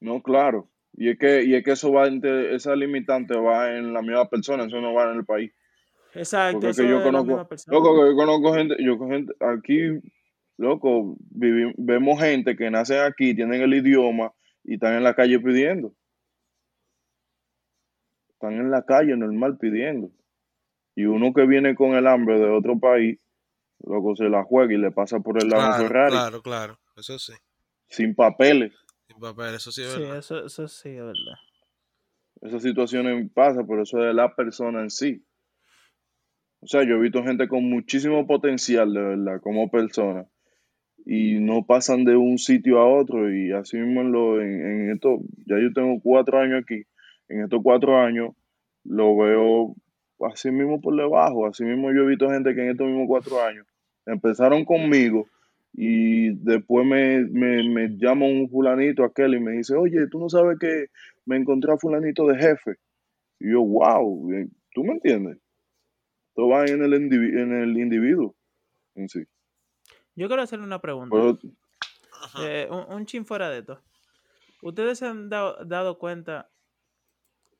No, 0.00 0.22
claro. 0.22 0.70
Y 0.92 1.10
es 1.10 1.18
que, 1.18 1.44
y 1.44 1.54
es 1.54 1.64
que 1.64 1.72
eso 1.72 1.92
va 1.92 2.06
entre, 2.06 2.54
esa 2.54 2.74
limitante 2.74 3.36
va 3.36 3.76
en 3.76 3.92
la 3.92 4.02
misma 4.02 4.28
persona, 4.28 4.64
eso 4.64 4.80
no 4.80 4.92
va 4.94 5.10
en 5.10 5.18
el 5.18 5.24
país. 5.24 5.52
Exacto, 6.14 6.60
Porque 6.60 6.88
yo 6.88 7.02
conozco, 7.02 7.46
loco, 7.68 7.94
que 7.94 8.10
yo 8.10 8.16
conozco 8.16 8.54
gente, 8.54 8.76
yo 8.80 8.98
conozco 8.98 9.14
gente, 9.14 9.32
aquí, 9.40 10.00
loco, 10.56 11.16
vivi- 11.34 11.74
vemos 11.76 12.20
gente 12.20 12.56
que 12.56 12.70
nacen 12.70 13.00
aquí, 13.02 13.34
tienen 13.34 13.62
el 13.62 13.74
idioma 13.74 14.32
y 14.64 14.74
están 14.74 14.94
en 14.94 15.04
la 15.04 15.14
calle 15.14 15.38
pidiendo. 15.38 15.94
Están 18.30 18.54
en 18.54 18.70
la 18.70 18.82
calle 18.84 19.16
normal 19.16 19.58
pidiendo. 19.58 20.10
Y 20.96 21.04
uno 21.04 21.32
que 21.32 21.46
viene 21.46 21.74
con 21.74 21.94
el 21.94 22.06
hambre 22.06 22.38
de 22.38 22.48
otro 22.50 22.78
país, 22.78 23.18
loco, 23.84 24.16
se 24.16 24.24
la 24.28 24.42
juega 24.44 24.72
y 24.74 24.78
le 24.78 24.90
pasa 24.90 25.20
por 25.20 25.40
el 25.40 25.48
lado 25.48 25.62
Claro, 25.68 25.84
Ferrari, 25.84 26.10
claro, 26.12 26.42
claro. 26.42 26.78
Eso 26.96 27.18
sí. 27.18 27.32
sin 27.88 28.14
papeles. 28.14 28.72
Sin 29.06 29.18
papel, 29.20 29.54
eso 29.54 29.70
sí 29.70 29.82
es 29.82 29.92
Sí, 29.94 30.00
verdad. 30.00 30.18
eso, 30.18 30.44
eso 30.44 30.68
sí 30.68 30.88
es 30.90 30.96
verdad. 31.04 31.36
Esas 32.42 32.62
situaciones 32.62 33.30
pasan, 33.32 33.66
pero 33.66 33.82
eso 33.82 33.98
es 33.98 34.06
de 34.06 34.14
la 34.14 34.34
persona 34.34 34.80
en 34.80 34.90
sí. 34.90 35.24
O 36.60 36.66
sea, 36.66 36.84
yo 36.84 36.96
he 36.96 37.00
visto 37.00 37.24
gente 37.24 37.48
con 37.48 37.64
muchísimo 37.64 38.26
potencial, 38.26 38.92
de 38.92 39.00
verdad, 39.00 39.40
como 39.40 39.70
persona, 39.70 40.26
y 41.06 41.40
no 41.40 41.64
pasan 41.64 42.04
de 42.04 42.16
un 42.16 42.38
sitio 42.38 42.78
a 42.78 42.86
otro, 42.86 43.32
y 43.34 43.52
así 43.52 43.78
mismo 43.78 44.02
lo, 44.02 44.40
en, 44.40 44.66
en 44.66 44.90
esto, 44.90 45.20
ya 45.46 45.58
yo 45.58 45.72
tengo 45.72 46.00
cuatro 46.00 46.38
años 46.38 46.62
aquí, 46.62 46.84
en 47.28 47.42
estos 47.44 47.60
cuatro 47.62 47.98
años 47.98 48.34
lo 48.84 49.16
veo 49.16 49.74
así 50.26 50.50
mismo 50.50 50.80
por 50.80 50.96
debajo, 50.96 51.46
así 51.46 51.64
mismo 51.64 51.92
yo 51.92 52.02
he 52.02 52.08
visto 52.08 52.28
gente 52.28 52.54
que 52.54 52.62
en 52.62 52.70
estos 52.70 52.86
mismos 52.86 53.06
cuatro 53.08 53.42
años 53.42 53.66
empezaron 54.06 54.64
conmigo 54.64 55.26
y 55.72 56.30
después 56.44 56.86
me, 56.86 57.24
me, 57.24 57.68
me 57.68 57.88
llama 57.96 58.26
un 58.26 58.48
fulanito 58.48 59.04
aquel 59.04 59.34
y 59.34 59.40
me 59.40 59.52
dice, 59.52 59.74
oye, 59.76 60.08
tú 60.08 60.18
no 60.18 60.28
sabes 60.28 60.58
que 60.58 60.86
me 61.24 61.36
encontré 61.36 61.72
a 61.72 61.78
fulanito 61.78 62.26
de 62.26 62.36
jefe. 62.38 62.74
Y 63.38 63.52
yo, 63.52 63.62
wow, 63.62 64.28
¿tú 64.74 64.84
me 64.84 64.94
entiendes? 64.94 65.38
Todo 66.40 66.48
va 66.48 66.64
en 66.64 66.82
el, 66.82 66.92
indivi- 66.94 67.38
en 67.38 67.52
el 67.52 67.76
individuo 67.76 68.34
en 68.94 69.10
sí. 69.10 69.26
Yo 70.14 70.26
quiero 70.26 70.40
hacerle 70.40 70.64
una 70.64 70.80
pregunta. 70.80 71.14
Pero. 71.14 71.38
Eh, 72.38 72.66
un, 72.70 72.94
un 72.94 73.04
chin 73.04 73.26
fuera 73.26 73.50
de 73.50 73.58
esto. 73.58 73.82
Ustedes 74.62 74.98
se 74.98 75.06
han 75.06 75.28
dado, 75.28 75.62
dado 75.66 75.98
cuenta. 75.98 76.50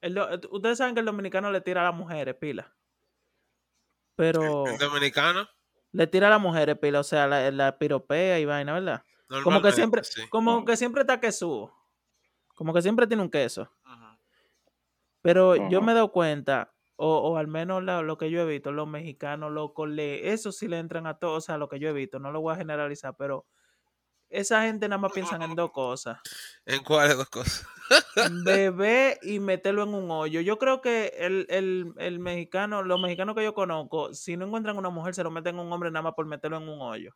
el 0.00 0.18
ustedes 0.50 0.78
saben 0.78 0.94
que 0.94 1.00
el 1.00 1.06
dominicano 1.06 1.50
le 1.50 1.60
tira 1.60 1.82
a 1.82 1.90
las 1.90 1.94
mujeres 1.94 2.34
pila. 2.36 2.74
Pero 4.16 4.66
El 4.66 4.78
dominicano, 4.78 5.46
le 5.92 6.06
tira 6.06 6.28
a 6.28 6.30
las 6.30 6.40
mujeres 6.40 6.78
pila, 6.78 7.00
o 7.00 7.04
sea, 7.04 7.26
la, 7.26 7.50
la 7.50 7.76
piropea 7.76 8.38
y 8.40 8.46
vaina, 8.46 8.72
¿verdad? 8.72 9.04
Como 9.44 9.60
que 9.60 9.72
siempre, 9.72 10.04
sí. 10.04 10.22
como 10.30 10.64
que 10.64 10.74
siempre 10.78 11.02
está 11.02 11.20
quesudo. 11.20 11.70
Como 12.54 12.72
que 12.72 12.80
siempre 12.80 13.06
tiene 13.06 13.22
un 13.22 13.30
queso. 13.30 13.70
Ajá. 13.84 14.18
Pero 15.20 15.68
yo 15.68 15.82
me 15.82 15.92
he 15.92 15.94
dado 15.94 16.10
cuenta, 16.12 16.72
o, 17.02 17.18
o 17.32 17.36
al 17.38 17.46
menos 17.48 17.82
la- 17.82 18.02
lo 18.02 18.18
que 18.18 18.30
yo 18.30 18.40
he 18.42 18.44
visto, 18.46 18.72
los 18.72 18.86
mexicanos, 18.88 19.50
locos, 19.52 19.88
le, 19.88 20.32
eso 20.32 20.52
sí 20.52 20.68
le 20.68 20.78
entran 20.78 21.06
a 21.06 21.18
todos, 21.18 21.38
o 21.38 21.40
sea, 21.46 21.56
lo 21.58 21.68
que 21.68 21.78
yo 21.78 21.88
he 21.88 21.92
visto, 21.92 22.18
no 22.18 22.30
lo 22.30 22.40
voy 22.42 22.52
a 22.52 22.56
generalizar, 22.58 23.14
pero 23.16 23.46
esa 24.28 24.62
gente 24.64 24.88
nada 24.88 25.00
más 25.00 25.12
piensan 25.12 25.40
en 25.42 25.54
dos 25.56 25.70
cosas. 25.72 26.18
¿En 26.66 26.82
cuáles 26.84 27.16
dos 27.16 27.28
cosas? 27.30 27.66
beber 28.44 29.18
y 29.22 29.40
meterlo 29.40 29.84
en 29.84 29.94
un 29.94 30.10
hoyo. 30.10 30.40
Yo 30.42 30.58
creo 30.58 30.80
que 30.80 31.12
el, 31.18 31.46
el, 31.48 31.92
el 31.96 32.18
mexicano, 32.18 32.82
los 32.82 33.00
mexicanos 33.00 33.34
que 33.34 33.44
yo 33.44 33.54
conozco, 33.54 34.12
si 34.14 34.36
no 34.36 34.46
encuentran 34.46 34.76
una 34.76 34.90
mujer, 34.90 35.14
se 35.14 35.24
lo 35.24 35.30
meten 35.30 35.58
a 35.58 35.62
un 35.62 35.72
hombre 35.72 35.90
nada 35.90 36.02
más 36.02 36.14
por 36.14 36.26
meterlo 36.26 36.58
en 36.58 36.68
un 36.68 36.80
hoyo. 36.82 37.12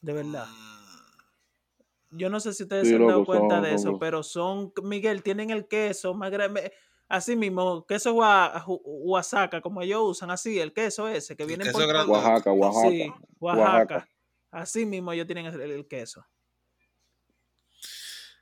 De 0.00 0.12
verdad. 0.12 0.46
Mm, 0.48 2.18
Yo 2.18 2.30
no 2.30 2.40
sé 2.40 2.52
si 2.52 2.64
ustedes 2.64 2.88
Sí, 2.88 2.94
se 2.94 2.96
han 3.00 3.06
dado 3.06 3.24
cuenta 3.24 3.56
son- 3.56 3.64
de 3.64 3.74
eso, 3.74 3.90
los- 3.92 4.00
pero 4.00 4.22
son, 4.22 4.72
Miguel, 4.82 5.22
tienen 5.22 5.50
el 5.50 5.66
queso 5.68 6.14
más 6.14 6.30
grande. 6.30 6.72
Así 7.08 7.36
mismo, 7.36 7.86
queso 7.86 8.14
Oaxaca, 8.14 9.60
como 9.60 9.80
ellos 9.82 10.00
usan, 10.02 10.30
así, 10.30 10.58
el 10.58 10.72
queso 10.72 11.06
ese 11.06 11.36
que 11.36 11.44
viene 11.44 11.64
queso 11.64 11.78
por 11.78 11.86
grande. 11.86 12.12
Oaxaca, 12.12 12.52
Oaxaca. 12.52 12.88
Sí, 12.90 13.12
Oaxaca. 13.38 13.72
Oaxaca. 13.72 14.08
Así 14.50 14.86
mismo 14.86 15.12
ellos 15.12 15.26
tienen 15.26 15.46
el, 15.46 15.60
el 15.60 15.86
queso. 15.86 16.26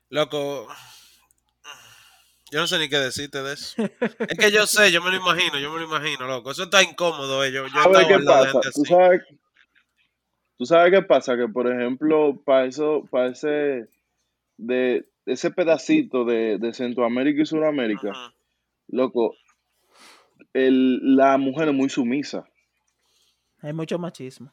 Loco, 0.08 0.68
yo 2.54 2.60
no 2.60 2.66
sé 2.68 2.78
ni 2.78 2.88
qué 2.88 2.98
decirte 2.98 3.42
de 3.42 3.54
eso. 3.54 3.82
es 3.82 4.38
que 4.38 4.52
yo 4.52 4.64
sé, 4.66 4.92
yo 4.92 5.02
me 5.02 5.10
lo 5.10 5.16
imagino, 5.16 5.58
yo 5.58 5.72
me 5.72 5.80
lo 5.80 5.86
imagino, 5.86 6.28
loco. 6.28 6.52
Eso 6.52 6.62
está 6.62 6.84
incómodo, 6.84 7.42
eh. 7.42 7.50
Yo, 7.50 7.64
¿Tú 7.64 8.84
sabes, 8.84 9.22
tú 10.56 10.64
sabes 10.64 10.92
qué 10.92 11.02
pasa? 11.02 11.36
Que, 11.36 11.48
por 11.48 11.68
ejemplo, 11.68 12.40
para 12.44 12.66
eso, 12.66 13.08
para 13.10 13.32
ese, 13.32 13.88
de, 14.56 15.04
ese 15.26 15.50
pedacito 15.50 16.24
de, 16.24 16.58
de 16.58 16.72
Centroamérica 16.72 17.42
y 17.42 17.46
Sudamérica. 17.46 18.12
Loco, 18.88 19.34
el, 20.52 21.16
la 21.16 21.36
mujer 21.38 21.68
es 21.68 21.74
muy 21.74 21.88
sumisa. 21.88 22.48
Hay 23.58 23.72
mucho 23.72 23.98
machismo. 23.98 24.52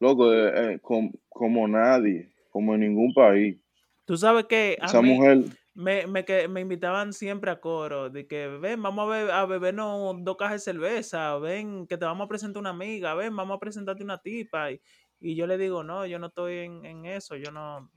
Loco, 0.00 0.32
eh, 0.32 0.74
eh, 0.74 0.78
com- 0.80 1.12
como 1.28 1.68
nadie, 1.68 2.32
como 2.50 2.74
en 2.74 2.80
ningún 2.80 3.12
país. 3.12 3.58
Tú 4.06 4.16
sabes 4.16 4.46
que 4.46 4.78
a 4.80 4.86
Esa 4.86 5.02
mí, 5.02 5.14
mujer, 5.14 5.44
me, 5.74 6.06
me, 6.06 6.24
que, 6.24 6.48
me 6.48 6.62
invitaban 6.62 7.12
siempre 7.12 7.50
a 7.50 7.60
coro, 7.60 8.08
de 8.10 8.26
que 8.26 8.48
ven, 8.48 8.82
vamos 8.82 9.06
a, 9.06 9.10
be- 9.24 9.32
a 9.32 9.46
bebernos 9.46 10.16
dos 10.24 10.36
cajas 10.36 10.64
de 10.64 10.72
cerveza, 10.72 11.36
ven, 11.38 11.86
que 11.86 11.96
te 11.98 12.04
vamos 12.06 12.24
a 12.24 12.28
presentar 12.28 12.60
una 12.60 12.70
amiga, 12.70 13.14
ven, 13.14 13.36
vamos 13.36 13.56
a 13.56 13.60
presentarte 13.60 14.02
una 14.02 14.18
tipa. 14.18 14.72
Y, 14.72 14.80
y 15.20 15.36
yo 15.36 15.46
le 15.46 15.58
digo, 15.58 15.84
no, 15.84 16.06
yo 16.06 16.18
no 16.18 16.28
estoy 16.28 16.58
en, 16.58 16.84
en 16.86 17.04
eso, 17.06 17.36
yo 17.36 17.52
no... 17.52 17.90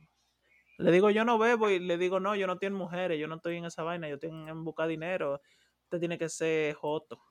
Le 0.78 0.92
digo, 0.92 1.10
yo 1.12 1.24
no 1.24 1.38
bebo 1.38 1.70
y 1.70 1.80
le 1.80 1.98
digo, 1.98 2.20
no, 2.20 2.36
yo 2.36 2.48
no 2.48 2.58
en 2.60 2.74
mujeres, 2.74 3.20
yo 3.20 3.28
no 3.28 3.36
estoy 3.36 3.58
en 3.58 3.66
esa 3.66 3.84
vaina, 3.84 4.08
yo 4.10 4.16
estoy 4.16 4.30
en, 4.30 4.64
buscar 4.64 4.88
dinero. 4.88 5.42
Usted 5.84 6.00
tiene 6.00 6.18
que 6.18 6.30
ser 6.30 6.74
joto, 6.74 7.22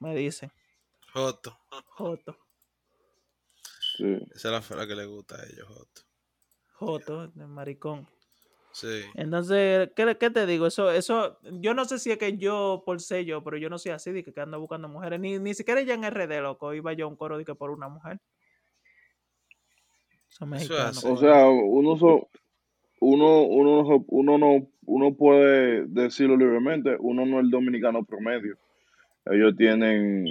me 0.00 0.14
dicen, 0.14 0.50
Joto. 1.12 1.58
joto, 1.86 2.36
sí. 3.96 4.18
Esa 4.34 4.48
es 4.48 4.52
la 4.52 4.62
frase 4.62 4.88
que 4.88 4.94
le 4.94 5.06
gusta 5.06 5.36
a 5.36 5.44
ellos, 5.44 5.68
Joto. 5.68 6.02
joto, 6.72 7.28
de 7.28 7.46
maricón. 7.46 8.08
Sí. 8.72 9.02
Entonces, 9.14 9.90
¿qué, 9.96 10.16
qué 10.18 10.30
te 10.30 10.46
digo? 10.46 10.66
Eso, 10.66 10.90
eso, 10.90 11.38
yo 11.42 11.74
no 11.74 11.84
sé 11.84 11.98
si 11.98 12.10
es 12.10 12.18
que 12.18 12.36
yo 12.38 12.82
por 12.86 13.00
ser 13.00 13.24
yo, 13.24 13.42
pero 13.42 13.56
yo 13.56 13.68
no 13.68 13.78
soy 13.78 13.92
así 13.92 14.12
de 14.12 14.24
que, 14.24 14.32
ando 14.40 14.60
buscando 14.60 14.88
mujeres. 14.88 15.18
Ni, 15.20 15.38
ni 15.38 15.54
siquiera 15.54 15.80
ya 15.82 15.94
en 15.94 16.04
RD, 16.04 16.40
loco, 16.40 16.72
iba 16.74 16.92
yo 16.92 17.06
a 17.06 17.08
un 17.08 17.16
coro 17.16 17.36
de 17.36 17.44
que 17.44 17.54
por 17.54 17.70
una 17.70 17.88
mujer. 17.88 18.20
Son 20.28 20.48
Eso 20.54 20.62
es 20.62 20.70
mexicanos. 20.70 20.98
así. 20.98 21.08
O 21.08 21.16
sea, 21.16 21.48
uno, 21.48 21.96
so- 21.98 22.28
uno, 23.00 23.42
uno, 23.42 23.82
no- 23.82 24.04
uno 24.08 24.38
no, 24.38 24.68
uno 24.86 25.14
puede 25.16 25.86
decirlo 25.86 26.36
libremente, 26.36 26.96
uno 27.00 27.26
no 27.26 27.38
es 27.38 27.44
el 27.44 27.50
dominicano 27.50 28.04
promedio. 28.04 28.56
Ellos 29.26 29.54
tienen, 29.56 30.24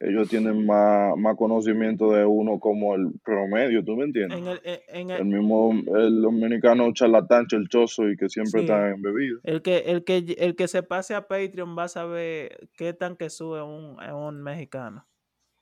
ellos 0.00 0.28
tienen 0.28 0.66
más, 0.66 1.16
más 1.16 1.36
conocimiento 1.36 2.10
de 2.12 2.24
uno 2.24 2.58
como 2.58 2.94
el 2.94 3.12
promedio, 3.24 3.84
¿tú 3.84 3.96
me 3.96 4.04
entiendes? 4.04 4.38
en 4.38 4.46
el, 4.48 4.60
en, 4.64 4.80
en 4.88 5.10
el, 5.10 5.20
El 5.20 5.24
mismo, 5.26 5.72
el 5.96 6.20
dominicano 6.22 6.92
charlatán, 6.92 7.46
chelchoso 7.46 8.08
y 8.08 8.16
que 8.16 8.28
siempre 8.28 8.60
Sí. 8.60 8.66
está 8.66 8.90
en 8.90 9.00
bebida. 9.02 9.38
el 9.44 9.62
que, 9.62 9.78
el, 9.78 10.04
que, 10.04 10.18
el 10.38 10.56
que 10.56 10.68
se 10.68 10.82
pase 10.82 11.14
a 11.14 11.26
Patreon 11.28 11.76
va 11.78 11.84
a 11.84 11.88
saber 11.88 12.68
qué 12.76 12.92
tan 12.92 13.16
que 13.16 13.30
sube 13.30 13.62
un, 13.62 13.96
un 14.02 14.42
mexicano. 14.42 15.06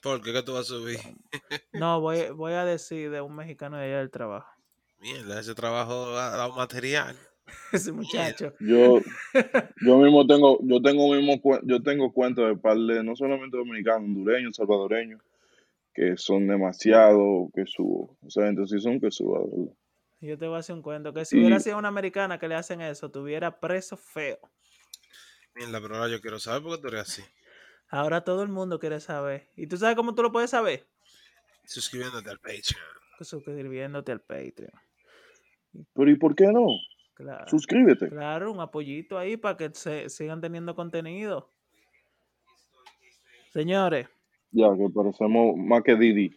¿Por 0.03 0.21
qué? 0.23 0.33
¿Qué 0.33 0.43
tú 0.43 0.53
vas 0.53 0.63
a 0.71 0.75
subir? 0.75 0.99
No, 1.73 2.01
voy, 2.01 2.19
voy 2.37 2.53
a 2.55 2.65
decir 2.65 3.11
de 3.11 3.21
un 3.21 3.35
mexicano 3.37 3.77
de 3.79 3.85
allá 3.85 3.99
del 3.99 4.11
trabajo. 4.11 4.49
Mierda, 5.05 5.39
ese 5.39 5.55
trabajo 5.55 6.17
ha 6.17 6.31
dado 6.31 6.55
material. 6.55 7.15
Ese 7.73 7.93
muchacho. 7.93 8.55
Yo, 8.59 9.03
yo 9.85 9.99
mismo 9.99 10.27
tengo, 10.27 10.59
yo 10.63 10.81
tengo 10.81 11.13
mismo, 11.15 11.39
yo 11.65 11.83
tengo 11.83 12.11
cuentos 12.11 12.49
de 12.49 12.57
par 12.57 12.79
de, 12.79 13.05
no 13.05 13.15
solamente 13.15 13.59
dominicanos, 13.59 14.01
hondureños, 14.09 14.57
salvadoreños, 14.57 15.21
que 15.93 16.17
son 16.17 16.47
demasiado 16.49 17.51
que 17.55 17.67
subo. 17.67 18.17
O 18.23 18.31
sea, 18.31 18.49
entonces 18.49 18.81
sí 18.81 18.83
son 18.83 18.99
que 18.99 19.11
subo, 19.11 19.47
verdad. 19.47 19.75
Yo 20.23 20.39
te 20.39 20.47
voy 20.47 20.57
a 20.57 20.61
hacer 20.61 20.75
un 20.75 20.81
cuento. 20.81 21.13
Que 21.13 21.27
si 21.27 21.37
Y- 21.37 21.41
hubiera 21.41 21.61
sido 21.61 21.77
una 21.77 21.89
americana 21.89 22.39
que 22.39 22.49
le 22.49 22.55
hacen 22.55 22.81
eso, 22.81 23.11
tuviera 23.11 23.61
preso 23.61 23.99
feo. 23.99 24.39
Mierda, 25.55 25.83
pero 25.83 25.97
ahora 25.97 26.09
yo 26.11 26.23
quiero 26.23 26.39
saber 26.39 26.63
por 26.63 26.77
qué 26.77 26.81
tú 26.83 26.89
eres 26.89 27.01
así. 27.03 27.23
Ahora 27.91 28.25
todo 28.25 28.43
el 28.43 28.49
mundo 28.49 28.79
quiere 28.81 29.01
saber. 29.01 29.51
¿Y 29.55 29.67
tú 29.67 29.77
sabes 29.77 29.97
cómo 29.97 30.15
tú 30.15 30.23
lo 30.23 30.33
puedes 30.33 30.49
saber? 30.49 30.87
Suscribiéndote 31.67 32.31
al 32.31 32.39
Patreon. 32.39 32.83
Suscribiéndote 33.21 34.13
al 34.13 34.21
Patreon. 34.23 34.73
Pero 35.95 36.11
¿y 36.11 36.17
por 36.17 36.35
qué 36.35 36.47
no? 36.47 36.67
Claro, 37.15 37.47
Suscríbete. 37.49 38.09
claro, 38.09 38.51
un 38.51 38.61
apoyito 38.61 39.17
ahí 39.19 39.37
para 39.37 39.57
que 39.57 39.71
se 39.73 40.09
sigan 40.09 40.41
teniendo 40.41 40.75
contenido. 40.75 41.53
Señores, 43.53 44.09
Ya, 44.51 44.69
que 44.77 44.89
parecemos 44.93 45.57
más 45.57 45.83
que 45.83 45.97
Didi. 45.97 46.31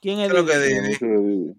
¿quién 0.00 0.18
¿Qué 0.18 0.24
es 0.26 0.32
lo 0.32 0.44
que 0.44 0.58
Didi? 0.58 0.72
El 0.72 0.82
Didi? 0.82 0.84
anuncio 0.86 1.08
de 1.08 1.28
Didi. 1.28 1.54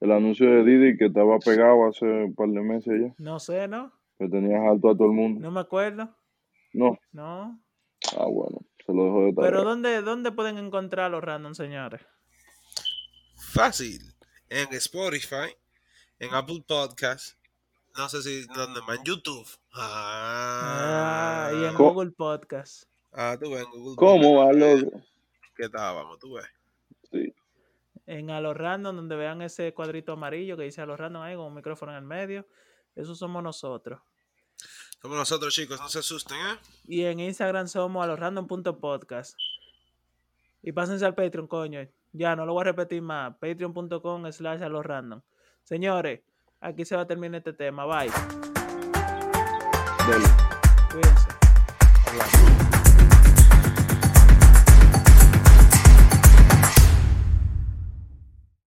El 0.00 0.10
anuncio 0.12 0.50
de 0.50 0.64
Didi 0.64 0.96
que 0.96 1.06
estaba 1.06 1.38
pegado 1.38 1.86
hace 1.86 2.04
un 2.04 2.34
par 2.34 2.48
de 2.48 2.60
meses 2.60 2.92
ya. 3.00 3.14
No 3.18 3.38
sé, 3.38 3.68
¿no? 3.68 3.92
Que 4.18 4.28
tenías 4.28 4.60
alto 4.68 4.90
a 4.90 4.94
todo 4.96 5.06
el 5.06 5.12
mundo. 5.12 5.40
No 5.40 5.50
me 5.52 5.60
acuerdo. 5.60 6.08
No. 6.72 6.98
No. 7.12 7.60
Ah, 8.18 8.26
bueno. 8.26 8.58
Se 8.84 8.92
lo 8.92 9.04
dejo 9.04 9.24
de 9.26 9.32
tarea. 9.34 9.50
Pero 9.50 9.62
¿dónde, 9.64 10.02
¿dónde 10.02 10.32
pueden 10.32 10.58
encontrar 10.58 11.10
los 11.12 11.22
random, 11.22 11.54
señores? 11.54 12.00
Fácil. 13.36 14.00
En 14.54 14.68
Spotify, 14.74 15.56
en 16.18 16.34
Apple 16.34 16.62
Podcast. 16.66 17.38
No 17.96 18.06
sé 18.10 18.22
si 18.22 18.44
dónde 18.48 18.82
más. 18.82 18.98
En 18.98 19.04
YouTube. 19.04 19.48
Ah, 19.72 21.46
Ah, 21.48 21.52
y 21.54 21.64
en 21.64 21.74
Google 21.74 22.10
Podcast. 22.10 22.84
Ah, 23.12 23.34
tú 23.40 23.50
ves 23.50 23.62
en 23.64 23.70
Google. 23.70 23.96
¿Cómo 23.96 24.34
va, 24.40 24.50
Podcast. 24.50 24.82
loco? 24.82 25.00
¿Qué 25.56 25.68
tal? 25.70 25.94
Vamos, 25.94 26.18
tú 26.18 26.34
ves. 26.34 26.44
Sí. 27.10 27.34
En 28.04 28.30
a 28.30 28.42
los 28.42 28.54
random, 28.54 28.94
donde 28.94 29.16
vean 29.16 29.40
ese 29.40 29.72
cuadrito 29.72 30.12
amarillo 30.12 30.58
que 30.58 30.64
dice 30.64 30.82
a 30.82 30.86
los 30.86 31.00
random 31.00 31.22
ahí 31.22 31.34
con 31.34 31.46
un 31.46 31.54
micrófono 31.54 31.92
en 31.92 31.98
el 31.98 32.04
medio. 32.04 32.46
Esos 32.94 33.18
somos 33.18 33.42
nosotros. 33.42 34.02
Somos 35.00 35.16
nosotros, 35.16 35.54
chicos. 35.54 35.80
No 35.80 35.88
se 35.88 36.00
asusten, 36.00 36.36
¿eh? 36.36 36.58
Y 36.86 37.04
en 37.04 37.20
Instagram 37.20 37.68
somos 37.68 38.04
a 38.04 38.06
los 38.06 38.18
random.podcast. 38.18 39.34
Y 40.62 40.72
pásense 40.72 41.06
al 41.06 41.14
Patreon, 41.14 41.46
coño. 41.46 41.88
Ya, 42.12 42.36
no 42.36 42.46
lo 42.46 42.52
voy 42.52 42.62
a 42.62 42.64
repetir 42.64 43.02
más. 43.02 43.34
Patreon.com 43.36 44.30
slash 44.30 44.62
a 44.62 44.68
los 44.68 44.84
random. 44.84 45.20
Señores, 45.62 46.20
aquí 46.60 46.84
se 46.84 46.96
va 46.96 47.02
a 47.02 47.06
terminar 47.06 47.38
este 47.38 47.52
tema. 47.52 47.84
Bye. 47.86 48.10
Dale. 50.06 50.24
Cuídense. 50.90 52.51